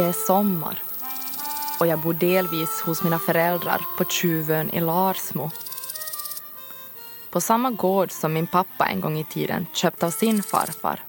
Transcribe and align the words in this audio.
Det 0.00 0.06
är 0.06 0.12
sommar 0.12 0.82
och 1.80 1.86
jag 1.86 1.98
bor 1.98 2.14
delvis 2.14 2.80
hos 2.80 3.02
mina 3.02 3.18
föräldrar 3.18 3.80
på 3.96 4.04
Tjuvön 4.04 4.70
i 4.70 4.80
Larsmo. 4.80 5.50
På 7.30 7.40
samma 7.40 7.70
gård 7.70 8.12
som 8.12 8.32
min 8.32 8.46
pappa 8.46 8.86
en 8.86 9.00
gång 9.00 9.18
i 9.18 9.24
tiden 9.24 9.66
köpt 9.72 10.02
av 10.02 10.10
sin 10.10 10.42
farfar. 10.42 11.00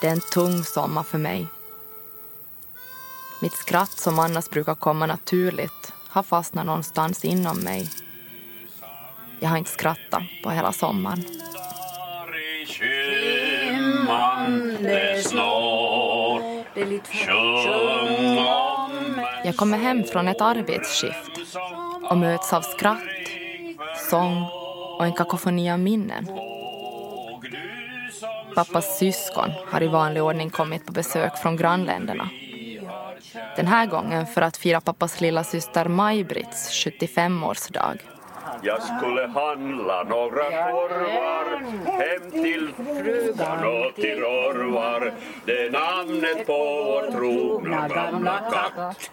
Det 0.00 0.08
är 0.08 0.12
en 0.12 0.20
tung 0.20 0.64
sommar 0.64 1.02
för 1.02 1.18
mig. 1.18 1.46
Mitt 3.42 3.54
skratt 3.54 3.92
som 3.92 4.18
annars 4.18 4.50
brukar 4.50 4.74
komma 4.74 5.06
naturligt 5.06 5.92
har 6.08 6.22
fastnat 6.22 6.66
någonstans 6.66 7.24
inom 7.24 7.58
mig. 7.58 7.90
Jag 9.40 9.48
har 9.48 9.56
inte 9.56 9.70
skrattat 9.70 10.22
på 10.42 10.50
hela 10.50 10.72
sommaren. 10.72 11.24
Jag 19.44 19.56
kommer 19.56 19.78
hem 19.78 20.04
från 20.04 20.28
ett 20.28 20.40
arbetsskift 20.40 21.56
och 22.10 22.18
möts 22.18 22.52
av 22.52 22.60
skratt, 22.60 22.98
sång 24.10 24.46
och 24.98 25.04
en 25.04 25.12
kakofoni 25.12 25.70
av 25.70 25.78
minnen. 25.78 26.30
Pappas 28.54 28.98
syskon 28.98 29.50
har 29.66 29.82
i 29.82 29.86
vanlig 29.86 30.22
ordning 30.22 30.50
kommit 30.50 30.86
på 30.86 30.92
besök 30.92 31.36
från 31.36 31.56
grannländerna. 31.56 32.28
Den 33.56 33.66
här 33.66 33.86
gången 33.86 34.26
för 34.26 34.42
att 34.42 34.56
fira 34.56 34.80
pappas 34.80 35.20
lilla 35.20 35.44
syster 35.44 35.84
Maj-Britts 35.88 36.86
75-årsdag. 36.86 37.98
Jag 38.64 38.82
skulle 38.82 39.26
handla 39.26 40.02
några 40.02 40.44
korvar 40.44 41.62
hem 41.84 42.30
till 42.30 42.72
frugan 42.76 43.64
och 43.64 43.94
till 43.94 44.20
Rorvar. 44.20 45.12
Det 45.44 45.66
är 45.66 45.70
namnet 45.70 46.46
på 46.46 46.52
vår 46.52 47.12
trogna 47.12 47.88
gamla 47.88 48.38
katt. 48.38 49.10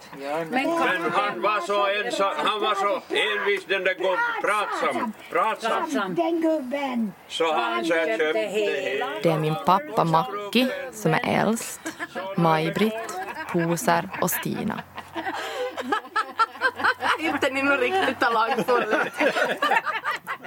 Men 0.49 0.65
han 1.11 1.41
var 1.41 1.59
så 1.67 2.05
ensam, 2.05 2.33
han 2.37 2.61
var 2.61 2.75
så 2.75 3.01
envis 3.09 3.65
den 3.65 3.83
där 3.83 3.93
gubben, 3.93 4.17
pratsam, 4.41 5.13
pratsam. 5.31 6.15
Den 6.15 6.41
gubben. 6.41 7.13
Så 7.27 7.53
han 7.53 7.85
så 7.85 7.95
jag 7.95 8.07
köpte 8.07 8.39
hela. 8.39 9.07
Det 9.23 9.29
är 9.29 9.39
min 9.39 9.55
pappa 9.65 10.03
Macki 10.03 10.67
som 10.91 11.13
är 11.13 11.41
äldst, 11.41 11.81
Maj-Britt, 12.37 13.19
Poser 13.51 14.09
och 14.21 14.31
Stina. 14.31 14.81
Inte 17.59 17.71
ni 17.71 17.75
nog 17.75 17.83
riktigt 17.83 18.19
talangfulla. 18.19 19.05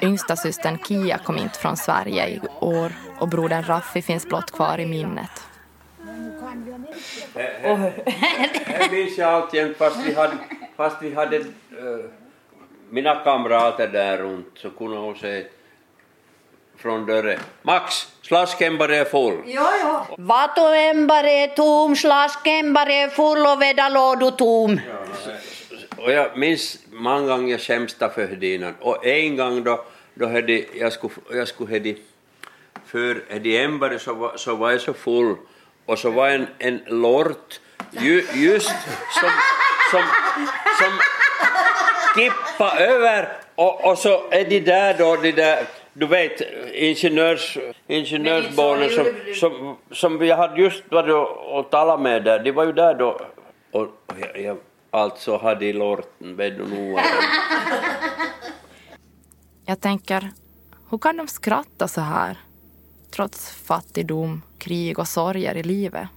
Yngsta 0.00 0.36
systern 0.36 0.78
Kia 0.78 1.18
kom 1.18 1.38
inte 1.38 1.58
från 1.58 1.76
Sverige 1.76 2.28
i 2.28 2.40
år 2.60 2.92
och 3.18 3.28
brodern 3.28 3.62
Raffi 3.62 4.02
finns 4.02 4.26
blott 4.26 4.50
kvar 4.50 4.80
i 4.80 4.86
minnet. 4.86 5.30
Det 7.34 8.92
minns 8.92 9.18
jag 9.18 9.28
alltjämt 9.28 9.76
fast 9.76 9.96
vi 10.06 10.14
hade, 10.14 10.36
fast 10.76 10.96
vi 11.02 11.14
hade 11.14 11.36
äh, 11.36 11.44
mina 12.90 13.14
kamrater 13.14 13.88
där 13.88 14.18
runt 14.18 14.52
så 14.54 14.70
kunde 14.70 14.96
hon 14.96 15.16
se 15.16 15.44
från 16.76 17.06
dörren. 17.06 17.40
Max, 17.62 18.08
slaskämbare 18.22 18.96
är 18.96 19.04
full. 19.04 19.36
Vatoämbare 20.18 21.30
är 21.30 21.48
tom, 21.48 21.96
slaskämbare 21.96 22.94
är 22.94 23.08
full 23.08 23.46
och 23.46 23.62
vedalådu 23.62 24.30
tom. 24.30 24.80
Och 26.02 26.12
jag 26.12 26.38
minns 26.38 26.78
många 26.90 27.26
gånger 27.26 27.50
jag 27.50 27.60
skämsta 27.60 28.08
för 28.08 28.26
Hedinan. 28.26 28.74
Och 28.80 29.06
en 29.06 29.36
gång 29.36 29.64
då, 29.64 29.84
då 30.14 30.26
hade 30.26 30.64
jag 30.74 30.92
skulle, 30.92 31.12
jag 31.32 31.48
skulle 31.48 31.72
hade, 31.72 31.94
för 32.86 33.22
ämbare 33.56 33.98
så 33.98 34.14
var, 34.14 34.36
så 34.36 34.54
var 34.54 34.70
jag 34.70 34.80
så 34.80 34.94
full. 34.94 35.36
Och 35.86 35.98
så 35.98 36.10
var 36.10 36.28
en, 36.28 36.46
en 36.58 36.80
lort 36.86 37.60
ju, 37.90 38.24
just 38.34 38.76
som, 39.20 39.30
som, 39.90 40.02
som 40.78 40.98
kippa 42.16 42.78
över. 42.78 43.28
Och, 43.54 43.90
och 43.90 43.98
så 43.98 44.30
är 44.30 44.44
de 44.44 44.60
där 44.60 44.94
då, 44.98 45.16
de 45.16 45.32
där, 45.32 45.64
du 45.92 46.06
vet, 46.06 46.40
ingenjörs, 46.74 47.58
ingenjörsbarnen 47.86 48.90
som, 48.90 49.06
som, 49.34 49.76
som 49.92 50.26
jag 50.26 50.36
hade 50.36 50.62
just 50.62 50.82
varit 50.88 51.14
och 51.36 51.70
talat 51.70 52.00
med 52.00 52.24
där, 52.24 52.38
de 52.38 52.52
var 52.52 52.64
ju 52.64 52.72
där 52.72 52.94
då. 52.94 53.20
Och, 53.70 53.82
och 53.82 54.16
jag, 54.20 54.40
jag 54.40 54.56
alltså 54.92 55.36
hade 55.36 55.66
i 55.66 55.72
lorten, 55.72 56.36
vet 56.36 56.56
du 56.56 56.66
nog 56.66 57.00
Jag 59.64 59.80
tänker, 59.80 60.30
hur 60.90 60.98
kan 60.98 61.16
de 61.16 61.28
skratta 61.28 61.88
så 61.88 62.00
här? 62.00 62.38
Trots 63.10 63.50
fattigdom, 63.50 64.42
krig 64.58 64.98
och 64.98 65.08
sorger 65.08 65.54
i 65.54 65.62
livet. 65.62 66.08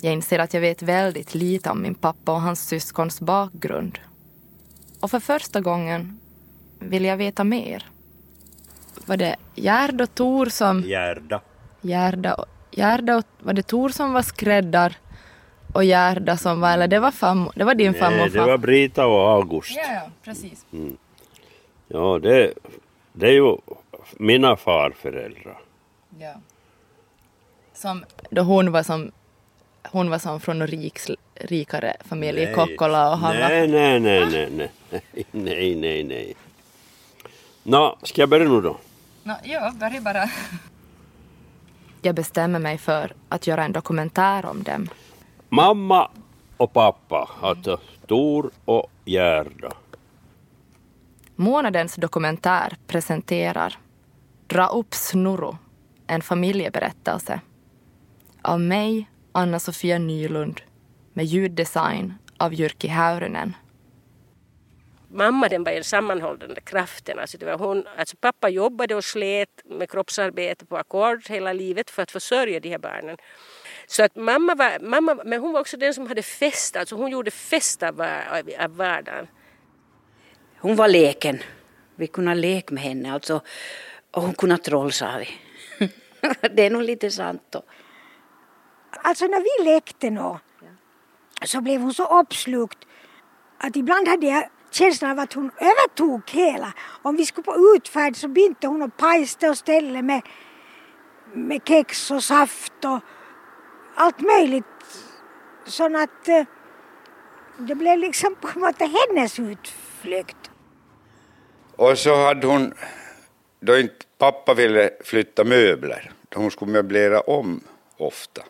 Jag 0.00 0.12
inser 0.12 0.38
att 0.38 0.54
jag 0.54 0.60
vet 0.60 0.82
väldigt 0.82 1.34
lite 1.34 1.70
om 1.70 1.82
min 1.82 1.94
pappa 1.94 2.32
och 2.32 2.40
hans 2.40 2.68
syskons 2.68 3.20
bakgrund. 3.20 3.98
Och 5.00 5.10
för 5.10 5.20
första 5.20 5.60
gången 5.60 6.20
vill 6.78 7.04
jag 7.04 7.16
veta 7.16 7.44
mer. 7.44 7.86
Var 9.06 9.16
det 9.16 9.36
Gerd 9.54 10.00
och 10.00 10.14
Tor 10.14 10.46
som... 10.46 10.80
Gerda. 10.80 11.40
Gerda 11.80 12.34
och, 12.34 12.46
Gerda 12.70 13.16
och, 13.16 13.24
var 13.38 13.52
det 13.52 13.62
Tor 13.62 13.88
som 13.88 14.12
var 14.12 14.22
skräddar 14.22 14.96
och 15.76 15.84
Gerda 15.84 16.36
som 16.36 16.60
var, 16.60 16.72
eller 16.72 16.88
det 16.88 16.98
var, 16.98 17.10
fam, 17.10 17.50
det 17.54 17.64
var 17.64 17.74
din 17.74 17.94
farmor 17.94 18.16
Nej, 18.16 18.24
och 18.24 18.30
det 18.30 18.40
var 18.40 18.58
Brita 18.58 19.06
och 19.06 19.30
August. 19.30 19.76
Ja, 19.76 19.92
ja, 19.94 20.10
precis. 20.24 20.66
Ja, 21.88 22.18
det, 22.22 22.52
det 23.12 23.26
är 23.26 23.32
ju 23.32 23.56
mina 24.16 24.56
farföräldrar. 24.56 25.58
Ja. 26.18 26.34
Som, 27.72 28.04
då 28.30 28.42
hon 28.42 28.72
var 28.72 28.82
som, 28.82 29.12
hon 29.82 30.10
var 30.10 30.18
som 30.18 30.40
från 30.40 30.62
en 30.62 30.66
rik, 30.66 30.98
rikare 31.34 31.96
familj 32.04 32.42
i 32.42 32.54
Kokkola 32.54 33.10
och 33.10 33.18
han 33.18 33.36
var... 33.36 33.48
nej, 33.48 33.68
nej, 33.68 34.00
nej, 34.00 34.26
nej, 34.30 34.48
nej, 34.50 34.70
nej, 35.30 35.74
nej, 35.74 36.04
nej. 36.04 36.34
Nå, 37.62 37.96
ska 38.02 38.22
jag 38.22 38.28
börja 38.28 38.48
nu 38.48 38.60
då? 38.60 38.76
No, 39.22 39.32
ja, 39.44 39.72
börja 39.80 40.00
bara. 40.00 40.30
Jag 42.02 42.14
bestämmer 42.14 42.58
mig 42.58 42.78
för 42.78 43.12
att 43.28 43.46
göra 43.46 43.64
en 43.64 43.72
dokumentär 43.72 44.46
om 44.46 44.62
dem. 44.62 44.88
Mamma 45.56 46.10
och 46.56 46.72
pappa, 46.72 47.30
alltså 47.42 47.80
Tor 48.06 48.50
och 48.64 48.90
Gerda. 49.04 49.72
Månadens 51.36 51.94
dokumentär 51.94 52.76
presenterar 52.86 53.78
Dra 54.46 54.66
upp 54.66 54.94
Snurro, 54.94 55.58
en 56.06 56.22
familjeberättelse. 56.22 57.40
Av 58.42 58.60
mig, 58.60 59.10
Anna-Sofia 59.32 59.98
Nylund, 59.98 60.60
med 61.12 61.24
ljuddesign 61.24 62.14
av 62.38 62.54
Jyrki 62.54 62.88
Häyrynen. 62.88 63.56
mamma 65.08 65.48
den 65.48 65.64
var 65.64 65.72
en 65.72 65.84
sammanhållande 65.84 66.60
kraften. 66.60 67.18
Alltså 67.18 67.38
det 67.38 67.46
var 67.46 67.58
hon, 67.58 67.84
alltså 67.98 68.16
pappa 68.16 68.48
jobbade 68.48 68.94
och 68.94 69.04
slet 69.04 69.62
med 69.64 69.90
kroppsarbete 69.90 70.66
på 70.66 70.76
ackord 70.76 71.28
hela 71.28 71.52
livet 71.52 71.90
för 71.90 72.02
att 72.02 72.10
försörja 72.10 72.60
de 72.60 72.68
här 72.68 72.78
barnen. 72.78 73.16
Så 73.86 74.04
att 74.04 74.16
mamma 74.16 74.54
var, 74.54 74.78
mamma, 74.80 75.14
men 75.24 75.40
hon 75.40 75.52
var 75.52 75.60
också 75.60 75.76
den 75.76 75.94
som 75.94 76.06
hade 76.06 76.22
fest, 76.22 76.76
alltså 76.76 76.96
hon 76.96 77.10
gjorde 77.10 77.30
fest 77.30 77.82
av, 77.82 78.00
av, 78.00 78.50
av 78.60 78.76
vardagen. 78.76 79.26
Hon 80.58 80.76
var 80.76 80.88
leken. 80.88 81.38
Vi 81.96 82.06
kunde 82.06 82.34
leka 82.34 82.74
med 82.74 82.82
henne 82.82 83.12
alltså. 83.12 83.40
Och 84.10 84.22
hon 84.22 84.34
kunde 84.34 84.58
troll 84.58 84.92
sa 84.92 85.18
vi. 85.18 85.28
det 86.54 86.66
är 86.66 86.70
nog 86.70 86.82
lite 86.82 87.10
sant 87.10 87.42
då. 87.50 87.62
Alltså 88.90 89.26
när 89.26 89.40
vi 89.40 89.70
lekte 89.70 90.10
nå 90.10 90.40
så 91.44 91.60
blev 91.60 91.80
hon 91.80 91.94
så 91.94 92.20
uppslukt 92.20 92.78
att 93.58 93.76
ibland 93.76 94.08
hade 94.08 94.26
jag 94.26 94.48
känslan 94.70 95.10
av 95.10 95.18
att 95.18 95.32
hon 95.32 95.50
övertog 95.60 96.30
hela. 96.30 96.72
Om 97.02 97.16
vi 97.16 97.26
skulle 97.26 97.44
på 97.44 97.76
utfärd 97.76 98.16
så 98.16 98.28
binte 98.28 98.66
hon 98.66 98.82
och 98.82 98.96
pajste 98.96 99.48
och 99.48 99.58
ställde 99.58 100.02
med, 100.02 100.22
med 101.32 101.60
kex 101.64 102.10
och 102.10 102.24
saft 102.24 102.84
och 102.84 103.00
allt 103.96 104.20
möjligt. 104.20 104.64
Så 105.66 105.84
att 105.84 106.28
eh, 106.28 106.44
det 107.58 107.74
blev 107.74 107.98
liksom 107.98 108.34
på 108.40 108.48
en 108.54 108.60
måte 108.60 108.84
hennes 108.84 109.38
utflykt. 109.38 110.50
Och 111.76 111.98
så 111.98 112.24
hade 112.24 112.46
hon, 112.46 112.74
då 113.60 113.78
inte 113.78 114.06
pappa 114.18 114.54
ville 114.54 114.90
flytta 115.04 115.44
möbler, 115.44 116.10
då 116.28 116.40
hon 116.40 116.50
skulle 116.50 116.72
möblera 116.72 117.20
om 117.20 117.60
ofta. 117.96 118.42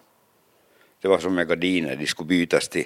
Det 1.01 1.09
var 1.09 1.19
som 1.19 1.35
med 1.35 1.49
gardiner, 1.49 1.97
de 1.97 2.07
skulle 2.07 2.29
bytas 2.29 2.69
till 2.69 2.85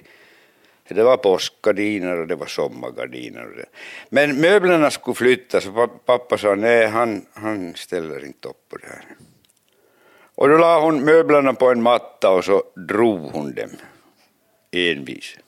det 0.95 1.03
var 1.03 1.17
påskgardiner 1.17 2.21
och 2.21 2.27
det 2.27 2.35
var 2.35 2.47
sommargardiner. 2.47 3.47
Och 3.47 3.57
det. 3.57 3.67
Men 4.09 4.41
möblerna 4.41 4.91
skulle 4.91 5.15
flyttas 5.15 5.67
och 5.67 6.07
pappa 6.07 6.39
sa 6.39 6.55
nej, 6.55 6.87
han, 6.87 7.27
han 7.33 7.75
ställer 7.75 8.25
inte 8.25 8.49
upp 8.49 8.69
på 8.69 8.77
det 8.77 8.87
här. 8.87 9.05
Och 10.41 10.49
då 10.49 10.57
la 10.57 10.81
hon 10.81 11.05
möblerna 11.05 11.53
på 11.53 11.71
en 11.71 11.83
matta 11.83 12.31
och 12.31 12.45
så 12.45 12.63
drog 12.89 13.21
hon 13.21 13.55
dem 13.55 13.71
envis. 14.73 15.39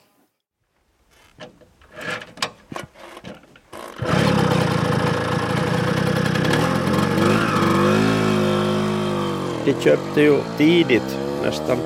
De 9.64 9.74
köpte 9.80 10.20
ju 10.20 10.38
tidigt, 10.56 11.18
nästan 11.42 11.78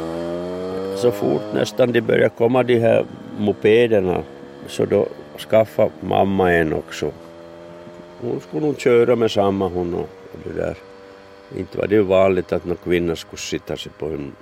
så 0.97 1.11
fort 1.11 1.43
nästan 1.55 1.93
de 1.93 2.01
började 2.01 2.35
komma 2.39 2.63
de 2.63 2.79
här 2.79 3.07
mopederna 3.39 4.23
så 4.67 4.85
då 4.85 5.07
skaffade 5.39 5.91
mamma 6.01 6.53
en 6.53 6.73
också. 6.73 7.11
Hon 8.21 8.41
skulle 8.41 8.67
nog 8.67 8.81
köra 8.81 9.17
med 9.17 9.31
samma 9.31 9.69
hon 9.69 9.95
och, 9.95 10.01
och 10.33 10.39
det 10.45 10.53
där. 10.53 10.77
Inte 11.57 11.79
var 11.79 11.87
det 11.87 12.03
vanligt 12.03 12.53
att 12.53 12.65
någon 12.65 12.77
kvinna 12.77 13.17
skulle 13.17 13.39
sitta 13.39 13.77
sig 13.77 13.93
på 13.99 14.07
en 14.07 14.33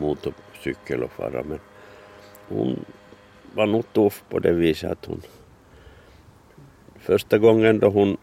motorcykel 0.00 1.02
och 1.02 1.10
fara 1.10 1.42
men 1.42 1.58
hon 2.48 2.84
var 3.54 3.66
nog 3.66 3.92
tuff 3.92 4.24
på 4.28 4.38
det 4.38 4.52
viset 4.52 4.90
att 4.90 5.04
hon 5.04 5.22
första 7.00 7.38
gången 7.38 7.78
då 7.78 7.88
hon 7.88 8.16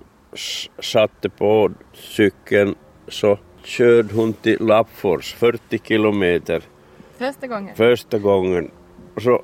satte 0.80 1.30
på 1.30 1.71
cykeln 1.94 2.75
så 3.07 3.38
körde 3.63 4.13
hon 4.13 4.33
till 4.33 4.57
Lappfors 4.59 5.33
40 5.33 5.79
kilometer. 5.83 6.62
Första 7.18 7.47
gången? 7.47 7.75
Första 7.75 8.19
gången. 8.19 8.71
Så 9.18 9.41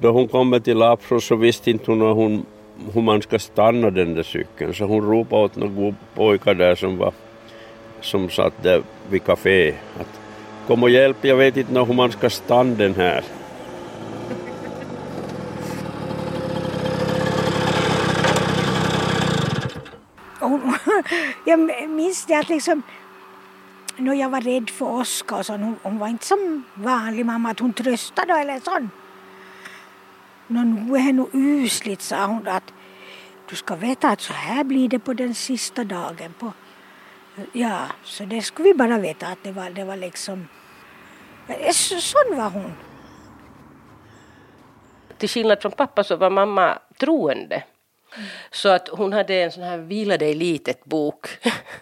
då 0.00 0.10
hon 0.10 0.28
kommer 0.28 0.60
till 0.60 0.78
Lappfors 0.78 1.28
så 1.28 1.36
visste 1.36 1.70
inte 1.70 1.90
hon, 1.90 2.00
hon 2.00 2.46
hur 2.92 3.02
man 3.02 3.22
ska 3.22 3.38
stanna 3.38 3.90
den 3.90 4.14
där 4.14 4.22
cykeln 4.22 4.74
så 4.74 4.84
hon 4.84 5.10
ropade 5.10 5.42
åt 5.42 5.56
några 5.56 5.94
pojkar 6.14 6.54
där 6.54 6.74
som 6.74 6.96
var 6.96 7.12
som 8.04 8.30
satt 8.30 8.62
där 8.62 8.82
vid 9.10 9.24
kaféet. 9.24 9.74
att 10.00 10.20
kom 10.66 10.82
och 10.82 10.90
hjälp, 10.90 11.16
jag 11.20 11.36
vet 11.36 11.56
inte 11.56 11.80
hur 11.80 11.94
man 11.94 12.12
ska 12.12 12.30
stanna 12.30 12.74
den 12.74 12.94
här. 12.94 13.24
jag 21.44 21.88
minns 21.88 22.26
det 22.26 22.34
att 22.34 22.48
liksom 22.48 22.82
när 23.96 24.14
jag 24.14 24.30
var 24.30 24.40
rädd 24.40 24.70
för 24.70 24.86
Oskar 24.86 25.42
så 25.42 25.52
hon, 25.52 25.76
hon 25.82 25.98
var 25.98 26.08
inte 26.08 26.26
som 26.26 26.64
vanlig 26.74 27.26
mamma 27.26 27.50
att 27.50 27.60
hon 27.60 27.72
tröstade 27.72 28.32
eller 28.32 28.60
sånt. 28.60 28.92
Nå, 30.46 30.62
nu 30.62 30.96
är 30.96 31.06
det 31.06 31.12
nog 31.12 31.28
usligt, 31.32 32.02
sa 32.02 32.26
hon 32.26 32.48
att 32.48 32.72
du 33.48 33.56
ska 33.56 33.76
veta 33.76 34.08
att 34.08 34.20
så 34.20 34.32
här 34.32 34.64
blir 34.64 34.88
det 34.88 34.98
på 34.98 35.12
den 35.12 35.34
sista 35.34 35.84
dagen. 35.84 36.34
På, 36.38 36.52
ja, 37.52 37.86
så 38.04 38.24
det 38.24 38.42
skulle 38.42 38.68
vi 38.68 38.74
bara 38.74 38.98
veta 38.98 39.26
att 39.26 39.38
det 39.42 39.52
var, 39.52 39.70
det 39.70 39.84
var 39.84 39.96
liksom... 39.96 40.48
Så, 41.72 42.00
sån 42.00 42.36
var 42.36 42.50
hon. 42.50 42.72
Till 45.18 45.28
skillnad 45.28 45.62
från 45.62 45.72
pappa 45.72 46.04
så 46.04 46.16
var 46.16 46.30
mamma 46.30 46.78
troende. 46.98 47.62
Så 48.50 48.68
att 48.68 48.88
hon 48.88 49.12
hade 49.12 49.34
en 49.34 49.52
sån 49.52 49.62
här 49.62 49.78
Vila 49.78 50.16
dig 50.16 50.34
litet 50.34 50.84
bok 50.84 51.26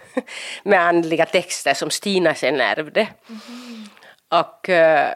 med 0.62 0.80
andliga 0.80 1.26
texter 1.26 1.74
som 1.74 1.90
Stina 1.90 2.34
sen 2.34 2.60
ärvde. 2.60 3.08
Mm. 3.28 3.86
Och 4.28 4.68
eh, 4.68 5.14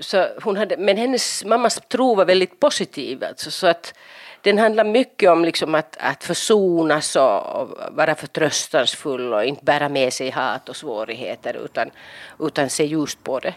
så 0.00 0.28
hon 0.42 0.56
hade, 0.56 0.76
men 0.76 0.96
hennes 0.96 1.44
mammas 1.44 1.80
tro 1.88 2.14
var 2.14 2.24
väldigt 2.24 2.60
positiv. 2.60 3.24
Alltså, 3.24 3.50
så 3.50 3.66
att 3.66 3.94
den 4.42 4.58
handlar 4.58 4.84
mycket 4.84 5.30
om 5.30 5.44
liksom 5.44 5.74
att, 5.74 5.96
att 6.00 6.24
försonas 6.24 7.16
och, 7.16 7.62
och 7.62 7.78
vara 7.90 8.14
förtröstansfull 8.14 9.32
och 9.32 9.44
inte 9.44 9.64
bära 9.64 9.88
med 9.88 10.12
sig 10.12 10.30
hat 10.30 10.68
och 10.68 10.76
svårigheter 10.76 11.64
utan, 11.64 11.90
utan 12.38 12.70
se 12.70 12.84
just 12.84 13.24
på 13.24 13.38
det. 13.38 13.54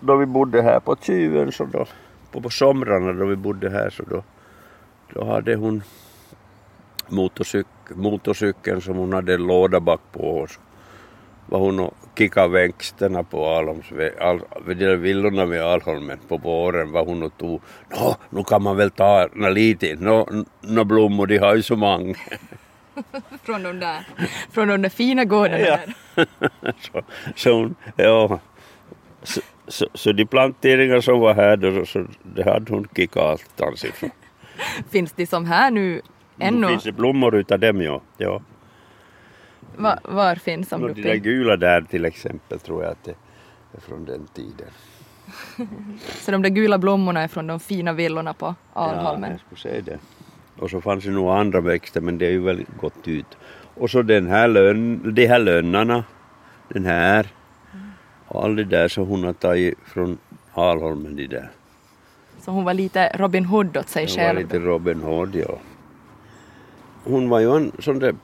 Då 0.00 0.16
vi 0.16 0.26
bodde 0.26 0.62
här 0.62 0.80
på 0.80 0.96
Tjuven 0.96 1.52
så 1.52 1.64
då, 1.64 1.86
på, 2.32 2.40
på 2.40 2.50
somrarna 2.50 3.12
då 3.12 3.26
vi 3.26 3.36
bodde 3.36 3.70
här 3.70 3.90
så 3.90 4.02
då, 4.02 4.22
då 5.14 5.24
hade 5.24 5.54
hon 5.54 5.82
motorcyk, 7.08 7.66
motorcykeln 7.94 8.80
som 8.80 8.96
hon 8.96 9.12
hade 9.12 9.34
en 9.34 9.46
låda 9.46 9.80
bak 9.80 10.00
på 10.12 10.20
och 10.20 10.50
var 11.46 11.58
hon 11.58 11.80
och 11.80 11.94
kickade 12.18 12.48
växterna 12.48 13.22
på 13.22 13.48
Alholms, 13.48 13.86
de 14.66 14.96
villorna 14.96 15.46
vid 15.46 15.60
Alholmen 15.60 16.18
på 16.28 16.36
våren 16.36 16.92
var 16.92 17.04
hon 17.04 17.22
och 17.22 17.38
tog, 17.38 17.62
nå, 17.90 18.16
nu 18.30 18.44
kan 18.44 18.62
man 18.62 18.76
väl 18.76 18.90
ta 18.90 19.28
nå, 19.32 19.48
lite, 19.48 19.94
nå, 20.00 20.28
nå 20.60 20.84
blommor, 20.84 21.26
de 21.26 21.38
har 21.38 21.54
ju 21.54 21.62
så 21.62 21.76
många. 21.76 22.14
från 23.42 23.62
de 23.62 23.80
där, 23.80 24.06
från 24.52 24.68
de 24.68 24.82
där 24.82 24.88
fina 24.88 25.24
gårdarna 25.24 25.58
ja. 25.58 25.78
så, 26.80 27.02
så 27.36 27.52
hon, 27.52 27.74
ja, 27.96 28.40
så, 29.22 29.40
så, 29.68 29.86
så, 29.94 30.12
de 30.12 30.26
planteringar 30.26 31.00
som 31.00 31.20
var 31.20 31.34
här 31.34 31.56
då, 31.56 31.86
så 31.86 32.06
det 32.22 32.44
hade 32.44 32.72
hon 32.72 32.88
kickat 32.96 33.60
allt. 33.60 33.84
Finns 34.90 35.12
de 35.12 35.26
som 35.26 35.46
här 35.46 35.70
nu 35.70 36.00
ännu? 36.38 36.60
Nu 36.60 36.68
finns 36.68 36.84
det 36.84 36.92
blommor 36.92 37.34
utav 37.34 37.58
dem 37.58 37.80
ja. 37.80 38.02
ja. 38.16 38.40
Va, 39.76 39.98
var 40.02 40.34
finns 40.34 40.68
de? 40.68 40.94
De 40.94 41.02
där 41.02 41.14
gula 41.14 41.56
där 41.56 41.82
till 41.82 42.04
exempel 42.04 42.60
tror 42.60 42.82
jag 42.82 42.92
att 42.92 43.04
det 43.04 43.14
är 43.76 43.80
från 43.80 44.04
den 44.04 44.26
tiden. 44.34 44.68
så 45.98 46.30
de 46.30 46.42
där 46.42 46.50
gula 46.50 46.78
blommorna 46.78 47.22
är 47.22 47.28
från 47.28 47.46
de 47.46 47.60
fina 47.60 47.92
villorna 47.92 48.34
på 48.34 48.54
Alholmen? 48.72 49.30
Ja, 49.30 49.36
jag 49.36 49.40
skulle 49.40 49.74
säga 49.74 49.82
det. 49.82 49.98
Och 50.62 50.70
så 50.70 50.80
fanns 50.80 51.04
det 51.04 51.10
nog 51.10 51.30
andra 51.30 51.60
växter 51.60 52.00
men 52.00 52.18
det 52.18 52.26
är 52.26 52.30
ju 52.30 52.40
väldigt 52.40 52.76
gått 52.80 53.08
ut. 53.08 53.36
Och 53.74 53.90
så 53.90 54.02
den 54.02 54.26
här 54.26 54.48
lön, 54.48 55.14
de 55.14 55.26
här 55.26 55.38
lönnarna, 55.38 56.04
den 56.68 56.84
här 56.84 57.26
och 58.28 58.44
allt 58.44 58.56
det 58.56 58.64
där 58.64 58.88
som 58.88 59.06
hon 59.06 59.24
har 59.24 59.32
tagit 59.32 59.74
från 59.84 60.18
Alholmen 60.52 61.16
de 61.16 61.26
där. 61.26 61.50
Så 62.40 62.50
hon 62.50 62.64
var 62.64 62.74
lite 62.74 63.08
Robin 63.14 63.44
Hood 63.44 63.76
åt 63.76 63.88
sig 63.88 64.04
hon 64.04 64.16
själv? 64.16 64.26
Hon 64.26 64.34
var 64.36 64.42
lite 64.42 64.58
Robin 64.58 65.00
Hood, 65.00 65.34
ja. 65.34 65.58
Hon 67.04 67.28
var 67.28 67.40
ju 67.40 67.56
en 67.56 67.72
sån 67.78 67.98
där 67.98 68.14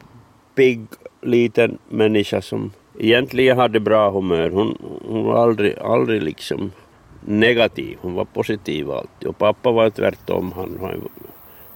pigg 0.55 0.87
liten 1.23 1.79
människa 1.89 2.43
som 2.43 2.73
egentligen 2.99 3.59
hade 3.59 3.81
bra 3.81 4.11
humör. 4.11 4.51
Hon, 4.51 4.79
hon 5.09 5.25
var 5.25 5.43
aldrig, 5.43 5.79
aldrig 5.79 6.23
liksom 6.23 6.73
negativ, 7.21 7.99
hon 8.01 8.15
var 8.15 8.25
positiv 8.25 8.91
alltid. 8.91 9.29
Och 9.29 9.39
pappa 9.39 9.71
var 9.71 9.91
tvärtom, 9.91 10.53
han, 10.57 10.79
han, 10.81 11.09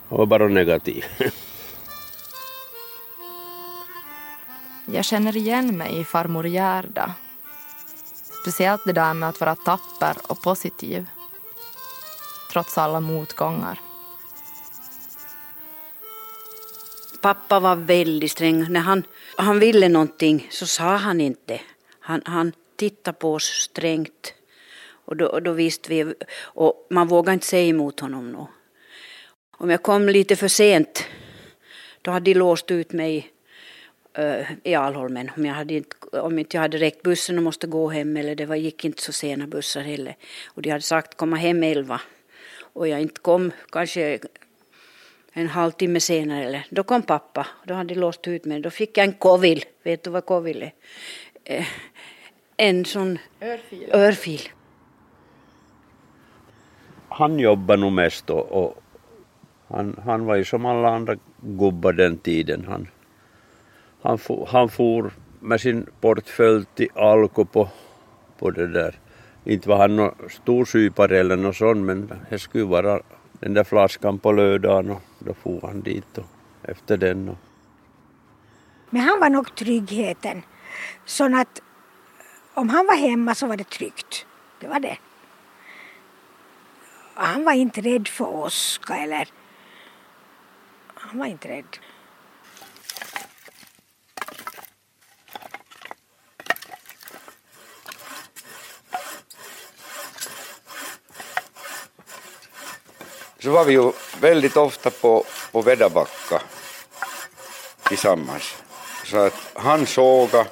han 0.08 0.19
var 0.19 0.26
bara 0.26 0.48
negativ. 0.48 1.04
Jag 4.87 5.04
känner 5.04 5.37
igen 5.37 5.76
mig 5.76 5.99
i 6.00 6.04
farmor 6.04 6.46
Gerda. 6.46 7.14
Speciellt 8.42 8.84
det 8.84 8.92
där 8.92 9.14
med 9.14 9.28
att 9.28 9.40
vara 9.40 9.54
tapper 9.54 10.16
och 10.28 10.42
positiv. 10.42 11.06
Trots 12.52 12.78
alla 12.78 13.00
motgångar. 13.00 13.81
Pappa 17.26 17.61
var 17.61 17.76
väldigt 17.76 18.30
sträng. 18.30 18.73
När 18.73 18.80
han, 18.80 19.02
han 19.37 19.59
ville 19.59 19.88
någonting 19.88 20.47
så 20.50 20.66
sa 20.66 20.97
han 20.97 21.21
inte. 21.21 21.61
Han, 22.00 22.23
han 22.25 22.52
tittade 22.76 23.18
på 23.18 23.35
oss 23.35 23.45
strängt. 23.45 24.35
Och 24.88 25.16
då, 25.16 25.26
och 25.26 25.42
då 25.42 25.52
visste 25.52 25.90
vi, 25.90 26.14
och 26.40 26.87
man 26.90 27.09
vågade 27.09 27.35
inte 27.35 27.47
säga 27.47 27.68
emot 27.68 28.00
honom 28.00 28.33
nå. 28.33 28.49
Om 29.50 29.71
jag 29.71 29.83
kom 29.83 30.09
lite 30.09 30.37
för 30.37 30.49
sent, 30.49 31.04
då 32.02 32.11
hade 32.11 32.30
de 32.30 32.35
låst 32.35 32.71
ut 32.71 32.92
mig 32.92 33.30
uh, 34.18 34.47
i 34.62 34.75
Alholmen. 34.75 35.30
Om, 35.37 35.47
jag 35.47 35.54
hade 35.54 35.75
inte, 35.75 35.97
om 36.21 36.38
inte 36.38 36.56
jag 36.56 36.62
hade 36.62 36.78
räckt 36.78 37.02
bussen 37.02 37.37
och 37.38 37.45
måste 37.45 37.66
gå 37.66 37.88
hem, 37.88 38.16
eller 38.16 38.35
det 38.35 38.47
var, 38.47 38.56
gick 38.56 38.85
inte 38.85 39.02
så 39.02 39.12
sena 39.12 39.47
bussar 39.47 39.83
heller. 39.83 40.16
Och 40.47 40.62
de 40.62 40.71
hade 40.71 40.83
sagt 40.83 41.16
komma 41.16 41.37
hem 41.37 41.62
elva. 41.62 42.00
Och 42.73 42.88
jag 42.88 43.00
inte 43.00 43.21
kom 43.21 43.52
kanske 43.71 44.18
en 45.38 45.49
halvtimme 45.49 46.00
senare, 46.00 46.45
eller, 46.45 46.66
då 46.71 46.83
kom 46.83 47.02
pappa. 47.02 47.47
Då 47.64 47.75
hade 47.75 47.95
de 47.95 48.00
låst 48.00 48.28
ut 48.28 48.45
mig. 48.45 48.61
Då 48.61 48.71
fick 48.71 48.99
jag 48.99 49.05
en 49.05 49.12
kovil. 49.12 49.64
Vet 49.83 50.05
du 50.05 50.11
vad 50.11 50.26
kovil 50.26 50.62
är? 50.62 50.73
Eh, 51.45 51.66
en 52.57 52.85
sån 52.85 53.19
örfil. 53.40 53.90
örfil. 53.93 54.40
Han 57.09 57.38
jobbade 57.38 57.81
nog 57.81 57.93
mest 57.93 58.31
och, 58.31 58.52
och 58.52 58.83
han, 59.69 60.00
han 60.05 60.25
var 60.25 60.37
ju 60.37 60.45
som 60.45 60.66
alla 60.66 60.88
andra 60.88 61.16
gubbar 61.40 61.93
den 61.93 62.19
tiden. 62.19 62.64
Han, 62.69 62.88
han, 64.02 64.19
for, 64.19 64.49
han 64.52 64.69
for 64.69 65.11
med 65.40 65.61
sin 65.61 65.87
portfölj 66.00 66.64
till 66.75 66.88
Alko 66.95 67.45
på, 67.45 67.69
på 68.38 68.50
det 68.50 68.66
där. 68.66 68.95
Inte 69.45 69.69
var 69.69 69.76
han 69.76 69.97
någon 69.97 70.14
storsypare 70.31 71.19
eller 71.19 71.37
något 71.37 71.57
sånt 71.57 71.85
men 71.87 72.12
det 72.31 72.38
skulle 72.38 72.64
vara 72.64 73.00
den 73.40 73.55
där 73.55 73.64
flaskan 73.64 74.19
på 74.19 74.33
lördagen 74.33 74.90
och 74.90 75.02
då 75.19 75.35
for 75.35 75.61
han 75.62 75.81
dit 75.81 76.19
och 76.19 76.25
efter 76.62 76.97
den. 76.97 77.28
Och... 77.28 77.37
Men 78.90 79.02
han 79.02 79.21
var 79.21 79.31
nog 79.31 79.55
tryggheten. 79.55 80.43
Så 81.05 81.37
att 81.40 81.62
om 82.55 82.69
han 82.69 82.87
var 82.87 82.97
hemma 82.97 83.35
så 83.35 83.47
var 83.47 83.57
det 83.57 83.71
tryggt. 83.71 84.26
Det 84.61 84.69
var 84.69 84.81
det. 84.81 84.99
Han 87.14 87.45
var 87.45 87.52
inte 87.52 87.81
rädd 87.81 88.09
för 88.09 88.25
Oskar 88.25 89.02
eller... 89.02 89.28
Han 90.95 91.19
var 91.19 91.26
inte 91.26 91.49
rädd. 91.49 91.78
Så 103.38 103.50
var 103.50 103.64
vi 103.64 103.73
ju 103.73 103.93
väldigt 104.21 104.57
ofta 104.57 104.90
på, 104.90 105.25
på 105.52 105.62
Vedabacka 105.62 106.43
tillsammans. 107.88 108.55
Så 109.05 109.16
att 109.19 109.35
han 109.55 109.87
såga 109.87 110.47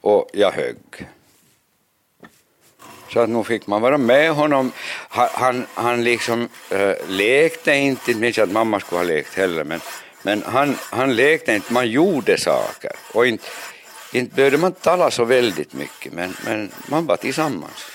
och 0.00 0.30
jag 0.32 0.52
högg. 0.52 1.08
Så 3.12 3.20
att 3.20 3.28
nu 3.28 3.44
fick 3.44 3.66
man 3.66 3.82
vara 3.82 3.98
med 3.98 4.32
honom. 4.32 4.72
Han, 5.08 5.28
han, 5.32 5.66
han 5.74 6.04
liksom 6.04 6.48
äh, 6.70 6.92
lekte 7.08 7.74
inte, 7.74 8.10
inte 8.10 8.20
minns 8.20 8.38
att 8.38 8.50
mamma 8.50 8.80
skulle 8.80 8.98
ha 8.98 9.04
lekt 9.04 9.34
heller, 9.34 9.64
men, 9.64 9.80
men 10.22 10.42
han, 10.42 10.76
han 10.80 11.16
lekte 11.16 11.54
inte, 11.54 11.72
man 11.72 11.88
gjorde 11.88 12.38
saker. 12.38 12.92
Och 13.14 13.26
inte, 13.26 13.44
inte 14.12 14.34
behövde 14.34 14.58
man 14.58 14.72
tala 14.72 15.10
så 15.10 15.24
väldigt 15.24 15.72
mycket, 15.72 16.12
men, 16.12 16.36
men 16.44 16.72
man 16.86 17.06
var 17.06 17.16
tillsammans. 17.16 17.86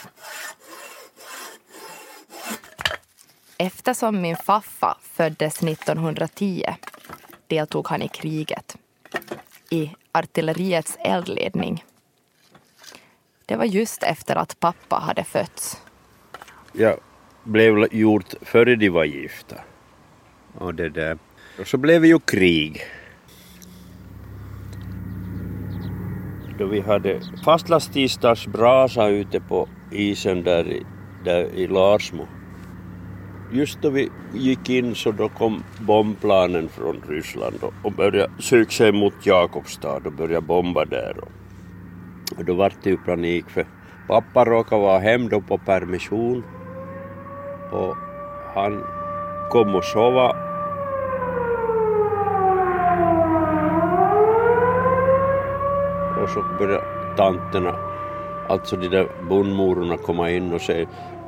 Eftersom 3.60 4.22
min 4.22 4.36
faffa 4.36 4.98
föddes 5.02 5.64
1910 5.64 6.66
deltog 7.48 7.88
han 7.88 8.02
i 8.02 8.08
kriget 8.08 8.78
i 9.70 9.92
artilleriets 10.12 10.98
eldledning. 11.00 11.84
Det 13.46 13.56
var 13.56 13.66
just 13.66 14.04
efter 14.04 14.36
att 14.36 14.60
pappa 14.60 14.96
hade 14.96 15.24
fötts. 15.24 15.82
Jag 16.74 17.00
blev 17.44 17.94
gjort 17.94 18.34
före 18.42 18.76
de 18.76 18.90
var 18.90 19.04
gifta. 19.04 19.56
Och 20.58 20.76
det 20.76 20.90
där. 20.90 21.18
Och 21.60 21.68
så 21.68 21.78
blev 21.78 22.02
det 22.02 22.08
ju 22.08 22.20
krig. 22.20 22.82
Då 26.60 26.66
vi 26.66 26.80
hade 26.80 27.22
fastlandstisdagsbrasa 27.46 29.08
ute 29.08 29.40
på 29.40 29.70
isen 29.92 30.44
där 30.44 30.68
i, 30.68 30.86
där 31.24 31.44
i 31.56 31.68
Larsmo. 31.68 32.28
Just 33.52 33.82
då 33.82 33.90
vi 33.90 34.10
gick 34.34 34.70
in 34.70 34.96
så 34.96 35.12
då 35.12 35.30
kom 35.30 35.64
bombplanen 35.80 36.70
från 36.70 37.02
Ryssland 37.08 37.60
och 37.84 37.92
började 37.92 38.32
söka 38.40 38.72
sig 38.72 38.92
mot 38.92 39.26
Jakobstad 39.26 40.02
och 40.06 40.14
började 40.14 40.46
bomba 40.46 40.86
där. 40.86 41.18
Och 42.38 42.46
då 42.46 42.54
var 42.54 42.74
det 42.84 42.90
ju 42.90 42.98
panik 42.98 43.50
för 43.50 43.66
pappa 44.08 44.46
råkade 44.46 44.82
vara 44.82 45.00
hem 45.00 45.30
då 45.30 45.42
på 45.42 45.58
permission 45.58 46.44
och 47.72 47.96
han 48.56 48.84
kom 49.50 49.76
och 49.76 49.84
sova 49.84 50.36
och 56.24 56.30
så 56.30 56.44
började 56.60 56.84
tanterna, 57.18 57.76
alltså 58.50 58.76
de 58.76 58.88
där 58.88 59.08
bondmororna 59.30 59.98
komma 59.98 60.32
in 60.32 60.54
och 60.54 60.62
säga 60.62 60.88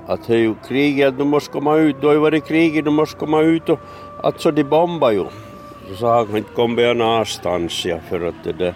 att 0.09 0.27
det 0.27 0.33
är 0.33 0.37
ju 0.37 0.55
krig, 0.67 1.03
att 1.03 1.17
du 1.17 1.23
måste 1.23 1.51
komma 1.51 1.75
ut, 1.75 2.01
du 2.01 2.07
har 2.07 2.13
ju 2.13 2.19
varit 2.19 2.45
krig, 2.45 2.83
du 2.83 2.91
måste 2.91 3.19
komma 3.19 3.41
ut 3.41 3.69
och 3.69 3.79
alltså 4.23 4.51
de 4.51 4.63
bombar 4.63 5.11
ju. 5.11 5.25
Så 5.87 5.95
sa 5.95 6.15
han, 6.15 6.37
inte 6.37 6.53
kommer 6.53 6.81
jag 6.81 6.97
någonstans 6.97 7.85
ja, 7.85 7.99
för 8.09 8.27
att 8.27 8.43
det 8.43 8.53
där 8.53 8.73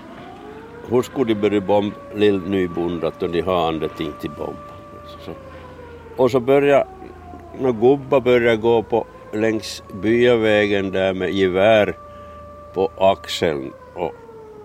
hur 0.90 1.02
skulle 1.02 1.34
de 1.34 1.42
börja 1.42 1.62
bomba 1.62 1.96
lill 2.16 2.42
nybondat 2.48 3.24
och 3.24 3.30
de 3.30 3.42
har 3.42 3.68
andra 3.68 3.88
ting 3.88 4.12
till 4.22 4.32
bomb. 4.32 4.58
Så. 5.26 5.32
Och 6.18 6.32
så 6.32 6.40
började 6.40 6.88
några 7.60 7.72
gubbar 7.72 8.20
började 8.20 8.58
gå 8.58 8.84
på 8.84 9.06
längs 9.32 9.84
byavägen 10.02 10.92
där 10.92 11.14
med 11.14 11.32
gevär 11.32 11.98
på 12.74 12.92
axeln 12.98 13.74
och 13.96 14.12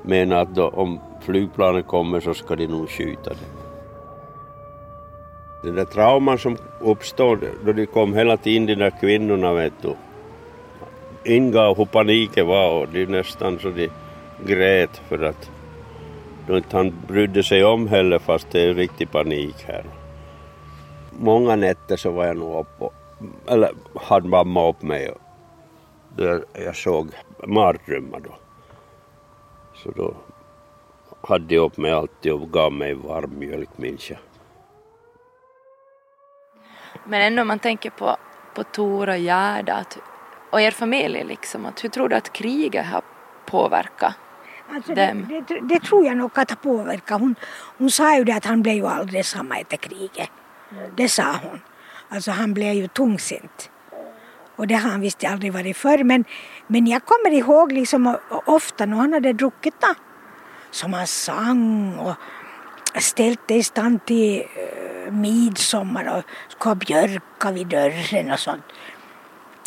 menar 0.02 0.36
att 0.36 0.54
då, 0.54 0.68
om 0.68 1.00
flygplanet 1.20 1.86
kommer 1.86 2.20
så 2.20 2.34
ska 2.34 2.56
de 2.56 2.66
nog 2.66 2.90
skjuta 2.90 3.30
det. 3.30 3.57
Den 5.62 5.74
där 5.74 5.84
trauman 5.84 6.38
som 6.38 6.56
uppstod 6.80 7.38
då 7.64 7.72
de 7.72 7.86
kom 7.86 8.14
hela 8.14 8.36
tiden 8.36 8.66
de 8.66 8.74
där 8.74 8.92
kvinnorna 9.00 9.52
vet 9.52 9.72
du 9.82 9.94
ingav 11.24 11.76
hur 11.76 11.84
paniken 11.84 12.46
var 12.46 12.70
och 12.70 12.88
det 12.88 13.08
nästan 13.08 13.58
så 13.58 13.70
de 13.70 13.90
grät 14.46 14.96
för 15.08 15.22
att 15.22 15.50
då 16.46 16.56
inte 16.56 16.76
han 16.76 16.92
brydde 17.08 17.42
sig 17.42 17.64
om 17.64 17.88
heller 17.88 18.18
fast 18.18 18.50
det 18.50 18.60
är 18.60 18.74
riktig 18.74 19.10
panik 19.10 19.64
här. 19.66 19.84
Många 21.10 21.56
nätter 21.56 21.96
så 21.96 22.10
var 22.10 22.26
jag 22.26 22.36
nog 22.36 22.60
uppe 22.60 22.84
och, 22.84 22.94
eller 23.46 23.70
hade 23.94 24.28
mamma 24.28 24.68
upp 24.68 24.82
mig 24.82 25.10
och 25.10 25.20
där 26.16 26.44
jag 26.64 26.76
såg 26.76 27.08
mardrömmar 27.46 28.20
då. 28.20 28.34
Så 29.74 29.90
då 29.90 30.14
hade 31.20 31.46
de 31.46 31.58
upp 31.58 31.76
mig 31.76 31.92
alltid 31.92 32.32
och 32.32 32.52
gav 32.52 32.72
mig 32.72 32.94
varm 32.94 33.38
mjölk 33.38 33.68
minns 33.78 34.10
jag. 34.10 34.18
Men 37.08 37.22
ändå 37.22 37.42
om 37.42 37.48
man 37.48 37.58
tänker 37.58 37.90
på, 37.90 38.16
på 38.54 38.64
Tor 38.64 39.08
och 39.08 39.18
Gerda 39.18 39.74
att, 39.74 39.98
och 40.50 40.60
er 40.60 40.70
familj 40.70 41.24
liksom, 41.24 41.66
att 41.66 41.84
hur 41.84 41.88
tror 41.88 42.08
du 42.08 42.16
att 42.16 42.32
kriget 42.32 42.86
har 42.86 43.02
påverkat 43.46 44.14
Alltså 44.74 44.94
det, 44.94 45.16
det, 45.48 45.60
det, 45.60 45.80
tror 45.80 46.06
jag 46.06 46.16
nog 46.16 46.30
att 46.34 46.50
har 46.50 46.56
påverkat. 46.56 47.20
Hon, 47.20 47.34
hon 47.78 47.90
sa 47.90 48.16
ju 48.16 48.24
det 48.24 48.32
att 48.32 48.44
han 48.44 48.62
blev 48.62 48.74
ju 48.74 48.86
aldrig 48.86 49.26
samma 49.26 49.58
efter 49.58 49.76
kriget. 49.76 50.30
Det 50.96 51.08
sa 51.08 51.32
hon. 51.42 51.60
Alltså 52.08 52.30
han 52.30 52.54
blev 52.54 52.74
ju 52.74 52.88
tungsint. 52.88 53.70
Och 54.56 54.66
det 54.66 54.74
har 54.74 54.90
han 54.90 55.00
visst 55.00 55.24
aldrig 55.24 55.52
varit 55.52 55.76
förr. 55.76 56.04
Men, 56.04 56.24
men 56.66 56.86
jag 56.86 57.04
kommer 57.04 57.30
ihåg 57.30 57.72
liksom 57.72 58.16
ofta 58.30 58.86
när 58.86 58.96
han 58.96 59.12
hade 59.12 59.32
druckit 59.32 59.74
då, 59.80 59.94
som 60.70 60.92
han 60.92 61.06
sang 61.06 61.94
och 61.98 62.14
ställt 63.02 63.50
i 63.50 63.62
stand 63.62 64.04
till 64.04 64.40
uh, 64.40 64.87
midsommar 65.10 66.18
och 66.18 66.24
skulle 66.48 66.70
ha 66.70 66.74
björka 66.74 67.50
vid 67.50 67.66
dörren 67.66 68.32
och 68.32 68.38
sånt. 68.38 68.64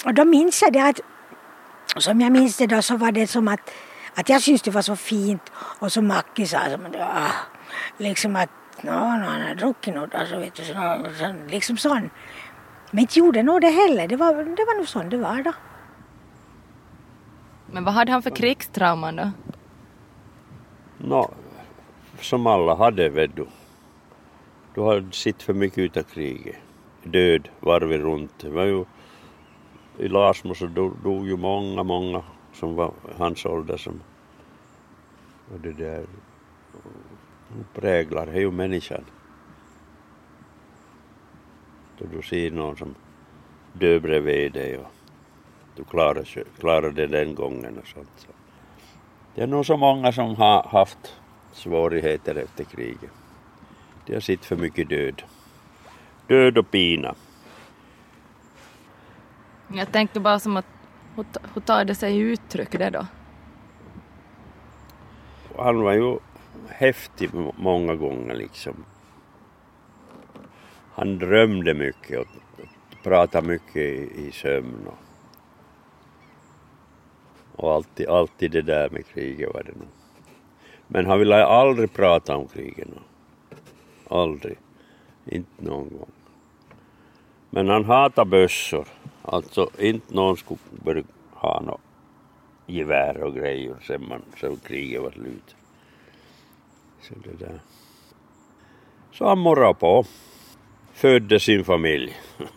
Och 0.06 0.14
då 0.14 0.26
minns 0.26 0.62
jag 0.62 0.74
det 0.74 0.80
att, 0.80 1.00
som 1.98 2.22
jag 2.22 2.32
minns 2.32 2.58
det 2.58 2.68
då 2.68 2.82
så 2.82 2.98
var 2.98 3.12
det 3.12 3.28
som 3.28 3.48
att 3.48 3.72
att 4.16 4.30
jag 4.30 4.42
syns 4.42 4.62
det 4.62 4.72
var 4.72 4.82
så 4.82 4.96
fint 4.96 5.52
och 5.56 5.92
så 5.92 6.02
Macke 6.02 6.46
sa 6.46 6.60
som 6.70 6.86
ah, 7.00 7.32
liksom 7.98 8.36
att 8.36 8.50
no, 8.82 8.92
no, 8.92 9.26
han 9.26 9.42
har 9.42 9.56
druckit 9.56 9.96
något 9.96 10.16
alltså, 10.16 10.40
vet 10.40 10.56
du, 10.56 10.64
så, 10.64 10.74
så, 11.20 11.34
liksom 11.48 11.78
sån. 11.78 12.10
Men 12.92 13.00
inte 13.00 13.20
gjorde 13.20 13.44
nog 13.44 13.62
det 13.62 13.70
heller, 13.70 14.08
det 14.08 14.16
var, 14.16 14.34
det 14.34 14.66
var 14.66 14.78
nog 14.78 14.88
sån 14.88 15.10
det 15.10 15.18
var 15.18 15.44
då. 15.44 15.54
Men 17.72 17.84
vad 17.84 17.94
hade 17.94 18.12
han 18.12 18.22
för 18.22 18.30
krigstrauman 18.30 19.16
då? 19.16 19.32
Nå, 20.98 21.32
som 22.22 22.48
alla 22.48 22.76
hade 22.76 23.10
vet 23.10 23.36
du. 23.36 23.48
Du 24.76 24.82
har 24.82 25.12
sett 25.12 25.44
för 25.44 25.54
mycket 25.54 25.78
utav 25.78 26.04
kriget. 26.04 26.56
Död 27.04 27.50
varvet 27.60 28.02
runt. 28.02 28.40
Det 28.40 28.50
var 28.50 28.64
ju, 28.64 28.86
I 29.98 30.08
Larsmo 30.08 30.56
så 30.56 30.66
dog, 30.66 30.94
dog 31.04 31.28
ju 31.28 31.38
många, 31.38 31.84
många 31.84 32.24
som 32.54 32.76
var 32.76 32.94
hans 33.18 33.46
ålder 33.46 33.78
som 33.78 34.02
och 35.54 35.60
det 35.60 35.72
där 35.72 36.06
präglar 37.74 38.26
det 38.26 38.32
är 38.32 38.40
ju 38.40 38.52
människan. 38.52 39.06
Då 41.98 42.06
du 42.06 42.22
ser 42.22 42.52
någon 42.52 42.78
som 42.78 42.96
dör 43.74 44.00
bredvid 44.00 44.54
dig 44.54 44.78
och 44.78 44.92
du 45.76 45.84
klarar, 45.84 46.46
klarar 46.60 46.92
det 46.92 47.08
den 47.08 47.36
gången 47.36 47.78
och 47.78 47.88
sånt. 47.88 48.10
Så. 48.16 48.28
Det 49.36 49.42
är 49.42 49.48
nog 49.48 49.66
så 49.66 49.78
många 49.78 50.12
som 50.12 50.36
har 50.36 50.64
haft 50.64 51.16
svårigheter 51.52 52.36
efter 52.36 52.64
kriget. 52.64 53.12
Har 54.14 54.20
sett 54.20 54.46
för 54.46 54.56
mycket 54.56 54.90
död. 54.90 55.24
Död 56.28 56.58
och 56.58 56.72
pina. 56.72 57.16
Jag 59.68 59.92
tänkte 59.92 60.20
bara 60.20 60.40
som 60.40 60.58
att 60.58 60.66
hur, 61.16 61.26
hur 61.54 61.62
tar 61.62 61.86
det 61.86 61.96
sig 61.96 62.18
uttryck 62.18 62.72
det 62.72 62.90
då? 62.90 63.06
Han 65.58 65.82
var 65.82 65.94
ju 65.94 66.18
häftig 66.68 67.30
många 67.58 67.96
gånger 67.96 68.36
liksom. 68.36 68.86
Han 70.94 71.20
drömde 71.20 71.74
mycket 71.74 72.20
och 72.20 72.28
pratade 73.04 73.48
mycket 73.48 73.76
i, 73.76 74.28
i 74.28 74.32
sömn. 74.32 74.88
Och, 74.88 74.98
och 77.64 77.74
alltid, 77.74 78.08
alltid 78.08 78.52
det 78.52 78.62
där 78.62 78.90
med 78.90 79.06
kriget 79.08 79.54
var 79.54 79.64
det 79.64 79.72
nog. 79.72 79.88
Men 80.88 81.06
han 81.06 81.20
ville 81.20 81.46
aldrig 81.46 81.94
prata 81.94 82.38
om 82.38 82.48
kriget. 82.48 82.88
Aldrig. 84.12 84.58
Inte 85.26 85.64
någon 85.64 85.90
gång. 85.90 86.12
Men 87.50 87.70
han 87.70 87.86
hatade 87.86 88.30
bössor. 88.30 88.88
Alltså 89.22 89.70
inte 89.80 90.14
någon 90.14 90.38
skulle 90.38 90.60
börja 90.84 91.04
ha 91.32 91.62
något 91.62 91.82
gevär 92.66 93.24
och 93.24 93.36
grejer 93.36 93.76
sen, 93.88 94.08
man, 94.08 94.22
sen 94.40 94.58
kriget 94.58 95.02
var 95.02 95.12
slut. 95.12 95.56
Så 97.02 97.14
det 97.24 97.46
där. 97.46 97.60
Så 99.12 99.28
han 99.28 99.40
morrade 99.40 99.74
på. 99.74 100.06
Födde 100.94 101.40
sin 101.40 101.64
familj. 101.64 102.16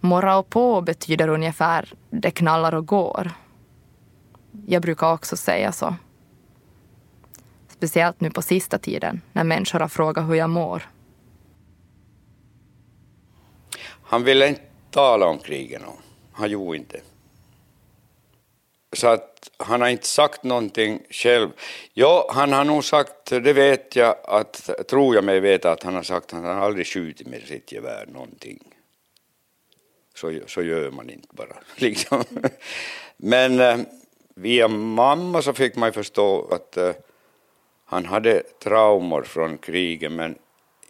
Morra 0.00 0.38
och 0.38 0.50
på 0.50 0.80
betyder 0.80 1.28
ungefär 1.28 1.92
det 2.10 2.30
knallar 2.30 2.74
och 2.74 2.86
går. 2.86 3.30
Jag 4.66 4.82
brukar 4.82 5.12
också 5.12 5.36
säga 5.36 5.72
så. 5.72 5.94
Speciellt 7.76 8.20
nu 8.20 8.30
på 8.30 8.42
sista 8.42 8.78
tiden 8.78 9.20
när 9.32 9.44
människor 9.44 9.80
har 9.80 9.88
frågat 9.88 10.28
hur 10.28 10.34
jag 10.34 10.50
mår. 10.50 10.82
Han 14.02 14.24
ville 14.24 14.48
inte 14.48 14.60
tala 14.90 15.26
om 15.26 15.38
kriget. 15.38 15.82
Han 16.32 16.50
gjorde 16.50 16.76
inte. 16.76 17.00
så 18.92 19.06
att 19.06 19.50
han 19.56 19.80
har 19.80 19.88
inte 19.88 20.06
sagt 20.06 20.42
någonting 20.42 21.02
själv. 21.10 21.48
Ja, 21.92 22.30
han 22.34 22.52
har 22.52 22.64
nog 22.64 22.84
sagt, 22.84 23.24
det 23.24 23.52
vet 23.52 23.96
jag, 23.96 24.16
att, 24.24 24.70
tror 24.88 25.14
jag 25.14 25.24
mig 25.24 25.40
veta 25.40 25.72
att 25.72 25.82
han 25.82 25.94
har 25.94 26.02
sagt 26.02 26.32
att 26.34 26.42
han 26.42 26.58
aldrig 26.58 26.86
skjutit 26.86 27.26
med 27.26 27.42
sitt 27.42 27.72
gevär 27.72 28.06
någonting. 28.06 28.58
Så, 30.14 30.40
så 30.46 30.62
gör 30.62 30.90
man 30.90 31.10
inte 31.10 31.28
bara. 31.30 31.56
Liksom. 31.76 32.24
Men 33.16 33.60
eh, 33.60 33.78
via 34.34 34.68
mamma 34.68 35.42
så 35.42 35.52
fick 35.52 35.76
man 35.76 35.88
ju 35.88 35.92
förstå 35.92 36.48
att 36.50 36.76
eh, 36.76 36.92
han 37.86 38.04
hade 38.04 38.42
traumor 38.42 39.22
från 39.22 39.58
kriget 39.58 40.12
men 40.12 40.38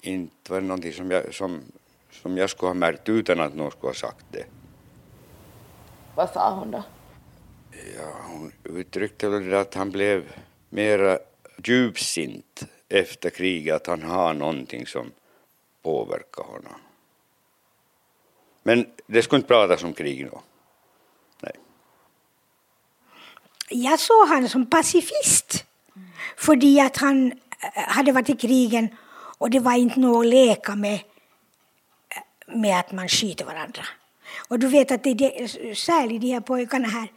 inte 0.00 0.52
var 0.52 0.60
det 0.60 0.66
någonting 0.66 0.92
som 0.92 1.10
jag, 1.10 1.34
som, 1.34 1.62
som 2.10 2.36
jag 2.36 2.50
skulle 2.50 2.68
ha 2.68 2.74
märkt 2.74 3.08
utan 3.08 3.40
att 3.40 3.54
någon 3.54 3.70
skulle 3.70 3.88
ha 3.88 3.94
sagt 3.94 4.26
det. 4.30 4.44
Vad 6.14 6.30
sa 6.30 6.54
hon 6.54 6.70
då? 6.70 6.82
Ja, 7.96 8.12
hon 8.28 8.52
uttryckte 8.64 9.28
väl 9.28 9.54
att 9.54 9.74
han 9.74 9.90
blev 9.90 10.32
mera 10.68 11.18
djupsint 11.64 12.66
efter 12.88 13.30
kriget, 13.30 13.74
att 13.74 13.86
han 13.86 14.02
har 14.02 14.34
någonting 14.34 14.86
som 14.86 15.12
påverkar 15.82 16.42
honom. 16.42 16.80
Men 18.62 18.86
det 19.06 19.22
skulle 19.22 19.38
inte 19.38 19.48
pratas 19.48 19.84
om 19.84 19.94
krig 19.94 20.24
nu. 20.24 20.30
Nej. 21.40 21.52
Jag 23.68 24.00
såg 24.00 24.28
honom 24.28 24.48
som 24.48 24.70
pacifist. 24.70 25.66
För 26.36 26.80
att 26.86 26.96
han 26.96 27.32
eh, 27.32 27.82
hade 27.88 28.12
varit 28.12 28.30
i 28.30 28.36
krigen 28.36 28.88
och 29.38 29.50
det 29.50 29.60
var 29.60 29.72
inte 29.72 30.00
något 30.00 30.26
att 30.26 30.30
leka 30.30 30.74
med, 30.74 30.94
eh, 30.94 32.56
med 32.56 32.80
att 32.80 32.92
man 32.92 33.08
skjuter 33.08 33.44
varandra. 33.44 33.82
Och 34.48 34.58
du 34.58 34.68
vet 34.68 34.90
att 34.90 35.02
det, 35.04 35.14
det, 35.14 35.48
särskilt 35.78 36.20
de 36.20 36.32
här 36.32 36.40
pojkarna 36.40 36.88
här, 36.88 37.08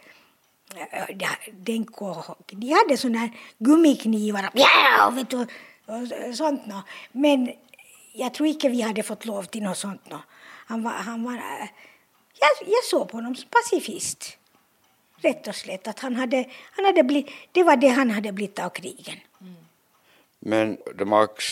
Denko 1.52 2.06
och 2.06 2.38
de 2.52 2.70
hade 2.74 2.98
sådana 2.98 3.20
här 3.20 3.32
gummiknivar 3.58 4.50
och, 5.08 5.18
vet 5.18 5.30
du, 5.30 5.38
och 5.40 6.36
sånt. 6.36 6.66
No. 6.66 6.82
Men 7.12 7.52
jag 8.14 8.34
tror 8.34 8.48
inte 8.48 8.70
vi 8.70 8.82
hade 8.82 9.04
fått 9.04 9.26
lov 9.26 9.44
till 9.44 9.64
något 9.64 9.78
sånt. 9.78 10.10
No. 10.10 10.18
Han 10.68 10.84
var, 10.84 10.92
han 10.92 11.24
var, 11.24 11.34
eh, 11.34 11.70
jag, 12.40 12.68
jag 12.68 12.84
såg 12.84 13.10
på 13.10 13.18
honom 13.18 13.36
som 13.36 13.50
pacifist. 13.50 14.38
Rätt 15.22 15.48
och 15.48 15.56
slätt. 15.56 15.88
Att 15.88 16.00
han 16.00 16.16
hade, 16.16 16.46
han 16.72 16.86
hade 16.86 17.04
blivit, 17.04 17.32
det 17.52 17.64
var 17.64 17.76
det 17.76 17.88
han 17.88 18.10
hade 18.10 18.32
blivit 18.32 18.60
av 18.60 18.70
krigen. 18.70 19.18
Men 20.40 20.78
Max 21.06 21.44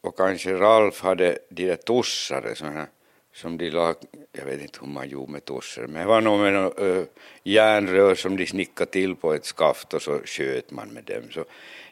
och 0.00 0.16
kanske 0.16 0.54
Ralf 0.54 1.00
hade 1.00 1.38
de 1.48 1.66
där 1.66 1.76
tossare 1.76 2.54
såna, 2.54 2.86
som 3.34 3.58
de 3.58 3.70
la... 3.70 3.94
jag 4.32 4.44
vet 4.44 4.62
inte 4.62 4.78
hur 4.80 4.86
man 4.86 5.08
gjorde 5.08 5.32
med 5.32 5.44
tossar, 5.44 5.86
men 5.86 6.02
det 6.02 6.08
var 6.08 6.20
nog 6.20 6.40
med 6.40 6.52
något, 6.52 6.80
eh, 6.80 7.02
järnrör 7.44 8.14
som 8.14 8.36
de 8.36 8.46
snickade 8.46 8.90
till 8.90 9.16
på 9.16 9.34
ett 9.34 9.44
skaft 9.44 9.94
och 9.94 10.02
så 10.02 10.20
sköt 10.24 10.70
man 10.70 10.88
med 10.88 11.04
dem. 11.04 11.22
Så 11.30 11.44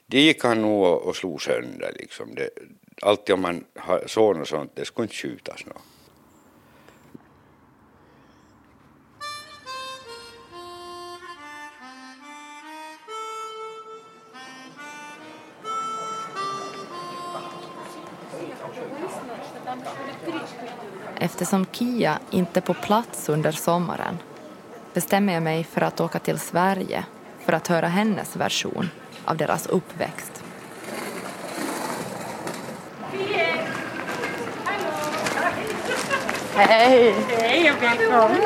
det 0.06 0.20
gick 0.20 0.44
han 0.44 0.62
nog 0.62 0.82
och, 0.82 1.02
och 1.02 1.16
slog 1.16 1.42
sönder 1.42 1.92
liksom. 1.98 2.34
Det, 2.34 2.50
alltid 3.02 3.34
om 3.34 3.40
man 3.40 3.64
såg 4.06 4.36
något 4.36 4.48
sånt, 4.48 4.70
det 4.74 4.84
skulle 4.84 5.04
inte 5.04 5.14
skjutas 5.14 5.66
något. 5.66 5.82
Eftersom 21.44 21.66
Kia 21.72 22.18
inte 22.30 22.58
är 22.58 22.62
på 22.62 22.74
plats 22.74 23.28
under 23.28 23.52
sommaren 23.52 24.18
bestämmer 24.94 25.32
jag 25.32 25.42
mig 25.42 25.64
för 25.64 25.80
att 25.80 26.00
åka 26.00 26.18
till 26.18 26.38
Sverige 26.38 27.04
för 27.44 27.52
att 27.52 27.68
höra 27.68 27.88
hennes 27.88 28.36
version 28.36 28.90
av 29.24 29.36
deras 29.36 29.66
uppväxt. 29.66 30.44
Hej! 36.54 37.14
Hej 37.28 37.72
och 37.72 37.82
välkommen! 37.82 38.36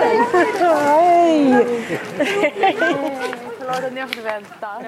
Hej! 0.61 1.67
Förlåt 3.59 3.85
att 3.85 3.93
ni 3.93 4.01
har 4.01 4.09
fått 4.09 4.25
vänta. 4.25 4.83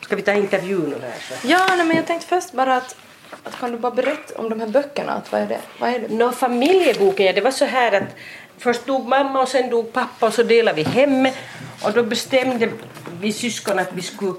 Ska 0.00 0.16
vi 0.16 0.22
ta 0.22 0.32
intervjun 0.32 0.94
här 1.02 1.14
så? 1.20 1.48
Ja, 1.48 1.66
nej, 1.76 1.86
men 1.86 1.96
jag 1.96 2.06
tänkte 2.06 2.26
först 2.26 2.52
bara 2.52 2.76
att, 2.76 2.96
att 3.44 3.58
kan 3.60 3.72
du 3.72 3.78
bara 3.78 3.92
berätta 3.92 4.40
om 4.40 4.48
de 4.48 4.60
här 4.60 4.68
böckerna? 4.68 5.12
Att 5.12 5.32
vad 5.32 5.40
är 5.40 5.46
det? 5.46 5.60
Vad 5.78 5.90
är 5.90 5.98
det? 5.98 6.14
Nå, 6.14 6.32
familjeboken, 6.32 7.26
ja, 7.26 7.32
det 7.32 7.40
var 7.40 7.50
så 7.50 7.64
här 7.64 7.92
att 7.92 8.16
först 8.58 8.86
dog 8.86 9.08
mamma 9.08 9.42
och 9.42 9.48
sen 9.48 9.70
dog 9.70 9.92
pappa 9.92 10.26
och 10.26 10.34
så 10.34 10.42
delade 10.42 10.76
vi 10.76 10.82
hem 10.82 11.28
och 11.84 11.92
då 11.92 12.02
bestämde 12.02 12.68
vi 13.20 13.32
syskon 13.32 13.78
att 13.78 13.92
vi 13.92 14.02
skulle 14.02 14.34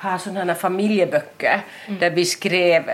ha 0.00 0.18
sådana 0.18 0.52
här 0.52 0.60
familjeböcker 0.60 1.60
där 2.00 2.10
vi 2.10 2.24
skrev 2.24 2.90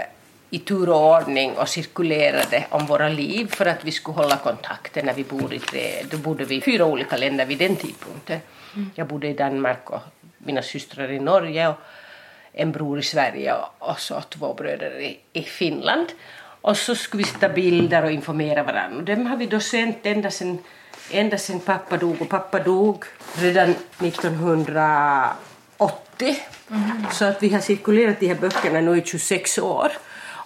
i 0.51 0.59
tur 0.59 0.89
och 0.89 1.17
ordning 1.17 1.53
och 1.53 1.69
cirkulerade 1.69 2.65
om 2.69 2.87
våra 2.87 3.09
liv 3.09 3.47
för 3.47 3.67
att 3.67 3.85
vi 3.85 3.93
skulle 3.93 4.17
hålla 4.17 4.37
kontakten 4.37 5.07
när 5.07 5.15
vi 5.15 5.25
bor 5.25 5.55
i 5.55 5.59
tre. 5.59 6.03
Då 6.11 6.17
bodde 6.17 6.45
vi 6.45 6.55
i 6.55 6.61
fyra 6.61 6.85
olika 6.85 7.17
länder 7.17 7.47
vid 7.47 7.59
den 7.59 7.77
tidpunkten. 7.77 8.41
Jag 8.95 9.07
bodde 9.07 9.29
i 9.29 9.33
Danmark 9.33 9.91
och 9.91 10.01
mina 10.39 10.63
systrar 10.63 11.11
i 11.11 11.21
Norge 11.21 11.69
och 11.69 11.77
en 12.61 12.73
bror 12.73 12.99
i 12.99 13.03
Sverige 13.03 13.55
och, 13.79 14.01
så 14.01 14.21
två 14.21 14.55
bröder 14.55 15.01
i, 15.01 15.19
i 15.33 15.43
Finland. 15.43 16.07
Och 16.61 16.77
så 16.77 16.95
skulle 16.95 17.23
vi 17.23 17.29
sätta 17.29 17.49
bilder 17.49 18.05
och 18.05 18.11
informera 18.11 18.63
varandra. 18.63 18.97
Och 18.97 19.05
dem 19.05 19.27
har 19.27 19.37
vi 19.37 19.47
då 19.47 19.61
sänt 19.61 19.97
ända 20.03 20.31
sedan 20.31 20.59
ända 21.11 21.39
sen 21.39 21.61
pappa 21.61 21.97
dog. 21.97 22.23
Och 22.23 22.29
pappa 22.29 22.59
dog 22.59 23.05
redan 23.35 23.75
1980. 23.99 26.37
Så 27.13 27.25
att 27.25 27.43
vi 27.43 27.49
har 27.49 27.61
cirkulerat 27.61 28.21
de 28.21 28.27
här 28.27 28.35
böckerna 28.35 28.81
nu 28.81 28.99
i 28.99 29.03
26 29.05 29.59
år. 29.59 29.93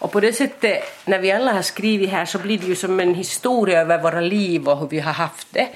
Och 0.05 0.13
på 0.13 0.21
det 0.21 0.33
sättet, 0.33 0.83
när 1.05 1.19
vi 1.19 1.33
alla 1.33 1.53
har 1.53 1.63
skrivit 1.63 2.11
här 2.11 2.25
så 2.25 2.39
blir 2.39 2.59
det 2.59 2.67
ju 2.67 2.75
som 2.75 3.01
en 3.01 3.15
historia 3.15 3.81
över 3.81 4.03
våra 4.03 4.21
liv 4.21 4.69
och 4.69 4.79
hur 4.79 4.89
vi 4.89 5.01
har 5.01 5.13
haft 5.13 5.47
det. 5.51 5.69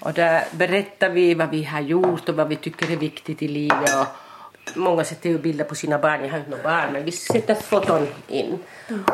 Och 0.00 0.12
där 0.12 0.44
berättar 0.50 1.10
vi 1.10 1.34
vad 1.34 1.50
vi 1.50 1.64
har 1.64 1.80
gjort 1.80 2.28
och 2.28 2.34
vad 2.34 2.48
vi 2.48 2.56
tycker 2.56 2.92
är 2.92 2.96
viktigt 2.96 3.42
i 3.42 3.48
livet. 3.48 3.94
Och 3.94 4.06
många 4.74 5.04
sätter 5.04 5.30
ju 5.30 5.38
bilder 5.38 5.64
på 5.64 5.74
sina 5.74 5.98
barn, 5.98 6.24
jag 6.24 6.30
har 6.30 6.38
inte 6.38 6.50
några 6.50 6.62
barn, 6.62 6.92
men 6.92 7.04
vi 7.04 7.12
sätter 7.12 7.54
foton 7.54 8.08
in. 8.28 8.58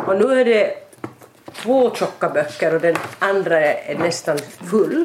Och 0.07 0.17
nu 0.17 0.41
är 0.41 0.45
det 0.45 0.75
två 1.53 1.95
tjocka 1.95 2.29
böcker 2.29 2.75
och 2.75 2.81
den 2.81 2.97
andra 3.19 3.61
är 3.61 3.99
nästan 3.99 4.39
full. 4.39 5.05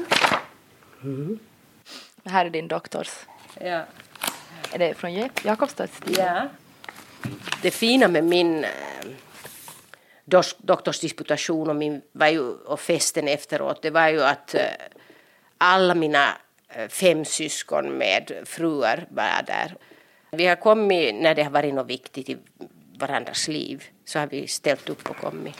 Det 2.24 2.30
här 2.30 2.46
är 2.46 2.50
din 2.50 2.68
doktors. 2.68 3.10
Ja. 3.60 3.84
Är 4.74 4.78
det 4.80 4.94
från 4.94 5.12
Jak- 5.12 5.46
Jakobstads 5.46 6.00
tid? 6.00 6.18
Ja. 6.20 6.48
Det 7.62 7.72
fina 7.72 8.08
med 8.08 8.24
min 8.24 8.64
eh, 8.64 8.70
doktorsdisputation 10.58 11.70
och, 11.70 11.76
min, 11.76 12.02
var 12.12 12.28
ju, 12.28 12.42
och 12.42 12.80
festen 12.80 13.28
efteråt, 13.28 13.82
det 13.82 13.90
var 13.90 14.08
ju 14.08 14.24
att 14.24 14.56
eh, 14.56 14.62
alla 15.58 15.96
mina 15.96 16.28
eh, 16.70 16.88
fem 16.88 17.26
syskon 17.26 17.90
med 17.98 18.32
fruar 18.46 19.06
var 19.10 19.44
där. 19.48 19.76
Vi 20.32 20.46
har 20.46 20.56
kommit 20.56 21.16
när 21.16 21.36
det 21.36 21.44
har 21.44 21.52
varit 21.52 21.74
något 21.74 21.90
viktigt 21.90 22.30
i 22.30 22.38
varandras 23.00 23.48
liv, 23.48 23.84
så 24.06 24.20
har 24.20 24.28
vi 24.28 24.48
ställt 24.48 24.90
upp 24.90 25.10
och 25.10 25.18
kommit. 25.18 25.56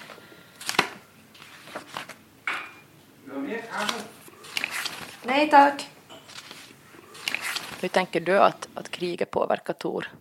Nej 5.24 5.50
tack. 5.50 5.90
Hur 7.82 7.88
tänker 7.88 8.20
du 8.20 8.40
att, 8.40 8.68
att 8.74 8.92
kriget 8.92 9.32
påverkar 9.32 9.74
Tor? 9.74 10.12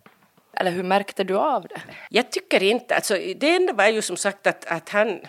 Eller 0.53 0.71
hur 0.71 0.83
märkte 0.83 1.23
du 1.23 1.37
av 1.37 1.67
det? 1.67 1.81
Jag 2.09 2.31
tycker 2.31 2.63
inte, 2.63 2.95
alltså 2.95 3.13
det 3.13 3.55
enda 3.55 3.73
var 3.73 3.87
ju 3.87 4.01
som 4.01 4.17
sagt 4.17 4.47
att, 4.47 4.65
att 4.65 4.89
han... 4.89 5.19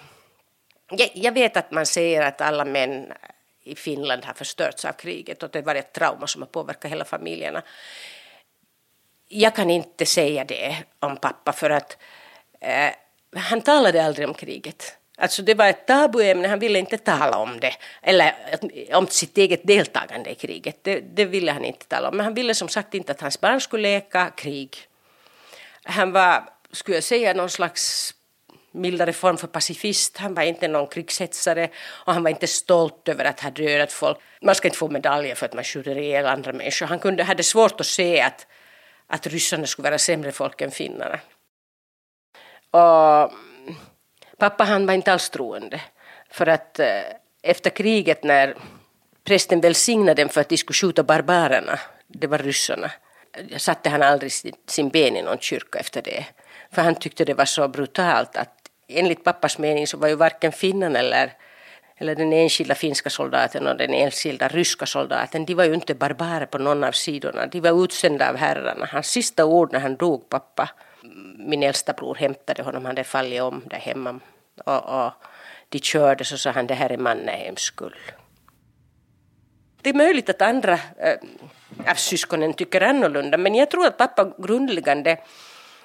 Jag, 0.90 1.10
jag 1.14 1.32
vet 1.32 1.56
att 1.56 1.70
man 1.70 1.86
säger 1.86 2.22
att 2.22 2.40
alla 2.40 2.64
män 2.64 3.12
i 3.64 3.74
Finland 3.74 4.24
har 4.24 4.34
förstörts 4.34 4.84
av 4.84 4.92
kriget 4.92 5.42
och 5.42 5.50
det 5.50 5.62
var 5.62 5.74
ett 5.74 5.92
trauma 5.92 6.26
som 6.26 6.42
har 6.42 6.46
påverkat 6.46 6.90
hela 6.90 7.04
familjerna. 7.04 7.62
Jag 9.28 9.54
kan 9.54 9.70
inte 9.70 10.06
säga 10.06 10.44
det 10.44 10.76
om 11.00 11.16
pappa 11.16 11.52
för 11.52 11.70
att 11.70 11.96
eh, 12.60 12.90
han 13.36 13.60
talade 13.60 14.04
aldrig 14.04 14.28
om 14.28 14.34
kriget. 14.34 14.94
Alltså 15.18 15.42
det 15.42 15.54
var 15.54 15.68
ett 15.68 15.86
tabuämne, 15.86 16.48
han 16.48 16.58
ville 16.58 16.78
inte 16.78 16.98
tala 16.98 17.38
om 17.38 17.60
det. 17.60 17.74
Eller 18.02 18.26
eh, 18.26 18.98
om 18.98 19.06
sitt 19.06 19.38
eget 19.38 19.66
deltagande 19.66 20.30
i 20.30 20.34
kriget, 20.34 20.78
det, 20.82 21.00
det 21.00 21.24
ville 21.24 21.52
han 21.52 21.64
inte 21.64 21.86
tala 21.86 22.08
om. 22.08 22.16
Men 22.16 22.24
han 22.24 22.34
ville 22.34 22.54
som 22.54 22.68
sagt 22.68 22.94
inte 22.94 23.12
att 23.12 23.20
hans 23.20 23.40
barn 23.40 23.60
skulle 23.60 23.82
leka 23.82 24.30
krig. 24.36 24.76
Han 25.82 26.12
var, 26.12 26.48
skulle 26.72 26.96
jag 26.96 27.04
säga, 27.04 27.34
någon 27.34 27.50
slags 27.50 28.14
mildare 28.72 29.12
form 29.12 29.36
för 29.36 29.46
pacifist. 29.46 30.16
Han 30.16 30.34
var 30.34 30.42
inte 30.42 30.68
någon 30.68 30.86
krigshetsare 30.86 31.68
och 31.86 32.14
han 32.14 32.22
var 32.22 32.30
inte 32.30 32.46
stolt 32.46 33.08
över 33.08 33.24
att 33.24 33.40
ha 33.40 33.50
dödat 33.50 33.92
folk. 33.92 34.18
Man 34.42 34.54
ska 34.54 34.68
inte 34.68 34.78
få 34.78 34.88
medaljer 34.88 35.34
för 35.34 35.46
att 35.46 35.54
man 35.54 35.64
skjuter 35.64 35.98
ihjäl 35.98 36.26
andra 36.26 36.52
människor. 36.52 36.86
Han 36.86 36.98
kunde, 36.98 37.22
hade 37.22 37.42
svårt 37.42 37.80
att 37.80 37.86
se 37.86 38.20
att, 38.20 38.46
att 39.08 39.26
ryssarna 39.26 39.66
skulle 39.66 39.88
vara 39.88 39.98
sämre 39.98 40.32
folk 40.32 40.60
än 40.60 40.70
finnarna. 40.70 41.20
Och 42.70 43.32
mm, 43.32 43.74
pappa 44.38 44.64
han 44.64 44.86
var 44.86 44.94
inte 44.94 45.12
alls 45.12 45.30
troende. 45.30 45.80
För 46.30 46.46
att 46.46 46.78
eh, 46.78 47.02
efter 47.42 47.70
kriget 47.70 48.24
när 48.24 48.56
prästen 49.24 49.60
välsignade 49.60 50.22
dem 50.22 50.28
för 50.28 50.40
att 50.40 50.48
de 50.48 50.56
skulle 50.56 50.74
skjuta 50.74 51.02
barbarerna, 51.02 51.78
det 52.06 52.26
var 52.26 52.38
ryssarna. 52.38 52.90
Satte 53.56 53.90
han 53.90 54.02
aldrig 54.02 54.32
sin 54.66 54.88
ben 54.88 55.16
i 55.16 55.22
någon 55.22 55.38
kyrka 55.38 55.78
efter 55.78 56.02
det. 56.02 56.26
För 56.70 56.82
han 56.82 56.94
tyckte 56.94 57.24
det 57.24 57.34
var 57.34 57.44
så 57.44 57.68
brutalt 57.68 58.36
att 58.36 58.54
enligt 58.88 59.24
pappas 59.24 59.58
mening 59.58 59.86
så 59.86 59.96
var 59.96 60.08
ju 60.08 60.14
varken 60.14 60.52
finnarna 60.52 60.98
eller, 60.98 61.32
eller 61.98 62.14
den 62.14 62.32
enskilda 62.32 62.74
finska 62.74 63.10
soldaten 63.10 63.66
och 63.66 63.76
den 63.76 63.94
enskilda 63.94 64.48
ryska 64.48 64.86
soldaten, 64.86 65.44
de 65.44 65.54
var 65.54 65.64
ju 65.64 65.74
inte 65.74 65.94
barbarer 65.94 66.46
på 66.46 66.58
någon 66.58 66.84
av 66.84 66.92
sidorna. 66.92 67.46
De 67.46 67.60
var 67.60 67.84
utsända 67.84 68.28
av 68.28 68.36
herrarna. 68.36 68.88
Hans 68.92 69.06
sista 69.06 69.44
ord 69.44 69.72
när 69.72 69.80
han 69.80 69.96
dog, 69.96 70.28
pappa, 70.28 70.70
min 71.38 71.62
äldsta 71.62 71.92
bror 71.92 72.14
hämtade 72.14 72.62
honom, 72.62 72.84
han 72.84 72.96
hade 72.96 73.04
fallit 73.04 73.42
om 73.42 73.62
där 73.66 73.78
hemma. 73.78 74.20
Och, 74.64 75.04
och 75.04 75.12
de 75.68 75.78
körde 75.78 76.24
så 76.24 76.38
sa 76.38 76.50
han 76.50 76.66
det 76.66 76.74
här 76.74 76.92
är 76.92 76.98
Mannerheims 76.98 77.60
skull. 77.60 77.96
Det 79.82 79.90
är 79.90 79.94
möjligt 79.94 80.28
att 80.28 80.42
andra 80.42 80.72
äh, 80.72 81.14
av 81.90 81.94
syskonen 81.94 82.54
tycker 82.54 82.80
annorlunda 82.80 83.38
men 83.38 83.54
jag 83.54 83.70
tror 83.70 83.86
att 83.86 83.96
pappa 83.96 84.32
grundläggande 84.38 85.18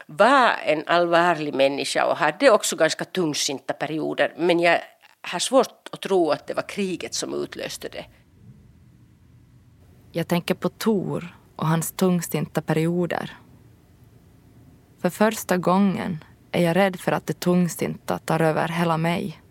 var 0.05 0.51
en 0.65 0.83
allvarlig 0.87 1.53
människa 1.53 2.05
och 2.05 2.17
hade 2.17 2.51
också 2.51 2.75
ganska 2.75 3.05
tungsinta 3.05 3.73
perioder 3.73 4.33
men 4.37 4.59
jag 4.59 4.79
har 5.23 5.39
svårt 5.39 5.89
att 5.91 6.01
tro 6.01 6.31
att 6.31 6.47
det 6.47 6.53
var 6.53 6.69
kriget 6.69 7.13
som 7.13 7.33
utlöste 7.33 7.89
det. 7.89 8.05
Jag 10.11 10.27
tänker 10.27 10.55
på 10.55 10.69
Tor 10.69 11.37
och 11.55 11.67
hans 11.67 11.91
tungsinta 11.91 12.61
perioder. 12.61 13.37
För 15.01 15.09
första 15.09 15.57
gången 15.57 16.23
är 16.51 16.63
jag 16.63 16.75
rädd 16.75 16.99
för 16.99 17.11
att 17.11 17.27
det 17.27 17.39
tungsinta 17.39 18.17
tar 18.17 18.39
över 18.41 18.67
hela 18.67 18.97
mig. 18.97 19.42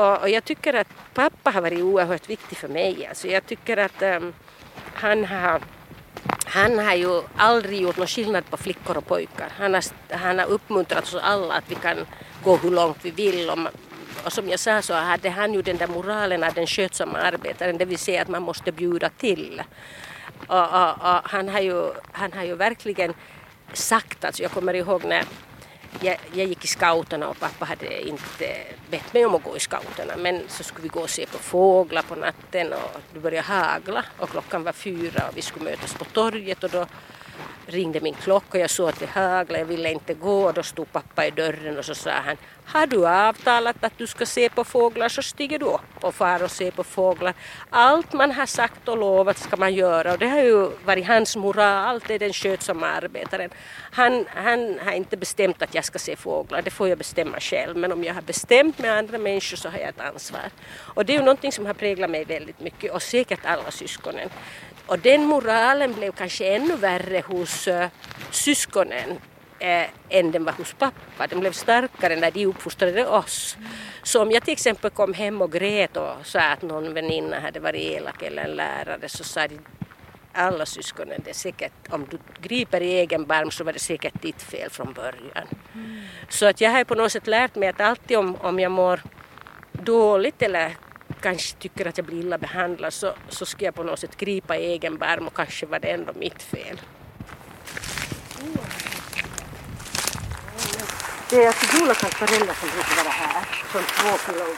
Och, 0.00 0.22
och, 0.22 0.28
jag 0.28 0.44
tycker 0.44 0.74
att 0.74 0.88
pappa 1.14 1.50
har 1.50 1.60
varit 1.60 1.82
oerhört 1.82 2.30
viktig 2.30 2.58
för 2.58 2.68
mig. 2.68 3.06
Alltså 3.06 3.28
jag 3.28 3.46
tycker 3.46 3.76
att 3.76 4.02
um, 4.02 4.32
han 4.94 5.24
har 5.24 5.60
han 6.46 6.78
har 6.78 6.94
ju 6.94 7.22
aldrig 7.36 7.80
gjort 7.80 7.96
någon 7.96 8.06
skillnad 8.06 8.50
på 8.50 8.56
flickor 8.56 8.96
och 8.96 9.06
pojkar. 9.06 9.48
Han 9.58 9.74
har, 9.74 9.84
han 10.10 10.38
har 10.38 10.46
uppmuntrat 10.46 11.04
oss 11.04 11.14
alla 11.22 11.54
att 11.54 11.64
vi 11.70 11.74
kan 11.74 11.96
gå 12.44 12.56
hur 12.56 12.70
långt 12.70 12.98
vi 13.02 13.10
vill. 13.10 13.50
Och, 13.50 13.58
och 14.24 14.32
som 14.32 14.48
jag 14.48 14.60
sa 14.60 14.82
så 14.82 14.94
hade 14.94 15.30
han 15.30 15.54
ju 15.54 15.62
den 15.62 15.76
där 15.76 15.86
moralen 15.86 16.44
av 16.44 16.54
den 16.54 16.66
skötsamma 16.66 17.18
arbetaren, 17.18 17.78
det 17.78 17.84
vill 17.84 17.98
säga 17.98 18.22
att 18.22 18.28
man 18.28 18.42
måste 18.42 18.72
bjuda 18.72 19.08
till. 19.08 19.62
Och, 20.46 20.74
och, 20.80 20.90
och 20.90 21.20
han, 21.24 21.48
har 21.48 21.60
ju, 21.60 21.92
han 22.12 22.32
har 22.32 22.44
ju 22.44 22.54
verkligen 22.54 23.14
sagt, 23.72 24.24
alltså 24.24 24.42
jag 24.42 24.52
kommer 24.52 24.74
ihåg 24.74 25.04
när 25.04 25.24
jag, 26.00 26.16
jag 26.32 26.46
gick 26.46 26.64
i 26.64 26.66
scouterna 26.66 27.28
och 27.28 27.38
pappa 27.40 27.64
hade 27.64 28.08
inte 28.08 28.56
bett 28.90 29.14
mig 29.14 29.26
om 29.26 29.34
att 29.34 29.42
gå 29.42 29.56
i 29.56 29.60
scouterna 29.60 30.16
men 30.16 30.42
så 30.48 30.62
skulle 30.62 30.82
vi 30.82 30.88
gå 30.88 31.00
och 31.00 31.10
se 31.10 31.26
på 31.26 31.38
fåglar 31.38 32.02
på 32.02 32.14
natten 32.14 32.72
och 32.72 33.00
det 33.12 33.20
började 33.20 33.46
hagla 33.46 34.04
och 34.18 34.30
klockan 34.30 34.64
var 34.64 34.72
fyra 34.72 35.28
och 35.28 35.36
vi 35.36 35.42
skulle 35.42 35.64
mötas 35.64 35.94
på 35.94 36.04
torget 36.04 36.64
och 36.64 36.70
då 36.70 36.86
ringde 37.66 38.00
min 38.00 38.14
klocka 38.14 38.58
och 38.58 38.62
jag 38.62 38.70
såg 38.70 38.88
att 38.88 39.00
det 39.00 39.06
haglade, 39.06 39.58
jag 39.58 39.66
ville 39.66 39.92
inte 39.92 40.14
gå 40.14 40.42
och 40.42 40.54
då 40.54 40.62
stod 40.62 40.92
pappa 40.92 41.26
i 41.26 41.30
dörren 41.30 41.78
och 41.78 41.84
så 41.84 41.94
sa 41.94 42.10
han 42.10 42.36
har 42.72 42.86
du 42.86 43.08
avtalat 43.08 43.84
att 43.84 43.98
du 43.98 44.06
ska 44.06 44.26
se 44.26 44.48
på 44.48 44.64
fåglar 44.64 45.08
så 45.08 45.22
stiger 45.22 45.58
du 45.58 45.66
upp 45.66 46.04
och 46.04 46.14
far 46.14 46.42
och 46.42 46.50
ser 46.50 46.70
på 46.70 46.84
fåglar. 46.84 47.34
Allt 47.70 48.12
man 48.12 48.32
har 48.32 48.46
sagt 48.46 48.88
och 48.88 48.98
lovat 48.98 49.38
ska 49.38 49.56
man 49.56 49.74
göra 49.74 50.12
och 50.12 50.18
det 50.18 50.28
har 50.28 50.42
ju 50.42 50.70
varit 50.84 51.06
hans 51.06 51.36
moral, 51.36 52.00
det 52.06 52.14
är 52.14 52.18
den 52.18 52.32
skötsamma 52.32 52.86
arbetaren. 52.86 53.50
Han, 53.92 54.26
han 54.34 54.78
har 54.84 54.92
inte 54.92 55.16
bestämt 55.16 55.62
att 55.62 55.74
jag 55.74 55.84
ska 55.84 55.98
se 55.98 56.16
fåglar, 56.16 56.62
det 56.62 56.70
får 56.70 56.88
jag 56.88 56.98
bestämma 56.98 57.40
själv 57.40 57.76
men 57.76 57.92
om 57.92 58.04
jag 58.04 58.14
har 58.14 58.22
bestämt 58.22 58.78
med 58.78 58.92
andra 58.92 59.18
människor 59.18 59.56
så 59.56 59.68
har 59.68 59.78
jag 59.78 59.88
ett 59.88 60.00
ansvar. 60.00 60.50
Och 60.94 61.06
det 61.06 61.12
är 61.12 61.18
ju 61.18 61.24
någonting 61.24 61.52
som 61.52 61.66
har 61.66 61.74
präglat 61.74 62.10
mig 62.10 62.24
väldigt 62.24 62.60
mycket 62.60 62.92
och 62.92 63.02
säkert 63.02 63.44
alla 63.44 63.70
syskonen. 63.70 64.28
Och 64.86 64.98
den 64.98 65.24
moralen 65.24 65.94
blev 65.94 66.12
kanske 66.12 66.54
ännu 66.54 66.76
värre 66.76 67.22
hos 67.26 67.68
uh, 67.68 67.86
syskonen 68.30 69.18
eh, 69.60 69.86
än 70.08 70.30
den 70.32 70.44
var 70.44 70.52
hos 70.52 70.72
pappa. 70.72 71.26
Den 71.26 71.40
blev 71.40 71.52
starkare 71.52 72.16
när 72.16 72.30
de 72.30 72.46
uppfostrade 72.46 73.06
oss. 73.06 73.56
Så 74.02 74.22
om 74.22 74.30
jag 74.30 74.44
till 74.44 74.52
exempel 74.52 74.90
kom 74.90 75.14
hem 75.14 75.42
och 75.42 75.52
grät 75.52 75.96
och 75.96 76.26
sa 76.26 76.40
att 76.40 76.62
någon 76.62 76.94
väninna 76.94 77.40
hade 77.40 77.60
varit 77.60 77.82
elak 77.82 78.22
eller 78.22 78.44
en 78.44 78.56
lärare 78.56 79.08
så 79.08 79.24
sa 79.24 79.48
de 79.48 79.58
alla 80.32 80.66
syskonen, 80.66 81.20
det 81.24 81.30
är 81.30 81.34
säkert, 81.34 81.72
om 81.90 82.06
du 82.10 82.18
griper 82.40 82.80
i 82.80 82.92
egen 82.92 83.26
barm 83.26 83.50
så 83.50 83.64
var 83.64 83.72
det 83.72 83.78
säkert 83.78 84.22
ditt 84.22 84.42
fel 84.42 84.70
från 84.70 84.92
början. 84.92 85.48
Mm. 85.74 86.02
Så 86.28 86.46
att 86.46 86.60
jag 86.60 86.70
har 86.70 86.84
på 86.84 86.94
något 86.94 87.12
sätt 87.12 87.26
lärt 87.26 87.54
mig 87.54 87.68
att 87.68 87.80
alltid 87.80 88.18
om, 88.18 88.36
om 88.36 88.60
jag 88.60 88.72
mår 88.72 89.00
dåligt 89.72 90.42
eller 90.42 90.76
kanske 91.20 91.56
tycker 91.56 91.88
att 91.88 91.98
jag 91.98 92.06
blir 92.06 92.18
illa 92.18 92.38
behandlad 92.38 92.92
så, 92.92 93.12
så 93.28 93.46
ska 93.46 93.64
jag 93.64 93.74
på 93.74 93.82
något 93.82 93.98
sätt 93.98 94.16
gripa 94.16 94.56
i 94.56 94.66
egen 94.66 94.98
barm 94.98 95.26
och 95.26 95.34
kanske 95.34 95.66
var 95.66 95.78
det 95.78 95.88
ändå 95.88 96.12
mitt 96.12 96.42
fel. 96.42 96.80
Det 101.30 101.44
är 101.44 101.46
alltså 101.46 101.76
Jolakans 101.76 102.14
föräldrar 102.14 102.54
som 102.54 102.68
brukar 102.68 103.04
vara 103.04 103.12
här, 103.12 103.64
som 103.72 103.82
två 103.82 104.18
kilogram. 104.26 104.56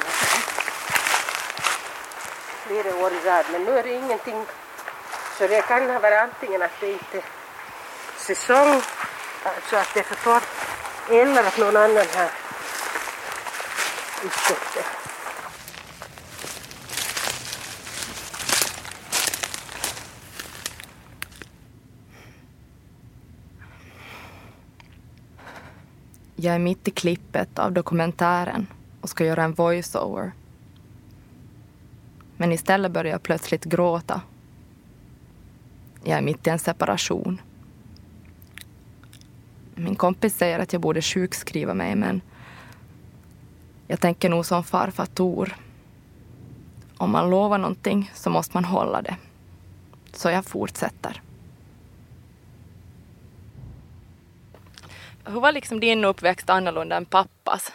Flera 2.67 2.97
år 2.97 3.13
i 3.13 3.29
rad, 3.29 3.45
men 3.53 3.65
nu 3.65 3.79
är 3.79 3.83
det 3.83 3.93
ingenting. 3.93 4.47
Så 5.39 5.47
det 5.47 5.63
kan 5.63 5.91
ha 5.91 5.99
varit 5.99 6.19
antingen 6.19 6.63
att 6.63 6.81
det 6.81 6.93
inte 6.93 7.19
är 7.19 7.25
säsong, 8.17 8.83
alltså 9.45 9.77
att 9.77 9.95
det 9.95 10.01
är 10.01 10.05
för 10.05 10.15
torrt, 10.15 10.49
eller 11.11 11.45
att 11.45 11.59
någon 11.59 11.77
annan 11.77 12.07
har 12.17 12.31
utsätter. 14.25 15.02
Jag 26.43 26.55
är 26.55 26.59
mitt 26.59 26.89
i 26.89 26.91
klippet 26.91 27.59
av 27.59 27.73
dokumentären 27.73 28.67
och 29.01 29.09
ska 29.09 29.25
göra 29.25 29.43
en 29.45 29.55
voiceover. 29.55 30.33
Men 32.37 32.53
istället 32.53 32.93
börjar 32.93 33.13
jag 33.13 33.23
plötsligt 33.23 33.65
gråta. 33.65 34.21
Jag 36.05 36.19
är 36.19 36.23
mitt 36.23 36.47
i 36.47 36.51
en 36.51 36.59
separation. 36.59 37.41
Min 39.75 39.97
kompis 39.97 40.37
säger 40.37 40.59
att 40.59 40.73
jag 40.73 40.83
borde 40.83 41.03
sjukskriva 41.03 41.75
mig 41.75 41.97
men 41.97 42.21
jag 43.87 44.01
tänker 44.01 44.29
nog 44.29 44.47
som 44.47 44.65
farfar 44.65 45.07
Tor. 45.07 45.57
Om 46.97 47.11
man 47.11 47.31
lovar 47.31 47.59
någonting 47.59 48.11
så 48.15 48.31
måste 48.31 48.57
man 48.57 48.65
hålla 48.65 49.03
det. 49.03 49.17
Så 50.13 50.31
jag 50.31 50.45
fortsätter. 50.45 51.23
Hur 55.27 55.41
var 55.41 55.53
liksom 55.53 55.81
din 55.81 56.05
uppväxt 56.05 56.51
annorlunda 56.51 56.97
än 56.97 57.05
pappas? 57.05 57.73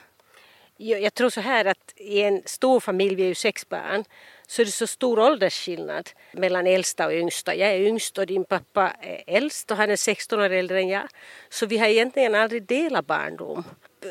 Jag, 0.78 1.02
jag 1.02 1.14
tror 1.14 1.30
så 1.30 1.42
här 1.42 1.66
att 1.66 1.94
i 1.96 2.22
en 2.22 2.42
stor 2.46 2.80
familj, 2.80 3.16
vi 3.16 3.24
är 3.24 3.28
ju 3.28 3.36
sex 3.36 3.70
barn, 3.70 4.04
så 4.48 4.62
är 4.62 4.66
det 4.66 4.72
så 4.72 4.88
stor 4.88 5.20
åldersskillnad 5.20 6.10
mellan 6.32 6.68
äldsta 6.68 7.06
och 7.06 7.14
yngsta. 7.14 7.56
Jag 7.56 7.70
är 7.70 7.80
yngst 7.80 8.18
och 8.18 8.26
din 8.26 8.46
pappa 8.46 8.90
är 9.02 9.24
äldst 9.28 9.72
och 9.72 9.78
han 9.78 9.90
är 9.90 9.96
16 9.96 10.40
år 10.40 10.50
äldre 10.50 10.80
än 10.80 10.88
jag. 10.88 11.08
Så 11.50 11.66
vi 11.66 11.78
har 11.78 11.88
egentligen 11.88 12.36
aldrig 12.36 12.64
delat 12.64 13.08
barndom. 13.08 13.64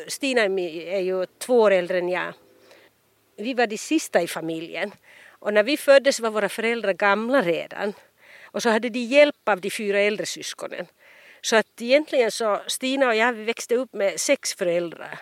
Stina 0.09 0.40
är 0.40 1.01
ju 1.01 1.27
två 1.38 1.61
år 1.61 1.70
äldre 1.70 1.99
än 1.99 2.09
jag. 2.09 2.33
Vi 3.37 3.55
var 3.55 3.66
de 3.66 3.79
sista 3.79 4.22
i 4.22 4.27
familjen 4.27 4.92
och 5.27 5.55
när 5.55 5.62
vi 5.62 5.77
föddes 5.77 6.20
var 6.20 6.31
våra 6.31 6.49
föräldrar 6.49 6.92
gamla 6.92 7.42
redan. 7.42 7.92
Och 8.44 8.62
så 8.62 8.68
hade 8.70 8.88
de 8.88 8.99
hjälp 9.01 9.49
av 9.49 9.61
de 9.61 9.70
fyra 9.70 10.01
äldre 10.01 10.27
syskonen. 10.27 10.87
Så 11.46 11.56
att 11.56 11.82
egentligen 11.82 12.30
så 12.30 12.61
Stina 12.66 13.06
och 13.06 13.14
jag 13.14 13.32
vi 13.32 13.44
växte 13.44 13.74
upp 13.74 13.92
med 13.92 14.20
sex 14.20 14.54
föräldrar. 14.54 15.18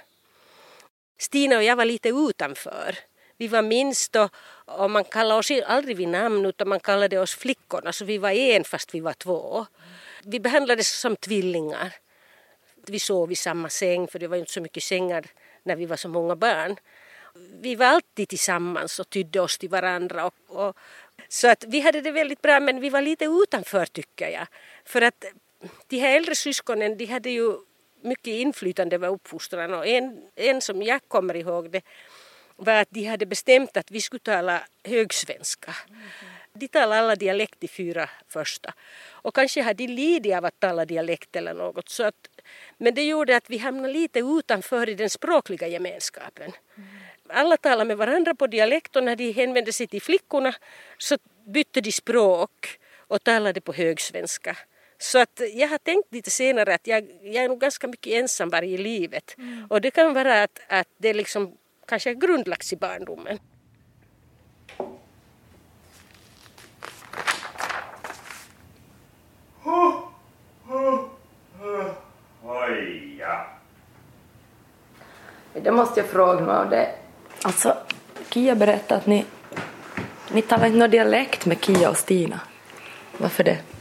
Stina 1.18 1.56
och 1.56 1.62
jag 1.62 1.76
var 1.76 1.84
lite 1.84 2.08
utanför. 2.08 2.98
Vi 3.37 3.48
var 3.48 3.62
minst 3.62 4.16
och, 4.16 4.30
och 4.64 4.90
man 4.90 5.04
kallade 5.04 5.38
oss 5.38 5.50
aldrig 5.66 5.96
vid 5.96 6.08
namn 6.08 6.46
utan 6.46 6.68
man 6.68 6.80
kallade 6.80 7.18
oss 7.18 7.34
flickorna 7.34 7.92
så 7.92 8.04
vi 8.04 8.18
var 8.18 8.30
en 8.30 8.64
fast 8.64 8.94
vi 8.94 9.00
var 9.00 9.12
två. 9.12 9.66
Vi 10.22 10.40
behandlades 10.40 11.00
som 11.00 11.16
tvillingar. 11.16 11.94
Vi 12.87 12.98
sov 12.98 13.32
i 13.32 13.37
samma 13.37 13.68
säng 13.68 14.08
för 14.08 14.18
det 14.18 14.28
var 14.28 14.37
inte 14.37 14.52
så 14.52 14.60
mycket 14.60 14.82
sängar 14.82 15.24
när 15.62 15.76
vi 15.76 15.87
var 15.87 15.96
så 15.96 16.08
många 16.08 16.37
barn. 16.37 16.76
Vi 17.60 17.74
var 17.74 17.87
alltid 17.87 18.28
tillsammans 18.28 18.98
och 18.98 19.10
tydde 19.10 19.40
oss 19.40 19.58
till 19.58 19.68
varandra. 19.68 20.26
Och, 20.26 20.34
och, 20.46 20.76
så 21.28 21.48
att 21.48 21.64
vi 21.64 21.80
hade 21.80 22.00
det 22.00 22.10
väldigt 22.10 22.42
bra 22.42 22.60
men 22.60 22.80
vi 22.80 22.90
var 22.90 23.02
lite 23.02 23.24
utanför 23.24 23.87
tycker 23.87 24.28
jag. 24.28 24.46
För 24.84 25.02
att 25.02 25.24
de 25.87 25.98
här 25.98 26.16
äldre 26.16 26.35
syskonen 26.35 26.96
de 26.96 27.07
hade 27.07 27.31
ju 27.31 27.57
mycket 28.03 28.27
inflytande 28.27 28.96
över 28.96 29.09
uppfostran 29.09 29.74
och 29.74 29.87
en, 29.87 30.22
en 30.35 30.61
som 30.61 30.83
jag 30.83 31.00
kommer 31.09 31.37
ihåg 31.37 31.70
det 31.70 31.83
var 32.57 32.72
att 32.72 32.90
de 32.90 33.05
hade 33.05 33.27
bestämt 33.27 33.77
att 33.77 33.90
vi 33.90 34.00
skulle 34.00 34.20
tala 34.20 34.62
högsvenska. 34.85 35.74
De 36.53 36.68
talade 36.68 37.00
alla 37.00 37.16
dialekt 37.16 37.61
de 37.61 37.68
fyra 37.68 38.11
första. 38.29 38.74
Och 39.11 39.35
kanske 39.35 39.62
hade 39.62 39.87
de 39.87 39.92
lidit 39.92 40.35
av 40.35 40.44
att 40.44 40.61
tala 40.61 40.85
dialekt 40.85 41.37
eller 41.37 41.55
något. 41.55 41.88
Så 41.88 42.03
att, 42.05 42.29
men 42.79 42.94
det 42.94 43.03
gjorde 43.03 43.37
att 43.37 43.50
vi 43.50 43.59
hamnade 43.59 43.92
lite 43.92 44.18
utanför 44.18 44.88
i 44.88 44.94
den 44.94 45.11
språkliga 45.11 45.66
gemenskapen. 45.66 46.53
Alla 47.29 47.57
talade 47.57 47.85
med 47.85 47.96
varandra 47.96 48.35
på 48.35 48.46
dialekt 48.46 48.96
och 48.96 49.05
när 49.05 49.16
de 49.16 49.33
hänvände 49.33 49.72
sig 49.72 49.87
till 49.87 50.03
flickorna 50.03 50.55
så 50.98 51.18
bytte 51.46 51.81
de 51.81 51.92
språk 51.92 52.79
och 52.96 53.24
talade 53.24 53.61
på 53.61 53.72
högsvenska. 53.72 54.57
Så 54.98 55.18
att 55.18 55.40
jag 55.54 55.68
har 55.68 55.78
tänkt 55.78 56.12
lite 56.12 56.30
senare 56.30 56.74
att 56.74 56.87
jag, 56.87 57.11
jag 57.22 57.44
är 57.44 57.48
nog 57.48 57.61
ganska 57.61 57.88
mycket 57.88 58.12
ensam 58.12 58.54
i 58.54 58.76
livet. 58.76 59.35
Mm. 59.38 59.66
Och 59.70 59.80
det 59.80 59.90
kan 59.90 60.14
vara 60.14 60.42
att, 60.42 60.61
att 60.68 60.88
det 60.98 61.14
liksom 61.14 61.57
kanske 61.87 62.11
är 62.11 62.14
grundlagts 62.14 62.72
i 62.72 62.76
barndomen. 62.76 63.38
Oj, 72.42 73.16
ja. 73.18 73.46
Det 75.52 75.72
måste 75.72 76.00
jag 76.00 76.09
fråga 76.09 76.40
mig 76.40 76.57
om 76.57 76.70
det. 76.70 76.94
Alltså, 77.42 77.76
Kia 78.30 78.54
berättade 78.54 79.00
att 79.00 79.07
ni, 79.07 79.24
ni 80.33 80.42
talar 80.42 80.66
inte 80.66 80.78
någon 80.78 80.90
dialekt 80.90 81.46
med 81.46 81.64
Kia 81.64 81.90
och 81.90 81.96
Stina. 81.96 82.40
Varför 83.18 83.44
det? 83.44 83.73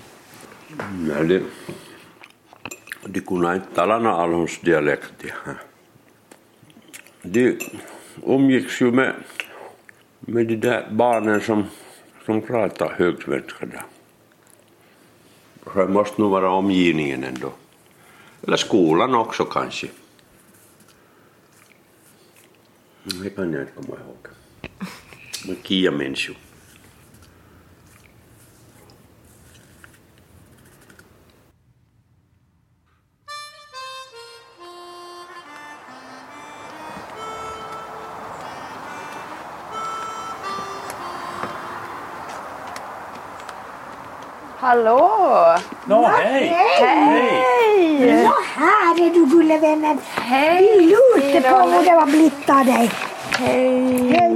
Eli, 1.19 1.43
de 3.05 3.21
kunde 3.21 3.55
inte 3.55 3.75
tala 3.75 3.99
någon 3.99 4.13
allhons 4.13 4.59
dialekt. 4.59 5.13
De 7.21 7.59
umgicks 8.25 8.81
ju 8.81 8.91
med, 8.91 9.13
med 10.19 10.47
de 10.47 10.55
där 10.55 10.88
barnen 10.91 11.41
som, 11.41 11.65
som 12.25 12.41
pratar 12.41 12.89
högsvenska 12.97 13.65
där. 13.65 13.83
Så 15.63 15.79
det 15.79 15.88
måste 15.88 16.21
nog 16.21 16.31
vara 16.31 16.49
omgivningen 16.49 17.23
ändå. 17.23 17.51
Eller 18.43 18.57
skolan 18.57 19.15
också 19.15 19.45
kanske. 19.45 19.88
Det 23.03 23.29
kan 23.29 23.53
jag 23.53 23.62
inte 23.62 23.73
komma 23.73 23.97
ihåg. 23.99 24.27
Men 25.47 25.55
Kia 25.63 25.91
människor. 25.91 26.36
Hallå! 44.63 45.56
Nå, 45.86 46.06
hej! 46.08 46.47
Hej! 46.80 48.23
Ja, 48.23 48.34
här 48.56 49.06
är 49.06 49.10
du 49.13 49.26
gullevännen. 49.26 49.99
Hej! 50.15 50.78
Vi 50.80 50.86
lurte 50.86 51.49
på 51.49 51.56
hur 51.56 51.84
det 51.86 51.95
var 51.95 52.06
blivit 52.06 52.49
av 52.49 52.65
dig. 52.65 52.91
Hej! 53.39 54.08
Hej. 54.12 54.36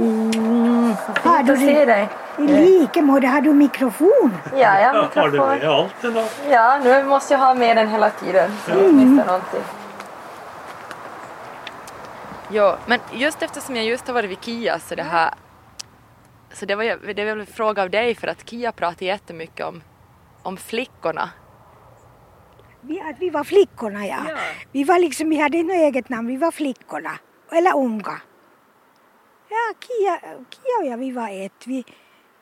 Har 1.24 1.42
du 1.42 1.56
se 1.56 1.84
dig. 1.84 2.08
I 2.38 2.42
likemåte 2.46 3.26
har 3.26 3.40
du 3.40 3.52
mikrofon. 3.52 4.36
Ja, 4.52 4.80
jag 4.80 4.94
har 4.94 4.94
Har 4.94 5.28
du 5.28 5.30
mikrofon. 5.30 5.58
med 5.58 5.68
allt 5.68 6.04
eller? 6.04 6.24
Ja, 6.50 6.78
nu 6.84 7.04
måste 7.04 7.34
jag 7.34 7.38
ha 7.40 7.54
med 7.54 7.76
den 7.76 7.88
hela 7.88 8.10
tiden 8.10 8.50
så 8.64 8.70
jag 8.70 8.78
inte 8.78 8.92
missar 9.04 9.26
någonting. 9.26 9.62
Jo, 12.50 12.72
men 12.86 13.00
just 13.12 13.42
eftersom 13.42 13.76
jag 13.76 13.84
just 13.84 14.06
har 14.06 14.14
varit 14.14 14.30
vid 14.30 14.38
Kia 14.44 14.78
så 14.78 14.94
det 14.94 15.02
här 15.02 15.30
så 16.52 16.66
det 16.66 16.74
var, 16.74 16.84
ju- 16.84 17.12
det 17.16 17.24
var 17.24 17.30
väl 17.30 17.40
en 17.40 17.46
fråga 17.46 17.82
av 17.82 17.90
dig 17.90 18.14
för 18.14 18.26
att 18.28 18.48
Kia 18.50 18.72
pratar 18.72 19.06
jättemycket 19.06 19.66
om, 19.66 19.82
om 20.48 20.56
flickorna. 20.56 21.30
Vi, 22.80 23.00
att 23.00 23.18
vi 23.18 23.30
var 23.30 23.44
flickorna 23.44 24.06
ja. 24.06 24.18
Vi 24.72 24.84
var 24.84 24.98
liksom, 24.98 25.30
vi 25.30 25.36
hade 25.36 25.58
inte 25.58 25.74
något 25.74 25.82
eget 25.82 26.08
namn, 26.08 26.28
vi 26.28 26.36
var 26.36 26.50
flickorna. 26.50 27.18
Eller 27.52 27.76
unga. 27.76 28.20
Ja, 29.48 29.74
Kia, 29.80 30.18
Kia 30.50 30.78
och 30.80 30.86
jag, 30.86 30.98
vi 30.98 31.12
var 31.12 31.44
ett. 31.44 31.66
Vi, 31.66 31.84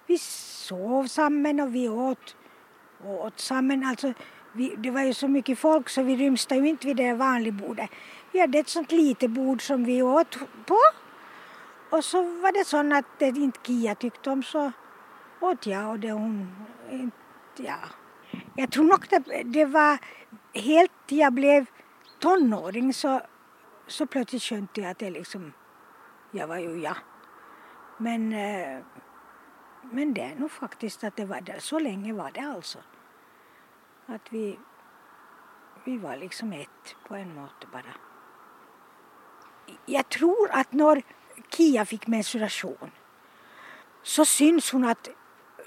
vi 0.06 0.18
sov 0.18 1.06
samman 1.06 1.60
och 1.60 1.74
vi 1.74 1.88
åt, 1.88 2.36
åt 3.04 3.40
samman. 3.40 3.84
Alltså, 3.84 4.12
vi, 4.52 4.74
det 4.78 4.90
var 4.90 5.02
ju 5.02 5.14
så 5.14 5.28
mycket 5.28 5.58
folk 5.58 5.88
så 5.88 6.02
vi 6.02 6.16
rymstade 6.16 6.60
ju 6.60 6.68
inte 6.68 6.86
vid 6.86 6.96
det 6.96 7.14
vanliga 7.14 7.52
bordet. 7.52 7.90
Vi 8.32 8.40
hade 8.40 8.58
ett 8.58 8.68
sånt 8.68 8.92
litet 8.92 9.30
bord 9.30 9.62
som 9.62 9.84
vi 9.84 10.02
åt 10.02 10.38
på. 10.66 10.78
Och 11.90 12.04
så 12.04 12.22
var 12.22 12.52
det 12.52 12.64
så 12.64 12.94
att 12.98 13.18
det 13.18 13.26
inte 13.26 13.58
Kia 13.62 13.94
tyckte 13.94 14.30
om 14.30 14.42
så 14.42 14.72
åt 15.40 15.66
jag 15.66 15.90
och 15.90 15.98
det 15.98 16.12
hon 16.12 16.56
inte, 16.90 17.16
ja. 17.60 17.78
Jag 18.56 18.70
tror 18.70 18.84
nog 18.84 19.14
att 19.14 19.24
det 19.44 19.64
var 19.64 19.98
helt 20.54 20.92
till 21.06 21.18
jag 21.18 21.32
blev 21.32 21.66
tonåring 22.18 22.94
så, 22.94 23.20
så 23.86 24.06
plötsligt 24.06 24.42
skönte 24.42 24.80
jag 24.80 24.90
att 24.90 24.98
det 24.98 25.10
liksom, 25.10 25.52
jag 26.30 26.46
var 26.46 26.58
ju 26.58 26.80
jag. 26.80 26.96
Men, 27.98 28.32
eh, 28.32 28.78
men 29.82 30.14
det 30.14 30.20
är 30.20 30.34
nog 30.34 30.50
faktiskt 30.50 31.04
att 31.04 31.16
det 31.16 31.24
var 31.24 31.40
där, 31.40 31.58
så 31.58 31.78
länge 31.78 32.12
var 32.12 32.30
det 32.34 32.40
alltså. 32.40 32.78
Att 34.06 34.32
vi, 34.32 34.58
vi 35.84 35.98
var 35.98 36.16
liksom 36.16 36.52
ett 36.52 36.96
på 37.08 37.14
en 37.14 37.34
måte 37.34 37.66
bara. 37.72 37.94
Jag 39.86 40.08
tror 40.08 40.50
att 40.50 40.72
när 40.72 41.02
Kia 41.48 41.84
fick 41.84 42.06
menstruation 42.06 42.90
så 44.02 44.24
syns 44.24 44.72
hon 44.72 44.84
att 44.84 45.08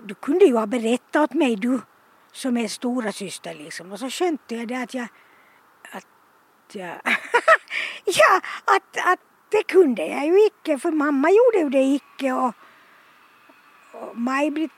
du 0.04 0.14
kunde 0.16 0.46
ju 0.46 0.56
ha 0.56 0.66
berättat 0.66 1.16
åt 1.16 1.34
mig 1.34 1.56
du 1.56 1.82
som 2.32 2.58
är 2.58 2.68
stora 2.68 3.12
syster 3.12 3.54
liksom. 3.54 3.92
Och 3.92 4.00
så 4.00 4.10
skönte 4.10 4.56
jag 4.56 4.68
det 4.68 4.76
att 4.76 4.94
jag, 4.94 5.08
att 5.92 6.06
jag, 6.72 6.96
ja, 8.06 8.42
att, 8.66 8.98
att 9.06 9.20
det 9.50 9.64
kunde 9.64 10.08
jag 10.08 10.26
ju 10.26 10.46
icke 10.46 10.80
för 10.80 10.92
mamma 10.92 11.30
gjorde 11.30 11.58
ju 11.58 11.70
det 11.70 11.84
icke 11.84 12.34
och, 12.34 12.54
och 13.92 14.18
Maj-Britt 14.18 14.72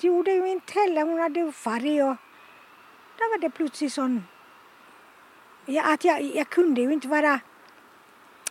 gjorde 0.00 0.30
ju 0.30 0.48
inte 0.48 0.72
heller, 0.72 1.02
hon 1.02 1.18
hade 1.18 1.40
ju 1.40 1.52
farit 1.52 2.02
och 2.02 2.16
då 3.18 3.24
var 3.30 3.38
det 3.40 3.50
plötsligt 3.50 3.92
sån, 3.92 4.24
ja, 5.66 5.92
att 5.92 6.04
jag, 6.04 6.22
jag 6.22 6.48
kunde 6.48 6.80
ju 6.80 6.92
inte 6.92 7.08
vara 7.08 7.40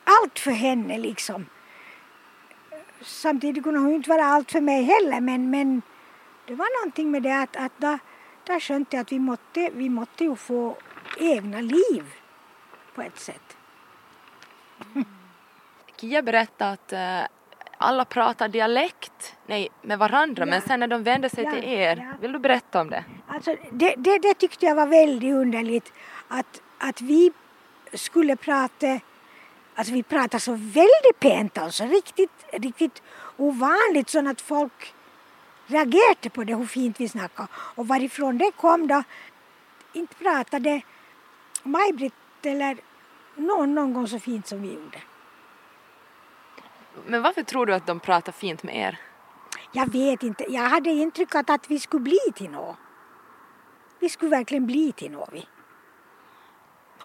allt 0.04 0.40
för 0.40 0.52
henne 0.52 0.98
liksom. 0.98 1.46
Samtidigt 3.02 3.64
kunde 3.64 3.80
hon 3.80 3.90
ju 3.90 3.96
inte 3.96 4.10
vara 4.10 4.26
allt 4.26 4.52
för 4.52 4.62
mig 4.62 4.84
heller 4.84 5.22
men, 5.22 5.50
men 5.50 5.82
det 6.48 6.56
var 6.56 6.82
någonting 6.82 7.12
med 7.12 7.24
det 7.24 7.42
att, 7.42 7.56
att 7.56 7.72
då, 7.78 7.98
där 8.44 8.60
skönte 8.60 8.96
jag 8.96 9.02
att 9.02 9.12
vi 9.12 9.20
måtte, 9.20 9.70
vi 9.74 9.90
måtte 9.90 10.24
ju 10.24 10.36
få 10.36 10.78
egna 11.20 11.62
liv 11.62 12.04
på 12.96 13.02
ett 13.02 13.20
sätt. 13.20 13.58
Kia 15.98 16.22
berättade 16.22 16.72
att 16.72 16.94
eh, 16.94 17.28
alla 17.78 18.06
pratar 18.06 18.48
dialekt 18.48 19.36
nej, 19.46 19.70
med 19.82 20.00
varandra 20.00 20.46
men 20.46 20.62
sen 20.62 20.80
när 20.80 20.88
de 20.88 21.04
vänder 21.04 21.30
sig 21.30 21.44
Ja, 21.44 21.52
till 21.52 21.64
er, 21.64 21.98
ja. 21.98 22.18
vill 22.22 22.32
du 22.32 22.40
berätta 22.40 22.82
om 22.82 22.90
det? 22.90 23.04
Alltså, 23.28 23.56
det, 23.72 23.96
det, 23.98 24.20
det 24.20 24.34
tyckte 24.34 24.66
jag 24.66 24.76
var 24.76 24.88
väldigt 24.88 25.34
underligt 25.34 25.94
att, 26.28 26.62
att 26.78 27.02
vi 27.02 27.32
skulle 27.94 28.36
prata 28.36 29.00
Alltså 29.78 29.94
vi 29.94 30.04
pratar 30.04 30.40
så 30.40 30.52
väldigt 30.52 31.20
pent 31.20 31.58
alltså, 31.58 31.86
riktigt, 31.86 32.46
riktigt 32.54 33.04
ovanligt 33.38 34.10
så 34.10 34.30
att 34.30 34.42
folk 34.42 34.95
reagerade 35.68 36.30
på 36.30 36.44
det 36.44 36.56
hur 36.56 36.66
fint 36.66 37.00
vi 37.00 37.10
snackade. 37.10 37.48
Och 37.54 37.88
varifrån 37.88 38.38
det 38.38 38.52
kom 38.52 38.88
då, 38.88 39.04
inte 39.94 40.16
pratade 40.16 40.82
Maj-Britt 41.64 42.14
eller 42.44 42.78
någon 43.36 43.76
någon 43.76 43.94
gång 43.94 44.08
så 44.08 44.20
fint 44.20 44.48
som 44.48 44.62
vi 44.62 44.74
gjorde. 44.74 45.02
Men 47.06 47.22
varför 47.22 47.44
tror 47.44 47.66
du 47.66 47.74
att 47.74 47.88
de 47.88 48.00
pratar 48.00 48.32
fint 48.32 48.64
med 48.64 48.76
er? 48.76 49.00
Jag 49.72 49.92
vet 49.92 50.24
inte, 50.24 50.46
jag 50.50 50.70
hade 50.70 50.90
intrycket 50.90 51.50
att 51.50 51.72
vi 51.72 51.80
skulle 51.80 52.04
bli 52.04 52.20
till 52.36 52.50
något. 52.50 52.76
Vi 54.00 54.10
skulle 54.10 54.32
verkligen 54.32 54.66
bli 54.66 54.92
till 54.92 55.12
något. 55.12 55.30
Vi. 55.34 55.48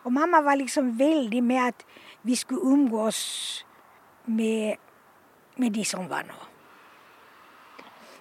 Och 0.02 0.12
mamma 0.12 0.40
var 0.40 0.56
liksom 0.56 0.96
väldigt 0.96 1.44
med 1.44 1.68
att 1.68 1.86
vi 2.22 2.36
skulle 2.36 2.60
umgås 2.60 3.64
med, 4.24 4.76
med 5.56 5.72
de 5.72 5.84
som 5.84 6.08
var 6.08 6.22
något. 6.22 6.49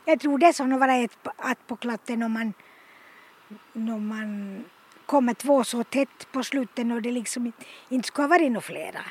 Jag 0.10 0.20
tror 0.20 0.38
det 0.38 0.46
är 0.46 0.54
som 0.54 0.74
att 0.74 0.80
vara 0.80 0.96
ett, 0.96 1.18
att 1.38 1.68
på 1.68 1.76
klatten 1.76 2.20
när 2.20 2.28
man, 2.28 2.54
när 3.74 3.98
man 3.98 4.64
kommer 5.06 5.34
två 5.34 5.64
så 5.64 5.84
tätt 5.84 6.32
på 6.32 6.44
slutet 6.44 6.92
och 6.92 7.02
det 7.02 7.12
liksom 7.12 7.46
inte, 7.46 7.66
inte 7.90 8.08
ska 8.08 8.22
ha 8.22 8.28
varit 8.30 8.52
några 8.52 8.62
flera. 8.62 9.02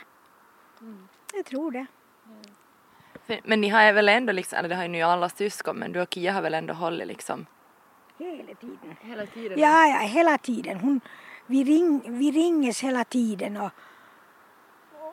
Jag 1.35 1.45
tror 1.45 1.71
det. 1.71 1.87
För, 3.27 3.41
men 3.45 3.61
ni 3.61 3.69
har 3.69 3.93
väl 3.93 4.09
ändå 4.09 4.33
liksom, 4.33 4.59
eller 4.59 4.69
det 4.69 4.75
har 4.75 4.83
ju 4.83 4.89
ni 4.89 5.03
alla 5.03 5.29
syskon 5.29 5.77
men 5.77 5.93
du 5.93 6.01
och 6.01 6.15
Kia 6.15 6.33
har 6.33 6.43
väl 6.43 6.55
ändå 6.55 6.75
hållit 6.75 7.07
liksom 7.07 7.47
Hela 8.19 8.55
tiden. 8.55 8.97
hela 9.01 9.27
tiden? 9.27 9.59
Ja, 9.59 9.87
ja, 9.87 9.99
hela 9.99 10.39
tiden. 10.39 10.81
Hon, 10.81 11.01
vi, 11.47 11.65
ring, 11.65 12.03
vi 12.07 12.31
ringes 12.31 12.81
hela 12.81 13.05
tiden 13.05 13.57
och, 13.57 13.71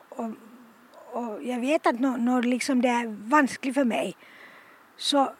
och, 0.08 0.30
och 1.12 1.42
jag 1.42 1.60
vet 1.60 1.86
att 1.86 2.00
när, 2.00 2.18
när 2.18 2.42
liksom 2.42 2.82
det 2.82 2.88
är 2.88 3.28
vanskligt 3.30 3.74
för 3.74 3.84
mig 3.84 4.16
så, 4.96 5.32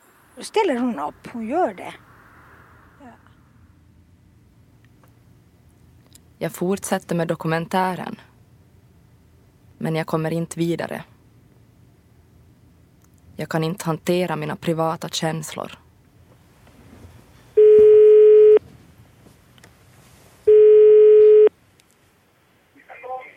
ställer 0.45 0.79
hon 0.79 0.99
upp, 0.99 1.27
hon 1.33 1.47
gör 1.47 1.75
det. 1.75 1.95
Jag 6.39 6.53
fortsätter 6.53 7.15
med 7.15 7.29
dokumentären. 7.29 8.21
Men 9.79 9.97
jag 9.97 10.07
kommer 10.07 10.31
inte 10.31 10.59
vidare. 10.59 11.05
Jag 13.37 13.49
kan 13.49 13.65
inte 13.65 13.85
hantera 13.85 14.37
mina 14.37 14.57
privata 14.57 15.09
känslor. 15.09 15.73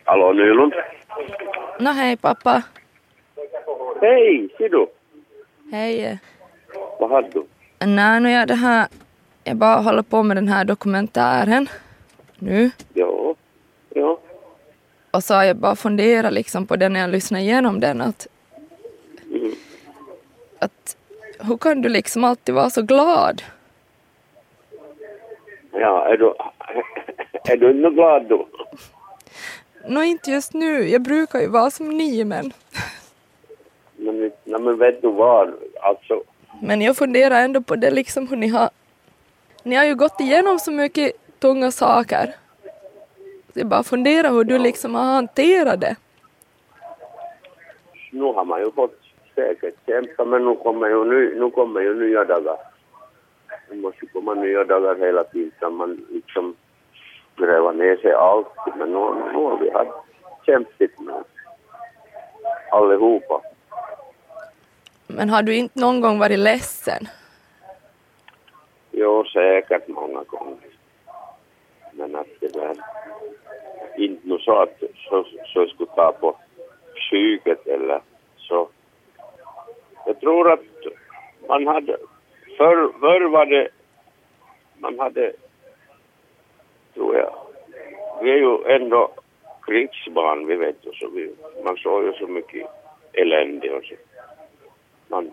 Hallå 0.04 0.32
Nylund? 0.32 0.72
Nå 1.80 1.90
hej 1.90 2.16
pappa. 2.16 2.62
Hej, 4.00 4.48
ser 4.58 4.68
du? 4.68 4.86
Hej. 5.72 6.18
Vad 7.00 7.10
har 7.10 7.22
du? 7.22 7.46
Nej, 7.86 8.20
nu 8.20 8.30
jag 8.30 8.48
det 8.48 8.54
här... 8.54 8.88
Jag 9.44 9.56
bara 9.56 9.76
håller 9.76 10.02
på 10.02 10.22
med 10.22 10.36
den 10.36 10.48
här 10.48 10.64
dokumentären 10.64 11.68
nu. 12.38 12.70
Ja, 12.94 13.34
ja. 13.94 14.18
Och 15.10 15.24
så 15.24 15.34
har 15.34 15.44
jag 15.44 15.56
bara 15.56 15.76
funderat 15.76 16.32
liksom 16.32 16.66
på 16.66 16.76
det 16.76 16.88
när 16.88 17.00
jag 17.00 17.10
lyssnar 17.10 17.40
igenom 17.40 17.80
den 17.80 18.00
att... 18.00 18.26
Att 20.58 20.96
hur 21.38 21.56
kan 21.56 21.82
du 21.82 21.88
liksom 21.88 22.24
alltid 22.24 22.54
vara 22.54 22.70
så 22.70 22.82
glad? 22.82 23.42
Ja, 25.72 26.08
är 26.08 26.16
du, 26.16 26.34
är 27.44 27.56
du 27.56 27.70
inte 27.70 27.90
glad 27.90 28.26
då? 28.28 28.46
Nå 29.88 30.02
inte 30.02 30.30
just 30.30 30.54
nu, 30.54 30.88
jag 30.88 31.02
brukar 31.02 31.40
ju 31.40 31.48
vara 31.48 31.70
som 31.70 31.88
ni 31.88 32.24
men... 32.24 32.52
Men, 33.96 34.20
nej, 34.44 34.60
men 34.60 34.78
vet 34.78 35.02
du 35.02 35.12
vad, 35.12 35.54
alltså, 35.82 36.22
men 36.62 36.82
jag 36.82 36.96
funderar 36.96 37.40
ändå 37.40 37.60
på 37.60 37.76
det 37.76 37.90
liksom 37.90 38.28
hur 38.28 38.36
ni 38.36 38.48
har... 38.48 38.70
Ni 39.62 39.76
har 39.76 39.84
ju 39.84 39.94
gått 39.94 40.20
igenom 40.20 40.58
så 40.58 40.72
mycket 40.72 41.12
tunga 41.38 41.70
saker. 41.70 42.34
Så 43.52 43.58
jag 43.60 43.66
bara 43.66 43.82
funderar 43.82 44.30
hur 44.30 44.44
du 44.44 44.58
liksom 44.58 44.94
har 44.94 45.04
hanterat 45.04 45.80
det. 45.80 45.96
nu 48.10 48.24
har 48.24 48.44
man 48.44 48.60
ju 48.60 48.70
fått 48.72 48.98
säkert 49.34 49.74
kämpa, 49.86 50.24
men 50.24 50.44
nu 50.44 50.56
kommer 50.56 50.88
ju, 50.88 51.04
ny, 51.04 51.40
nu 51.40 51.50
kommer 51.50 51.80
ju 51.80 51.94
nya 51.94 52.24
dagar. 52.24 52.56
Det 53.68 53.76
måste 53.76 53.98
ju 54.04 54.08
komma 54.12 54.34
nya 54.34 54.64
dagar 54.64 54.96
hela 54.96 55.24
tiden, 55.24 55.52
kan 55.60 55.74
man 55.74 56.06
liksom 56.10 56.56
gräva 57.36 57.72
ner 57.72 57.96
sig 57.96 58.12
alltid, 58.12 58.72
men 58.76 58.88
nu, 58.88 58.98
nu 59.32 59.38
har 59.38 59.58
vi 59.60 59.70
haft 59.70 59.90
kämpigt 60.46 61.00
med 61.00 61.24
Allihopa. 62.70 63.42
Men 65.16 65.30
har 65.30 65.42
du 65.42 65.56
inte 65.56 65.80
någon 65.80 66.00
gång 66.00 66.18
varit 66.18 66.38
ledsen? 66.38 67.08
Jo, 68.90 69.24
säkert 69.24 69.88
många 69.88 70.22
gånger. 70.22 70.70
Men 71.92 72.16
att 72.16 72.26
det 72.40 72.52
där, 72.52 72.76
inte 73.96 74.28
nu 74.28 74.38
så 74.38 74.62
att 74.62 74.82
så, 75.08 75.26
så 75.46 75.66
skulle 75.66 75.90
ta 75.96 76.12
på 76.12 76.36
psyket 76.96 77.66
eller 77.66 78.00
så. 78.36 78.68
Jag 80.06 80.20
tror 80.20 80.52
att 80.52 80.60
man 81.48 81.66
hade, 81.66 81.96
förr, 82.56 82.92
förr 83.00 83.28
var 83.28 83.46
det, 83.46 83.68
man 84.78 84.98
hade, 84.98 85.32
tror 86.94 87.16
jag, 87.16 87.34
vi 88.22 88.30
är 88.30 88.36
ju 88.36 88.74
ändå 88.74 89.10
krigsbarn, 89.66 90.46
vi 90.46 90.56
vet 90.56 90.76
ju 90.86 90.92
så 90.92 91.08
vi, 91.08 91.34
man 91.64 91.76
såg 91.76 92.04
ju 92.04 92.12
så 92.12 92.26
mycket 92.26 92.68
elände 93.12 93.70
och 93.70 93.84
så. 93.84 93.94
Man, 95.10 95.32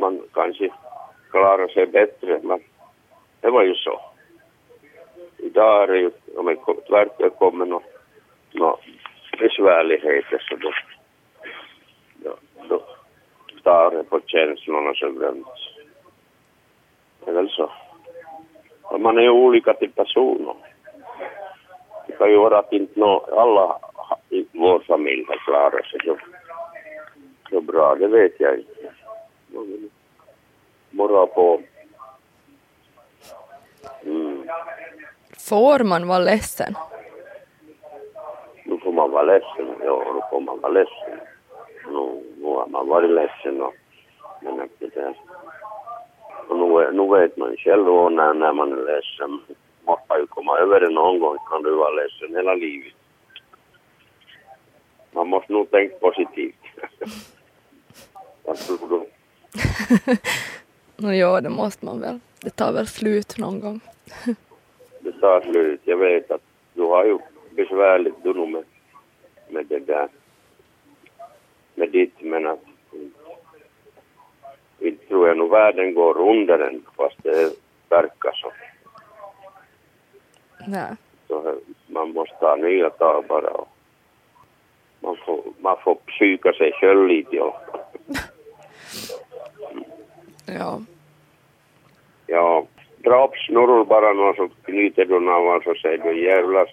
man 0.00 0.22
kanske 0.32 0.70
klarar 1.30 1.68
sig 1.68 1.86
bättre, 1.86 2.40
men 2.42 2.60
det 3.40 3.50
var 3.50 3.62
ju 3.62 3.74
så. 3.74 4.00
Idag 5.38 5.82
är 5.82 5.86
det 5.86 5.98
ju, 5.98 6.10
om 6.36 6.46
det 6.46 6.90
verkligen 6.90 7.30
kommer 7.30 7.66
några 7.66 7.84
no, 8.52 8.78
besvärligheter 9.38 10.46
så 10.48 10.56
då, 10.56 10.72
då, 12.14 12.36
då 12.68 12.82
tar 13.62 13.90
det 13.90 14.04
på 14.04 14.20
känslorna 14.26 14.94
så 14.94 15.10
glömt. 15.10 15.46
Det 17.24 17.30
är 17.30 17.34
väl 17.34 17.50
så. 17.50 17.70
Och 18.82 19.00
man 19.00 19.18
är 19.18 19.22
ju 19.22 19.30
olika 19.30 19.74
till 19.74 19.92
personer. 19.92 20.54
Det 22.06 22.12
kan 22.12 22.30
ju 22.30 22.36
vara 22.36 22.58
att 22.58 22.72
inte 22.72 23.00
no, 23.00 23.24
alla 23.36 23.78
i 24.28 24.46
vår 24.52 24.80
familj 24.80 25.24
har 25.28 25.36
klarat 25.36 25.86
sig 25.86 26.00
så, 27.52 27.60
bra, 27.60 27.94
det 27.94 28.08
vet 28.08 28.40
jag 28.40 28.58
inte. 28.58 28.92
Man 29.48 29.90
Morra 30.90 31.26
på. 31.26 31.62
Mm. 34.04 34.48
Får 35.38 35.84
man 35.84 36.06
vara 36.06 36.18
ledsen? 36.18 36.74
Nu 38.64 38.78
får 38.78 38.92
man 38.92 39.10
vara 39.10 39.22
ledsen, 39.22 39.66
ja, 39.84 40.12
nu 40.14 40.20
får 40.30 40.40
man 40.40 40.60
vara 40.60 40.72
ledsen. 40.72 41.20
Nu, 41.86 42.22
nu 42.36 42.46
har 42.46 42.66
man 42.66 42.88
varit 42.88 43.10
ledsen 43.10 43.62
och, 43.62 43.74
men. 44.42 44.68
Och 46.48 46.58
nu, 46.58 46.92
nu 46.92 47.20
vet 47.20 47.36
man 47.36 47.56
själv 47.56 47.84
då 47.84 48.08
när, 48.08 48.34
när 48.34 48.52
man 48.52 48.72
är 48.72 48.76
ledsen. 48.76 49.30
Man 49.30 49.96
måste 49.98 50.14
ju 50.14 50.26
komma 50.26 50.58
över 50.58 50.80
det 50.80 50.88
någon 50.88 51.18
gång, 51.20 51.36
kan 51.50 51.62
du 51.62 51.74
vara 51.74 51.90
ledsen 51.90 52.36
hela 52.36 52.54
livet. 52.54 52.92
Man 55.10 55.28
måste 55.28 55.52
nog 55.52 55.70
tänka 55.70 55.96
positivt. 55.96 56.54
Tror 58.44 58.88
du? 58.88 59.06
Nå 60.96 61.12
ja, 61.12 61.40
det 61.40 61.50
måste 61.50 61.84
man 61.84 62.00
väl. 62.00 62.20
Det 62.40 62.50
tar 62.50 62.72
väl 62.72 62.86
slut 62.86 63.38
någon 63.38 63.60
gång. 63.60 63.80
det 65.00 65.12
tar 65.12 65.40
slut. 65.40 65.80
Jag 65.84 65.96
vet 65.96 66.30
att 66.30 66.42
du 66.74 66.82
har 66.82 67.04
ju 67.04 67.18
besvärligt 67.50 68.22
du 68.22 68.34
nu 68.34 68.46
med, 68.46 68.64
med 69.48 69.66
det 69.66 69.78
där, 69.78 70.08
med 71.74 71.90
ditt, 71.90 72.20
men 72.20 72.46
att 72.46 72.60
inte 74.78 75.06
tror 75.06 75.28
jag 75.28 75.36
nog 75.36 75.50
världen 75.50 75.94
går 75.94 76.30
under 76.30 76.58
än, 76.58 76.84
fast 76.96 77.22
det 77.22 77.52
verkar 77.88 78.32
så. 78.32 78.52
Nej. 80.66 80.96
så 81.28 81.56
man 81.86 82.12
måste 82.12 82.34
ta 82.34 82.56
nya 82.56 82.90
tag 82.90 83.24
bara 83.28 83.50
och 83.50 83.68
man 85.00 85.16
får, 85.16 85.42
man 85.58 85.76
får 85.84 85.94
psyka 85.94 86.52
sig 86.52 86.72
själv 86.72 87.06
lite 87.06 87.40
och 87.40 87.54
Ja. 90.46 90.80
ja, 92.26 92.66
dra 92.98 93.24
upp 93.24 93.36
snurror 93.36 93.84
bara 93.84 94.12
någon 94.12 94.34
så 94.34 94.48
knyter 94.64 95.04
du 95.04 95.20
naveln 95.20 95.62
så 95.64 95.74
säger 95.74 95.98
du 95.98 96.24
jävlar, 96.24 96.66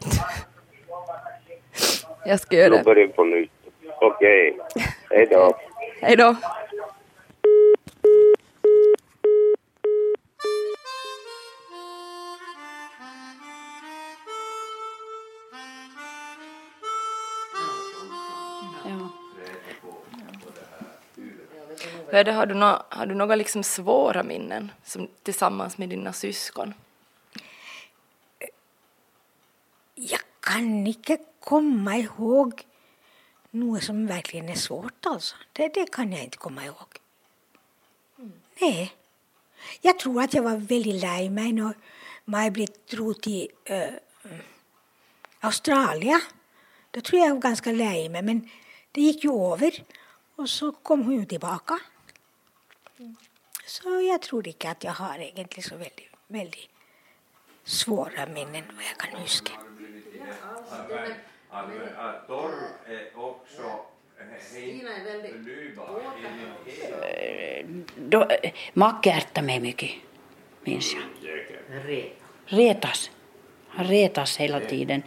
Jag 2.25 2.39
ska 2.39 2.55
göra 2.55 2.69
nu 2.69 2.77
det. 2.77 2.83
börjar 2.83 3.07
vi 3.07 3.13
på 3.13 3.23
nytt. 3.23 3.51
Okej, 4.01 4.57
hej 5.09 5.27
då. 5.31 5.53
Hej 6.01 6.15
då. 6.15 6.35
Det, 22.23 22.31
har, 22.31 22.45
du 22.45 22.53
no, 22.53 22.83
har 22.89 23.05
du 23.05 23.15
några 23.15 23.35
liksom 23.35 23.63
svåra 23.63 24.23
minnen 24.23 24.71
som, 24.83 25.07
tillsammans 25.23 25.77
med 25.77 25.89
dina 25.89 26.13
syskon? 26.13 26.73
Jag 29.95 30.19
kan 30.39 30.87
inte 30.87 31.17
komma 31.39 31.97
ihåg 31.97 32.65
något 33.51 33.83
som 33.83 34.07
verkligen 34.07 34.49
är 34.49 34.55
svårt 34.55 35.05
alltså. 35.05 35.35
Det, 35.53 35.73
det 35.73 35.91
kan 35.91 36.11
jag 36.11 36.23
inte 36.23 36.37
komma 36.37 36.65
ihåg. 36.65 36.99
Nej. 38.61 38.93
Jag 39.81 39.99
tror 39.99 40.21
att 40.21 40.33
jag 40.33 40.43
var 40.43 40.57
väldigt 40.57 41.01
lär 41.01 41.29
mig 41.29 41.53
när 41.53 41.73
Maj-Britt 42.25 42.87
drog 42.87 43.21
till 43.21 43.47
äh, 43.65 43.77
eh, 43.77 43.89
Australien. 45.39 46.21
Då 46.91 47.01
tror 47.01 47.19
jag 47.19 47.29
jag 47.29 47.35
var 47.35 47.41
ganska 47.41 47.71
lär 47.71 48.09
mig, 48.09 48.21
men 48.21 48.49
det 48.91 49.01
gick 49.01 49.23
ju 49.23 49.53
över. 49.53 49.83
Och 50.35 50.49
så 50.49 50.71
kom 50.71 51.03
hon 51.03 51.15
ju 51.19 51.25
tillbaka. 51.25 51.79
Så 53.65 54.01
jag 54.01 54.21
tror 54.21 54.47
inte 54.47 54.69
att 54.69 54.83
jag 54.83 54.91
har 54.91 55.19
egentligen 55.19 55.69
så 55.69 55.75
väldigt, 55.75 56.09
väldigt 56.27 56.69
svåra 57.63 58.25
minnen 58.33 58.63
vad 58.75 58.83
jag 58.83 58.97
kan 58.97 59.21
huska. 59.21 59.51
Torr 62.27 62.53
är 62.87 63.19
också 63.19 63.85
förnybar. 64.39 66.01
Då, 67.95 68.27
Macke 68.73 69.11
ärtade 69.11 69.47
mig 69.47 69.59
mycket, 69.59 69.89
minns 70.63 70.93
jag. 70.93 71.03
Retas. 72.45 73.11
Han 73.67 73.87
retas 73.87 74.37
hela 74.37 74.59
tiden. 74.59 75.03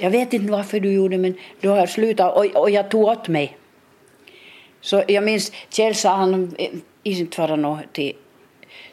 Jag 0.00 0.10
vet 0.10 0.32
inte 0.32 0.52
varför 0.52 0.80
du 0.80 0.92
gjorde 0.92 1.18
men 1.18 1.38
du 1.60 1.68
har 1.68 1.86
slutat 1.86 2.36
och, 2.36 2.62
och 2.62 2.70
jag 2.70 2.90
tog 2.90 3.02
åt 3.02 3.28
mig. 3.28 3.58
Så 4.80 5.04
jag 5.08 5.24
minns 5.24 5.52
Kjell 5.68 5.94
sa 5.94 6.16
han 6.16 6.56
inte 7.02 7.36
fara 7.36 7.56
nå 7.56 7.78
till, 7.92 8.12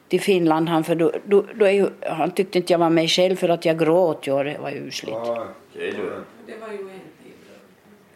till 0.07 0.21
Finland 0.21 0.69
han 0.69 0.83
för 0.83 0.95
då, 0.95 1.11
då, 1.25 1.45
då 1.55 1.65
är 1.65 1.71
ju, 1.71 1.89
han 2.01 2.31
tyckte 2.31 2.57
inte 2.57 2.73
jag 2.73 2.79
var 2.79 2.89
mig 2.89 3.07
själv 3.07 3.35
för 3.35 3.49
att 3.49 3.65
jag 3.65 3.79
gråt 3.79 4.27
ju 4.27 4.31
och 4.31 4.43
det 4.43 4.57
var 4.57 4.69
ju 4.69 4.77
usligt. 4.77 5.15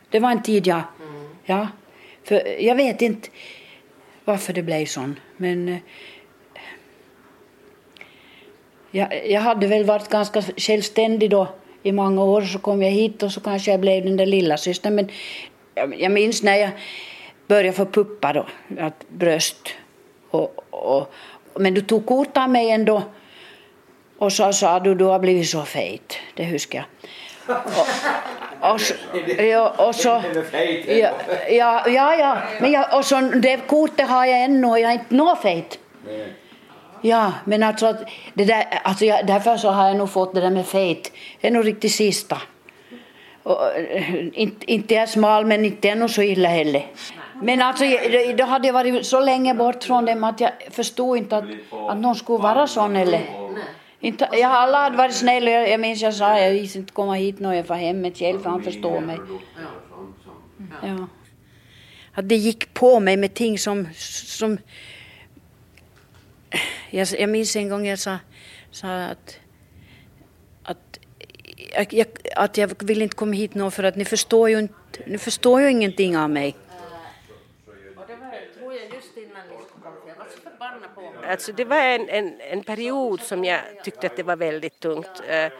Det 0.10 0.20
var 0.20 0.32
en 0.32 0.44
tid 0.44 0.68
ja. 0.68 0.82
Ja. 1.46 1.68
För 2.24 2.62
jag 2.62 2.76
vet 2.76 3.02
inte 3.02 3.30
varför 4.26 4.54
det 4.54 4.64
blev 4.64 4.86
sån 4.86 5.20
men 5.38 5.70
eh, 5.70 5.78
jag, 8.92 9.30
jag 9.30 9.42
hade 9.42 9.68
väl 9.68 9.84
varit 9.84 10.10
ganska 10.10 10.42
självständig 10.42 11.30
då 11.30 11.48
i 11.84 11.92
många 11.92 12.24
år 12.24 12.42
så 12.42 12.60
kom 12.60 12.82
jag 12.82 12.92
hit 12.92 13.24
och 13.24 13.32
så 13.32 13.42
kanske 13.42 13.72
jag 13.72 13.80
blev 13.80 14.04
den 14.04 14.18
där 14.18 14.26
lilla 14.26 14.58
systern 14.58 14.96
men 14.96 15.10
jag, 15.76 16.02
jag 16.02 16.12
minns 16.12 16.44
när 16.44 16.56
jag 16.56 16.70
började 17.50 17.74
få 17.74 17.86
puppa 17.86 18.34
då, 18.34 18.45
att 18.80 19.10
bröst 19.10 19.70
och, 20.32 20.64
och, 20.70 21.14
men 21.56 21.74
du 21.74 21.82
tog 21.82 22.06
kort 22.06 22.38
av 22.38 22.50
mig 22.50 22.72
ändå 22.72 23.04
och 24.18 24.34
så 24.34 24.54
sa 24.54 24.80
du 24.80 24.95
du 24.95 25.06
har 25.06 25.20
blivit 25.20 25.50
så 25.50 25.64
fet, 25.64 26.18
det 26.34 26.45
huskar 26.45 26.80
jag. 26.80 27.58
Och, 28.62 28.74
och, 28.74 28.82
så, 28.82 28.93
ja, 29.43 29.70
och 29.78 29.95
så, 29.95 30.22
ja, 30.88 31.12
ja, 31.50 31.88
ja, 31.88 32.16
ja, 32.16 32.38
men 32.62 32.72
jag, 32.72 32.97
och 32.97 33.06
så 33.06 33.22
det 33.22 33.68
kortet 33.68 34.10
har 34.10 34.26
jag 34.26 34.43
ännu 34.43 34.68
och 34.68 34.80
jag 34.80 34.91
är 34.91 34.93
inte 34.93 35.16
nå 35.16 35.36
fet. 35.36 35.80
Ja, 37.02 37.34
men 37.45 37.64
alltså, 37.64 37.95
det 38.34 38.45
där, 38.45 38.66
alltså 38.84 39.06
jag, 39.06 39.28
därför 39.28 39.58
så 39.58 39.70
har 39.70 39.88
jag 39.88 39.97
nog 39.97 40.10
fått 40.10 40.34
det 40.34 40.41
där 40.41 40.50
med 40.50 40.66
fet. 40.66 41.12
Det 41.41 41.47
är 41.47 41.52
nog 41.52 41.66
riktigt 41.66 41.91
sista. 41.91 42.38
Och, 43.43 43.78
eh, 43.78 44.28
inte, 44.34 44.72
inte 44.72 44.95
är 44.95 45.00
jag 45.00 45.10
smal 45.10 45.45
men 45.45 45.66
inte 45.66 45.95
nog 45.95 46.10
så 46.10 46.22
illa 46.22 46.50
heller. 46.50 46.86
Men 47.42 47.62
alltså, 47.62 47.84
då 48.38 48.44
hade 48.44 48.68
jag 48.68 48.74
varit 48.74 49.06
så 49.06 49.20
länge 49.20 49.54
bort 49.54 49.84
från 49.84 50.06
dem 50.06 50.24
att 50.24 50.40
jag 50.40 50.52
förstod 50.72 51.18
inte 51.18 51.38
att, 51.38 51.46
att 51.90 51.98
någon 51.98 52.16
skulle 52.16 52.44
vara 52.44 52.68
sån 52.68 52.96
eller. 52.96 53.22
Inte, 54.00 54.30
jag, 54.32 54.52
alla 54.52 54.78
hade 54.78 54.98
varit 54.98 55.16
snälla. 55.16 55.52
Jag, 55.52 55.70
jag 55.70 55.80
minns 55.80 56.02
jag 56.02 56.14
sa 56.14 56.40
jag 56.40 56.52
vill 56.52 56.78
inte 56.78 56.94
komma 56.94 57.14
hit 57.14 57.40
när 57.40 57.54
jag 57.54 57.68
får 57.68 57.74
hemmet 57.74 58.18
själv 58.18 58.40
för 58.40 58.50
han 58.50 58.64
förstår 58.64 59.00
mig. 59.00 59.18
Ja. 60.84 61.08
Att 62.14 62.30
det 62.30 62.36
gick 62.36 62.74
på 62.74 63.00
mig 63.00 63.18
med 63.18 63.34
ting 63.34 63.60
som, 63.60 63.88
som 64.26 64.58
jag, 66.90 67.08
jag 67.20 67.30
minns 67.30 67.56
en 67.56 67.70
gång 67.70 67.88
jag 67.88 68.00
sa, 68.00 68.18
sa 68.72 68.88
att, 68.88 69.40
att, 70.64 71.00
jag, 71.94 72.08
att 72.36 72.58
jag 72.58 72.84
vill 72.84 73.02
inte 73.02 73.16
komma 73.16 73.34
hit 73.34 73.54
nå 73.56 73.72
för 73.72 73.84
att 73.84 73.96
ni 73.96 74.06
förstår 74.06 74.50
ju 74.50 74.60
inte, 74.60 75.00
ni 75.08 75.18
förstår 75.18 75.62
ju 75.62 75.72
ingenting 75.72 76.18
av 76.18 76.30
mig. 76.30 76.56
Alltså 81.30 81.51
det 81.51 81.65
var 81.65 81.77
en, 81.77 82.09
en, 82.09 82.41
en 82.41 82.63
period 82.63 83.21
som 83.21 83.45
jag 83.45 83.59
tyckte 83.84 84.07
att 84.07 84.15
det 84.15 84.23
var 84.23 84.36
väldigt 84.36 84.80
tungt. 84.80 85.21
Eh, 85.27 85.51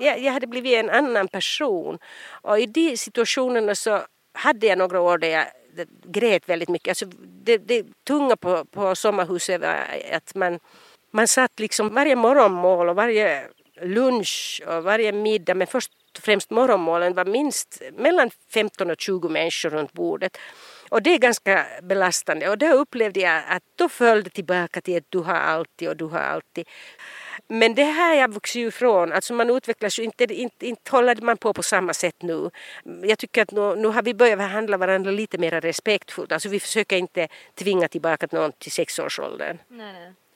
jag, 0.00 0.20
jag 0.20 0.32
hade 0.32 0.46
blivit 0.46 0.78
en 0.78 0.90
annan 0.90 1.28
person 1.28 1.98
och 2.42 2.58
i 2.60 2.66
de 2.66 2.96
situationerna 2.96 3.74
så 3.74 4.00
hade 4.32 4.66
jag 4.66 4.78
några 4.78 5.00
år 5.00 5.18
där 5.18 5.28
jag 5.28 5.46
grät 6.04 6.48
väldigt 6.48 6.68
mycket. 6.68 6.88
Alltså 6.88 7.06
det, 7.44 7.58
det 7.58 7.86
tunga 8.04 8.36
på, 8.36 8.64
på 8.64 8.94
sommarhuset 8.94 9.60
var 9.60 9.86
att 10.12 10.34
man, 10.34 10.58
man 11.10 11.28
satt 11.28 11.60
liksom 11.60 11.94
varje 11.94 12.16
morgonmål 12.16 12.88
och 12.88 12.96
varje 12.96 13.44
lunch 13.80 14.62
och 14.66 14.82
varje 14.84 15.12
middag 15.12 15.54
men 15.54 15.66
först 15.66 15.92
och 16.16 16.22
främst 16.22 16.50
morgonmålen 16.50 17.14
var 17.14 17.24
minst 17.24 17.82
mellan 17.92 18.30
15 18.50 18.90
och 18.90 19.00
20 19.00 19.28
människor 19.28 19.70
runt 19.70 19.92
bordet. 19.92 20.38
Och 20.88 21.02
det 21.02 21.14
är 21.14 21.18
ganska 21.18 21.66
belastande 21.82 22.48
och 22.48 22.58
då 22.58 22.66
upplevde 22.66 23.20
jag 23.20 23.42
att 23.48 23.62
då 23.76 23.88
föll 23.88 24.22
det 24.22 24.30
tillbaka 24.30 24.80
till 24.80 24.96
att 24.96 25.04
du 25.08 25.18
har 25.18 25.34
alltid 25.34 25.88
och 25.88 25.96
du 25.96 26.04
har 26.04 26.18
alltid. 26.18 26.68
Men 27.48 27.74
det 27.74 27.84
här 27.84 28.14
jag 28.14 28.32
vuxit 28.32 28.68
ifrån, 28.68 29.12
alltså 29.12 29.34
man 29.34 29.50
utvecklas 29.50 29.98
ju 29.98 30.02
inte, 30.02 30.24
inte, 30.24 30.66
inte 30.66 30.90
håller 30.90 31.16
man 31.16 31.36
på 31.36 31.52
på 31.52 31.62
samma 31.62 31.94
sätt 31.94 32.22
nu. 32.22 32.50
Jag 33.02 33.18
tycker 33.18 33.42
att 33.42 33.50
nu, 33.50 33.76
nu 33.76 33.88
har 33.88 34.02
vi 34.02 34.14
börjat 34.14 34.38
behandla 34.38 34.76
varandra 34.76 35.10
lite 35.10 35.38
mer 35.38 35.60
respektfullt, 35.60 36.32
alltså 36.32 36.48
vi 36.48 36.60
försöker 36.60 36.96
inte 36.96 37.28
tvinga 37.54 37.88
tillbaka 37.88 38.28
någon 38.30 38.52
till 38.52 38.72
sexårsåldern. 38.72 39.58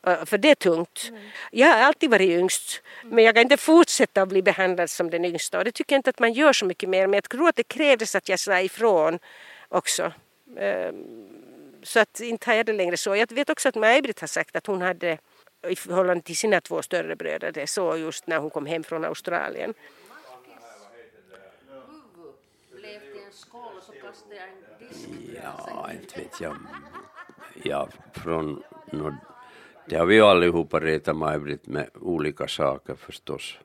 Uh, 0.08 0.24
För 0.24 0.38
det 0.38 0.50
är 0.50 0.54
tungt. 0.54 1.12
Jag 1.50 1.66
har 1.66 1.78
alltid 1.78 2.10
varit 2.10 2.30
yngst, 2.30 2.82
men 3.04 3.24
jag 3.24 3.34
kan 3.34 3.42
inte 3.42 3.56
fortsätta 3.56 4.22
att 4.22 4.28
bli 4.28 4.42
behandlad 4.42 4.90
som 4.90 5.10
den 5.10 5.24
yngsta. 5.24 5.58
Och 5.58 5.64
det 5.64 5.72
tycker 5.72 5.94
jag 5.94 5.98
inte 5.98 6.10
att 6.10 6.18
man 6.18 6.32
gör 6.32 6.52
så 6.52 6.64
mycket 6.66 6.88
mer, 6.88 7.06
men 7.06 7.14
jag 7.14 7.28
tror 7.28 7.48
att 7.48 7.56
det 7.56 7.68
krävdes 7.68 8.14
att 8.14 8.28
jag 8.28 8.38
sa 8.38 8.60
ifrån 8.60 9.18
också. 9.68 10.12
Ehm, 10.56 11.26
Så 11.82 12.00
att 12.00 12.20
inte 12.20 12.50
har 12.50 12.54
jag 12.56 12.66
det 12.66 12.72
längre 12.72 12.96
så. 12.96 13.16
Jag 13.16 13.32
vet 13.32 13.50
också 13.50 13.68
att 13.68 13.74
Maj-Britt 13.74 14.20
har 14.20 14.26
sagt 14.26 14.56
att 14.56 14.66
hon 14.66 14.82
hade 14.82 15.18
i 15.68 15.76
förhållande 15.76 16.22
till 16.22 16.36
sina 16.36 16.60
två 16.60 16.82
större 16.82 17.16
bröder 17.16 17.52
det 17.52 17.66
så 17.66 17.96
just 17.96 18.26
när 18.26 18.38
hon 18.38 18.50
kom 18.50 18.66
hem 18.66 18.84
från 18.84 19.04
Australien. 19.04 19.74
Ja, 25.42 25.90
inte 25.92 26.20
vet 26.20 26.40
jag. 26.40 26.56
Ja, 27.62 27.88
från... 28.12 28.62
nå, 28.92 29.16
det 29.88 29.96
har 29.96 30.06
vi 30.06 30.14
ju 30.14 30.22
allihopa 30.22 30.80
retat 30.80 31.16
Maj-Britt 31.16 31.66
med 31.66 31.90
olika 31.94 32.48
saker 32.48 32.94
förstås. 32.94 33.58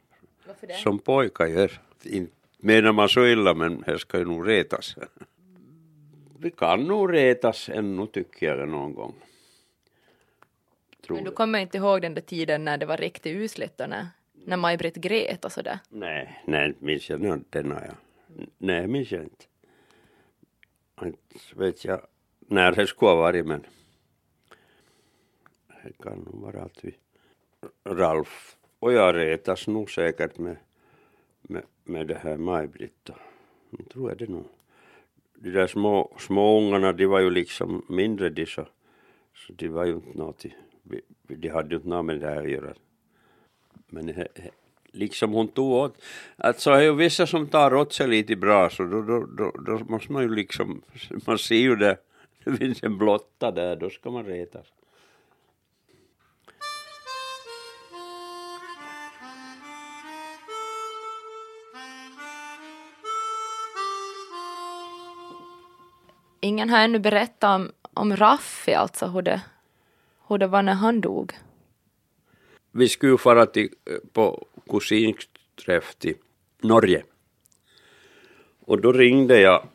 Som 0.84 1.00
pojkar 1.00 1.46
gör. 1.46 1.82
Inte 2.04 2.36
menar 2.58 2.92
man 2.92 3.10
så 3.10 3.26
illa 3.26 3.54
men 3.54 3.84
här 3.88 3.98
ska 3.98 4.18
ju 4.18 4.26
nog 4.26 4.48
retas. 4.48 4.96
Vi 6.40 6.52
kan 6.52 6.84
nog 6.84 7.14
retas 7.14 7.70
ännu 7.70 8.08
tycker 8.08 8.48
jag 8.48 8.70
någon 8.70 8.94
gång. 8.94 9.14
Tror 11.02 11.16
Men 11.16 11.24
du 11.24 11.32
kommer 11.32 11.60
inte 11.60 11.78
ihåg 11.78 12.02
den 12.02 12.14
där 12.14 12.22
tiden 12.22 12.66
när 12.66 12.78
det 12.78 12.86
var 12.86 12.98
riktigt 12.98 13.36
usligt 13.36 13.78
då 13.78 13.86
när, 13.86 14.08
när 14.34 14.58
Maj-Britt 14.58 14.96
grät 14.96 15.46
och 15.46 15.52
sådär? 15.52 15.80
Nej, 15.90 16.42
nej, 16.46 16.74
minns 16.80 17.10
jag 17.10 17.44
den 17.50 17.72
har 17.72 17.82
jag. 17.82 17.96
Nej, 18.58 18.88
minns 18.88 19.12
jag 19.12 19.24
inte. 19.24 19.46
Inte 21.02 21.36
vet 21.56 21.86
jag 21.86 22.02
när 22.40 22.72
det 22.72 22.88
skulle 22.88 23.12
ha 23.12 23.16
varit 23.16 23.46
men 23.46 23.66
det 25.84 26.04
kan 26.04 26.18
nog 26.18 26.42
vara 26.42 26.64
att 26.64 26.86
vi 26.86 26.96
Ralf 27.84 28.58
och 28.80 28.94
jag 28.94 29.16
retas 29.16 29.68
nog 29.68 29.92
säkert 29.92 30.38
med, 30.38 30.58
med, 31.42 31.64
med 31.84 32.08
det 32.08 32.18
här 32.18 32.38
Maj-Britt. 32.38 33.10
tror 33.92 34.10
jag 34.10 34.18
det 34.18 34.30
nog. 34.30 34.46
De 35.36 35.50
där 35.52 35.68
små, 35.68 36.18
små 36.20 36.60
ungarna, 36.60 36.94
de 36.94 37.06
var 37.06 37.20
ju 37.20 37.30
liksom 37.30 37.86
mindre 37.90 38.30
de 38.30 38.46
så, 38.46 38.68
så 39.34 39.54
de 39.54 39.68
var 39.68 39.86
ju 39.86 39.94
inte 39.94 40.18
något, 40.18 40.46
de 41.28 41.50
hade 41.50 41.70
ju 41.70 41.76
inte 41.76 41.88
något 41.88 42.06
med 42.06 42.20
det 42.20 42.28
här 42.28 42.44
att 42.44 42.50
göra. 42.50 42.74
Men 43.88 44.08
he, 44.08 44.28
he, 44.36 44.50
liksom 44.92 45.34
hon 45.34 45.48
tog 45.48 45.72
åt, 45.72 46.02
alltså 46.38 46.70
det 46.70 46.78
är 46.78 46.82
ju 46.82 46.96
vissa 46.96 47.28
som 47.28 47.48
tar 47.48 47.76
åt 47.76 47.94
sig 47.94 48.08
lite 48.08 48.36
bra 48.36 48.70
så 48.70 48.84
då, 48.84 49.02
då, 49.02 49.26
då, 49.26 49.52
då 49.52 49.80
måste 49.80 50.12
man 50.12 50.24
ju 50.24 50.36
liksom, 50.36 50.82
man 51.28 51.38
ser 51.38 51.56
ju 51.56 51.76
det, 51.76 51.98
det 52.44 52.58
finns 52.58 52.84
en 52.84 52.98
blotta 52.98 53.52
där, 53.52 53.76
då 53.76 53.90
ska 53.90 54.12
man 54.12 54.26
retas. 54.26 54.68
Ingen 66.46 66.70
har 66.70 66.80
ännu 66.80 67.00
berättat 67.00 67.56
om, 67.56 67.72
om 67.93 68.16
Raffi, 68.16 68.74
alltså 68.74 69.08
hur 69.08 69.22
det, 69.22 69.41
hur 70.28 70.38
det 70.38 70.48
var 70.48 70.62
när 70.64 70.74
han 70.74 71.02
dog. 71.02 71.34
Vi 72.72 72.89
skulle 72.89 73.12
ju 73.12 73.18
fara 73.18 73.46
till, 73.46 73.70
på 74.14 74.46
kusinträff 74.70 75.96
till 75.96 76.16
Norge. 76.62 77.04
Och 78.66 78.82
då 78.82 78.91
ringde 78.91 79.39
jag 79.41 79.68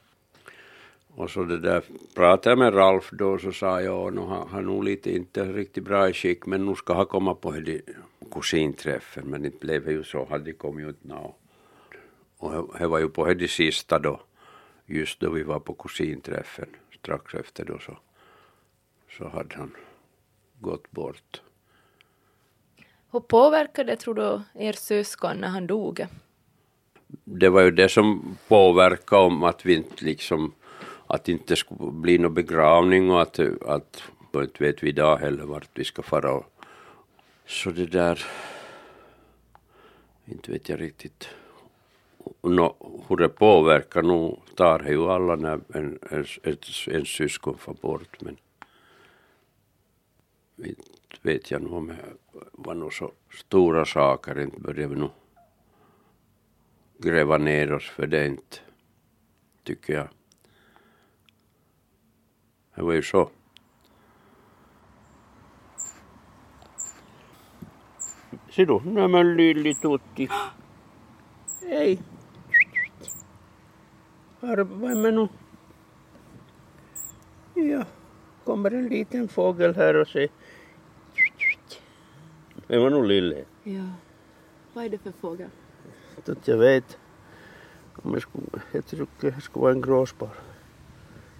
och 1.16 1.30
så 1.30 1.42
det 1.44 1.58
där 1.58 1.82
pratade 2.14 2.50
jag 2.50 2.58
med 2.58 2.74
Ralf 2.74 3.10
då 3.12 3.38
så 3.38 3.52
sa 3.52 3.80
jag 3.80 4.14
nu 4.14 4.20
har 4.20 4.46
han 4.46 4.64
nog 4.64 4.84
lite 4.84 5.10
inte 5.16 5.44
riktigt 5.44 5.84
bra 5.84 6.08
i 6.08 6.12
skick 6.12 6.46
men 6.46 6.66
nu 6.66 6.74
ska 6.74 6.94
han 6.94 7.06
komma 7.06 7.34
på 7.34 7.54
kusinträffen 8.32 9.26
men 9.26 9.44
inte 9.44 9.58
blev 9.66 9.84
det 9.84 9.92
ju 9.92 10.04
så, 10.04 10.24
hade 10.30 10.52
kommit 10.52 10.86
ut 10.88 11.04
nå. 11.04 11.34
Och 12.38 12.52
det- 12.52 12.78
det 12.78 12.86
var 12.86 12.98
ju 12.98 13.08
på 13.08 13.34
det 13.34 13.48
sista 13.48 13.98
då, 13.98 14.20
just 14.90 15.20
då 15.20 15.30
vi 15.30 15.42
var 15.42 15.60
på 15.60 15.74
kusinträffen, 15.74 16.68
strax 16.98 17.34
efter 17.34 17.64
då 17.64 17.78
så, 17.78 17.98
så 19.18 19.28
hade 19.28 19.56
han 19.56 19.76
gått 20.60 20.90
bort. 20.90 21.42
Hur 23.10 23.20
påverkade, 23.20 23.96
tror 23.96 24.14
du, 24.14 24.42
er 24.54 24.72
syskon 24.72 25.36
när 25.36 25.48
han 25.48 25.66
dog? 25.66 26.06
det 27.24 27.48
var 27.48 27.60
ju 27.60 27.70
det 27.70 27.88
som 27.88 28.36
påverkade 28.48 29.22
om 29.22 29.44
att 29.44 29.66
vi 29.66 29.74
inte 29.74 30.04
liksom 30.04 30.52
att 31.06 31.24
det 31.24 31.32
inte 31.32 31.56
skulle 31.56 31.92
bli 31.92 32.18
någon 32.18 32.34
begravning 32.34 33.10
och 33.10 33.22
att, 33.22 33.38
att 33.66 34.02
och 34.32 34.42
inte 34.42 34.64
vet 34.64 34.82
vi 34.82 34.88
idag 34.88 35.16
heller 35.16 35.44
vart 35.44 35.68
vi 35.74 35.84
ska 35.84 36.02
fara 36.02 36.42
så 37.46 37.70
det 37.70 37.86
där 37.86 38.24
inte 40.24 40.52
vet 40.52 40.68
jag 40.68 40.80
riktigt 40.80 41.28
no, 42.42 43.04
hur 43.08 43.16
det 43.16 43.28
påverkar 43.28 44.02
nu 44.02 44.36
tar 44.54 44.78
det 44.78 44.90
ju 44.90 45.10
alla 45.10 45.36
när 45.36 45.60
en, 45.74 45.98
en, 46.10 46.26
ett, 46.42 46.66
en 46.86 47.04
syskon 47.04 47.58
får 47.58 47.74
bort 47.74 48.20
men 48.20 48.36
inte 50.56 50.82
vet 51.22 51.50
jag 51.50 51.62
nog 51.62 51.72
om 51.72 51.86
det 51.86 51.96
var 52.52 52.74
nog 52.74 52.92
så 52.92 53.12
stora 53.30 53.84
saker, 53.84 54.40
inte 54.40 54.60
började 54.60 54.94
vi 54.94 55.00
nog 55.00 55.10
gräva 56.98 57.38
ner 57.38 57.72
oss 57.72 57.88
för 57.88 58.06
det 58.06 58.26
inte, 58.26 58.56
tycker 59.62 59.94
jag. 59.94 60.08
Det 62.74 62.82
var 62.82 62.92
ju 62.92 63.02
så. 63.02 63.30
Se 68.50 68.64
du, 68.64 68.80
nämen 68.84 69.36
lilli 69.36 69.74
tutti. 69.74 70.28
Är 74.40 75.12
nu? 75.12 75.28
Ja, 77.54 77.84
kommer 78.44 78.70
en 78.70 78.88
liten 78.88 79.28
fågel 79.28 79.74
här 79.74 79.96
och 79.96 80.08
säger 80.08 80.30
Det 82.66 82.78
var 82.78 82.90
nog 82.90 83.04
lille. 83.04 83.44
Ja. 83.64 83.84
Vad 84.72 84.84
är 84.84 84.88
det 84.88 84.98
för 84.98 85.12
fågel? 85.12 85.48
Att 86.26 86.48
jag 86.48 86.56
vet. 86.56 86.98
Om 88.02 88.12
jag 88.12 88.22
skulle, 88.22 88.46
jag 88.72 88.86
tror 88.86 89.06
det 89.20 89.40
skulle 89.40 89.62
vara 89.62 89.72
en 89.72 89.80
gråsparv. 89.80 90.40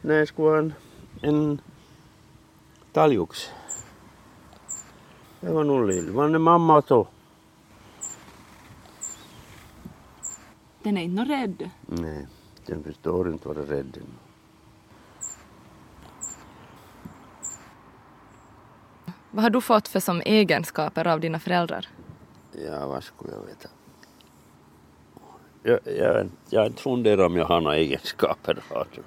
Nej, 0.03 0.20
det 0.20 0.26
skulle 0.26 0.48
vara 0.48 0.59
en, 0.59 0.72
en 1.22 1.61
talgoxe. 2.92 3.51
Det 5.40 5.53
var 5.53 5.64
nog 5.64 5.86
lill. 5.86 6.11
Var 6.11 6.28
det 6.28 6.38
mamma 6.38 6.80
då? 6.80 7.09
Den 10.82 10.96
är 10.96 11.03
inte 11.03 11.22
rädd. 11.24 11.70
Nej, 11.86 12.26
den 12.71 12.83
förstår 12.83 13.29
inte 13.29 13.49
vara 13.49 13.59
rädd 13.59 13.97
ännu. 13.97 14.18
Vad 19.31 19.43
har 19.43 19.51
du 19.51 19.61
fått 19.61 19.89
för 19.89 20.01
som 20.01 20.21
egenskaper 20.21 21.07
av 21.07 21.21
dina 21.21 21.39
föräldrar? 21.39 21.89
Ja, 22.66 22.87
vad 22.87 23.05
skulle 23.05 23.33
jag 23.33 23.41
veta? 23.41 23.68
Jag, 25.62 25.79
jag, 25.97 26.29
jag 26.51 26.66
inte 26.66 26.83
funderat 26.83 27.27
om 27.27 27.37
jag 27.37 27.45
har 27.45 27.61
några 27.61 27.77
egenskaper. 27.77 28.62
Alltså. 28.75 29.01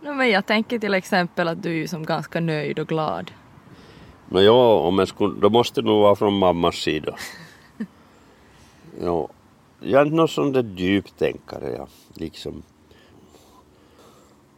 No, 0.00 0.12
men 0.12 0.30
jag 0.30 0.46
tänker 0.46 0.78
till 0.78 0.94
exempel 0.94 1.48
att 1.48 1.62
du 1.62 1.82
är 1.82 1.86
som 1.86 2.04
ganska 2.04 2.40
nöjd 2.40 2.78
och 2.78 2.88
glad. 2.88 3.30
Nå 4.28 4.40
ja, 4.40 4.78
om 4.78 4.98
jag 4.98 5.08
skulle, 5.08 5.40
då 5.40 5.50
måste 5.50 5.80
det 5.80 5.86
nog 5.86 6.02
vara 6.02 6.16
från 6.16 6.38
mammas 6.38 6.74
sida. 6.74 7.16
ja, 9.00 9.28
jag 9.80 10.00
är 10.00 10.04
inte 10.04 10.16
någon 10.16 10.28
sån 10.28 10.52
där 10.52 10.74
djuptänkare. 10.76 11.70
Jag, 11.70 11.88
liksom. 12.14 12.62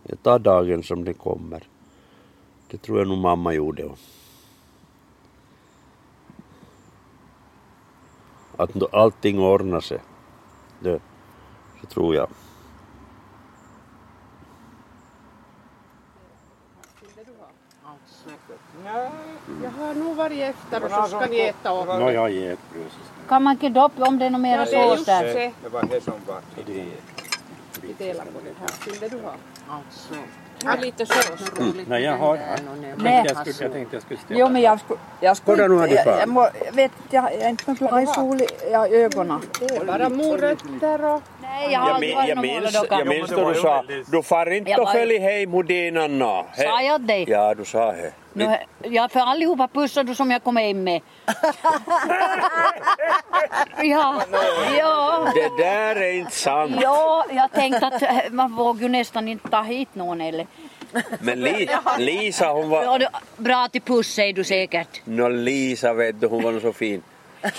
Jag 0.05 0.23
tar 0.23 0.39
dagen 0.39 0.83
som 0.83 1.05
den 1.05 1.15
kommer. 1.15 1.63
Det 2.71 2.79
tror 2.79 2.99
jag 2.99 3.09
nog 3.09 3.19
mamma 3.19 3.53
gjorde. 3.53 3.91
Att 8.57 8.95
allting 8.95 9.39
ordnar 9.39 9.81
sig. 9.81 9.99
Det, 10.81 11.01
det 11.81 11.87
tror 11.87 12.15
jag. 12.15 12.29
Jag 19.63 19.71
har 19.71 19.95
nog 19.95 20.17
varit 20.17 20.41
efter 20.41 20.85
och 20.85 20.91
så 20.91 21.07
ska 21.07 21.27
ni 21.27 21.39
äta 21.39 21.81
upp. 21.81 21.87
Nå, 21.87 22.11
jag 22.11 22.31
ger 22.31 22.57
precis. 22.73 23.13
Kan 23.29 23.43
man 23.43 23.53
inte 23.53 23.69
doppa 23.69 24.05
om 24.05 24.19
det 24.19 24.27
är 24.27 24.31
något 24.31 24.41
mera 24.41 24.65
det 24.65 24.77
är 24.77 24.97
sås 24.97 25.07
där? 25.07 25.25
det. 25.25 25.53
Det 25.63 25.69
var 25.69 25.83
det 25.83 26.01
som 26.01 26.15
var. 26.27 26.41
Vi 27.81 27.93
delar 27.99 28.25
på 28.25 28.41
det 28.45 28.55
här. 28.61 28.91
Vill 28.91 29.01
det 29.01 29.09
du 29.09 29.21
ha? 29.23 29.35
Alltså. 29.71 30.15
Lite 30.83 31.07
sås. 31.07 31.53
Nej, 31.87 32.03
jag 32.03 32.19
har... 32.19 32.39
Nej. 32.97 33.25
Jag, 33.27 33.37
skulle, 33.37 33.65
jag 33.65 33.73
tänkte 33.73 33.97
jag 33.97 34.03
skulle 34.03 34.21
ställa. 34.21 34.41
Jo 34.41 34.49
men 34.49 34.63
jag 34.63 34.81
skulle... 34.81 35.01
Jag 35.21 35.37
skulle 35.37 35.57
Kolla 35.57 35.69
nu 35.69 35.81
har 35.81 35.89
du 35.89 35.95
Jag, 35.95 36.21
jag, 36.21 36.29
må, 36.29 36.49
jag 36.65 36.73
vet 36.73 36.93
jag 37.11 37.33
är 37.33 37.49
inte 37.49 37.77
någon 37.81 38.07
sol 38.07 38.41
i 38.41 38.47
ja, 38.73 38.89
ögonen. 38.89 39.41
Det 39.61 39.77
är 39.77 39.85
bara 39.85 40.09
morötter 40.09 41.05
och... 41.05 41.23
Nej 41.55 41.73
jag 41.73 41.81
har 41.81 41.89
Jag, 41.89 41.95
aldrig 41.95 42.15
varit 42.17 42.29
jag 42.29 42.39
minns, 42.39 42.87
jag 42.91 43.07
minns 43.07 43.31
då 43.31 43.49
du 43.51 43.61
sa, 43.61 43.85
du 44.13 44.23
far 44.23 44.51
inte 44.53 44.75
och 44.77 44.91
följ 44.93 45.19
hem 45.19 45.53
hos 45.53 45.67
din 45.67 45.97
Anna. 45.97 46.43
He- 46.43 46.63
Sa 46.63 46.81
jag 46.83 47.01
det? 47.01 47.25
Ja, 47.29 47.55
du 47.55 47.65
sa 47.65 47.93
det. 47.93 48.13
Nu, 48.33 48.57
ja, 48.83 49.09
för 49.09 49.21
allihopa 49.21 49.69
pussar 49.69 50.05
du 50.05 50.15
som 50.15 50.31
jag 50.31 50.43
kommer 50.45 50.63
in 50.63 50.85
med. 50.85 51.01
ja, 53.83 54.23
ja. 54.79 55.29
Det 55.35 55.63
där 55.65 55.97
är 55.97 56.13
inte 56.13 56.33
sant. 56.33 56.77
Ja, 56.83 57.25
jag 57.31 57.53
tänkte 57.53 57.87
att 57.87 58.03
eh, 58.03 58.11
man 58.31 58.57
vågar 58.57 58.83
ju 58.83 58.89
nästan 58.89 59.29
inte 59.29 59.49
ta 59.49 59.63
hit 59.63 59.89
någon 59.95 60.21
eller. 60.21 60.47
Men 61.21 61.41
Li, 61.41 61.69
Lisa, 61.99 62.49
hon 62.53 62.71
Ja, 62.71 62.85
var... 62.87 62.99
du, 62.99 63.07
bra 63.37 63.69
till 63.69 63.83
puss 63.83 64.15
säger 64.15 64.33
du 64.33 64.45
säkert. 64.45 65.01
Nå, 65.05 65.29
Lisa 65.29 65.93
vet 65.93 66.21
du, 66.21 66.27
hon 66.27 66.43
var 66.43 66.53
nog 66.53 66.63
så 66.63 66.73
fin. 66.73 67.03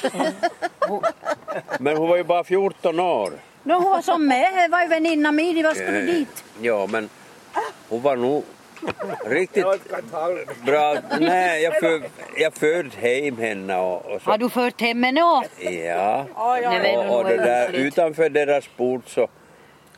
Men 1.80 1.98
hon 1.98 2.10
var 2.10 2.18
ju 2.18 2.24
bara 2.24 2.44
14 2.44 3.00
år. 3.00 3.34
Nå, 3.68 3.74
hon 3.76 3.92
var 3.92 4.02
som 4.02 4.28
med, 4.28 4.54
det 4.54 4.68
var 4.72 4.82
ju 4.82 4.88
väninna 4.88 5.32
min, 5.32 5.64
vad 5.64 5.76
skulle 5.78 5.92
du 5.92 6.06
dit? 6.06 6.44
Ja, 6.62 6.88
men 6.92 7.10
hon 7.90 8.02
var 8.02 8.16
nog 8.16 8.44
riktigt 9.26 9.66
bra. 10.66 10.98
Nej, 11.20 11.64
jag, 11.64 11.80
för, 11.80 12.02
jag 12.38 12.54
förde 12.54 12.90
hem 12.98 13.38
henne 13.38 13.78
och, 13.78 14.06
och 14.06 14.22
så. 14.22 14.30
Har 14.32 14.38
du 14.38 14.50
fört 14.50 14.82
hem 14.82 15.04
henne 15.04 15.24
också? 15.24 15.64
Ja, 15.64 16.26
och, 16.34 17.20
och 17.20 17.24
det 17.26 17.34
är 17.34 17.38
där 17.46 17.74
utanför 17.74 18.30
deras 18.30 18.68
port 18.68 19.10
så, 19.10 19.28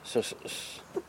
så, 0.04 0.22
så, 0.24 0.36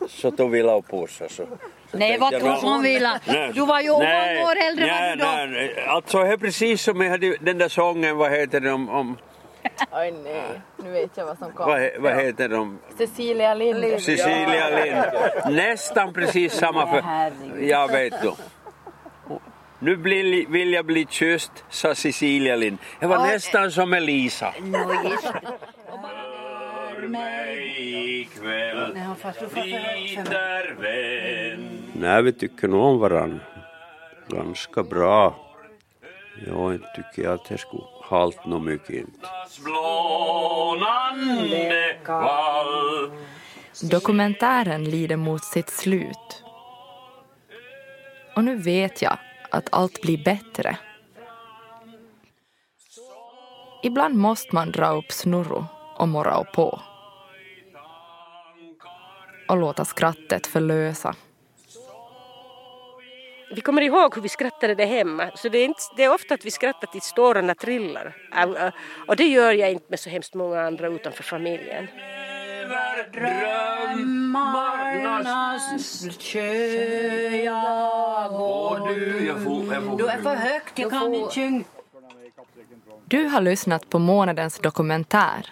så 0.09 0.31
tog 0.31 0.51
vi 0.51 0.63
och 0.63 0.89
pussa. 0.91 1.29
Så, 1.29 1.47
så 1.91 1.99
Nej, 1.99 2.19
vad 2.19 2.61
som 2.61 2.83
ville? 2.83 3.21
Nej, 3.27 3.51
Du 3.55 3.67
var 3.67 3.81
ju 3.81 3.91
många 3.91 4.45
år 4.45 4.57
äldre 4.69 4.87
nej, 4.87 5.17
var 5.19 5.47
du 5.47 5.53
då. 5.53 5.59
nej. 5.59 5.85
Alltså 5.89 6.19
det 6.23 6.33
är 6.33 6.37
precis 6.37 6.83
som 6.83 7.01
jag 7.01 7.11
hade 7.11 7.37
den 7.41 7.59
där 7.59 7.69
sången, 7.69 8.17
vad 8.17 8.31
heter 8.33 8.61
den 8.61 8.73
om, 8.73 8.89
om 8.89 9.17
Oj 9.93 10.15
nej, 10.25 10.61
nu 10.77 10.91
vet 10.91 11.11
jag 11.17 11.27
vad 11.27 11.39
som 11.39 11.47
vad, 11.47 11.55
kommer. 11.57 11.79
he- 11.79 11.99
vad 12.01 12.17
heter 12.17 12.49
de? 12.49 12.79
Cecilia 12.99 13.55
Lind. 13.55 14.03
Cecilia 14.03 14.69
Lind. 14.85 15.57
Nästan 15.57 16.13
precis 16.13 16.53
samma 16.53 16.87
för... 16.87 17.03
Jag 17.61 17.89
vet 17.89 18.23
du. 18.23 18.33
Nu 19.79 19.97
blir, 19.97 20.47
vill 20.49 20.73
jag 20.73 20.85
bli 20.85 21.07
kysst, 21.11 21.65
sa 21.71 21.95
Cecilia 21.95 22.57
Lind. 22.57 22.79
Det 23.01 23.07
var 23.07 23.19
Oj. 23.19 23.29
nästan 23.29 23.71
som 23.71 23.93
Elisa. 23.93 24.55
Nå, 24.61 24.95
just 25.05 25.33
mig 27.09 28.21
ikväll 28.21 28.99
för, 29.19 30.31
där 30.31 30.75
vän. 30.81 31.69
Nej, 31.93 32.23
vi 32.23 32.33
tycker 32.33 32.69
nog 32.69 32.81
om 32.85 32.99
varann. 32.99 33.41
Ganska 34.29 34.83
bra. 34.83 35.35
Ja, 36.47 36.73
tycker 36.97 37.23
jag 37.23 37.33
att 37.35 37.49
det 37.49 37.59
skulle 37.59 37.83
halt 38.09 38.47
nog 38.47 38.63
mycket 38.63 39.07
Dokumentären 43.83 44.85
lider 44.85 45.17
mot 45.17 45.45
sitt 45.45 45.69
slut. 45.69 46.45
Och 48.37 48.45
nu 48.45 48.57
vet 48.57 49.03
jag 49.03 49.19
att 49.51 49.69
allt 49.73 50.03
blir 50.03 50.25
bättre. 50.25 50.79
Ibland 53.83 54.15
måste 54.15 54.55
man 54.55 54.73
dra 54.73 54.89
upp 54.89 55.13
snurro 55.13 55.67
och 55.97 56.09
morra 56.09 56.45
på. 56.45 56.81
Och 59.49 59.57
låta 59.57 59.85
skrattet 59.85 60.47
förlösa. 60.47 61.15
Vi 63.51 63.61
kommer 63.61 63.83
ihåg 63.83 64.15
hur 64.15 64.23
vi 64.23 64.29
skrattade 64.29 64.75
det 64.75 64.85
hemma. 64.85 65.31
Så 65.35 65.49
det 65.49 65.59
är, 65.59 65.65
inte, 65.65 65.81
det 65.97 66.05
är 66.05 66.15
ofta 66.15 66.35
att 66.35 66.45
vi 66.45 66.51
skrattar 66.51 66.87
tills 66.87 67.13
tårarna 67.13 67.55
trillar. 67.55 68.17
Och 69.07 69.17
det 69.17 69.25
gör 69.25 69.53
jag 69.53 69.73
inte 69.73 69.87
med 69.89 70.01
så 70.01 70.11
hemskt 70.11 70.35
många 70.35 70.63
andra 70.63 70.89
utanför 70.89 71.23
familjen. 71.23 71.87
Drömmarnas 73.13 74.57
sjö 76.21 76.43
jag 77.45 78.31
går 78.31 78.89
Du 79.99 80.09
är 80.09 80.23
för 80.23 80.35
högt, 80.35 80.79
jag 80.79 80.91
kan 80.91 81.15
inte 81.15 81.35
sjunga. 81.35 81.65
Du 83.05 83.25
har 83.25 83.41
lyssnat 83.41 83.91
på 83.91 83.99
månadens 83.99 84.59
dokumentär 84.59 85.47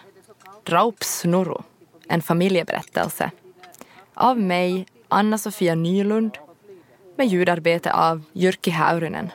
Raups 0.65 1.19
snurro, 1.19 1.65
en 2.09 2.23
familjeberättelse. 2.23 3.31
Av 4.15 4.41
mig, 4.41 4.87
Anna-Sofia 5.09 5.75
Nylund, 5.75 6.39
med 7.17 7.27
ljudarbete 7.27 7.93
av 7.93 8.23
Jyrki 8.33 8.71
Häyrynen. 8.71 9.31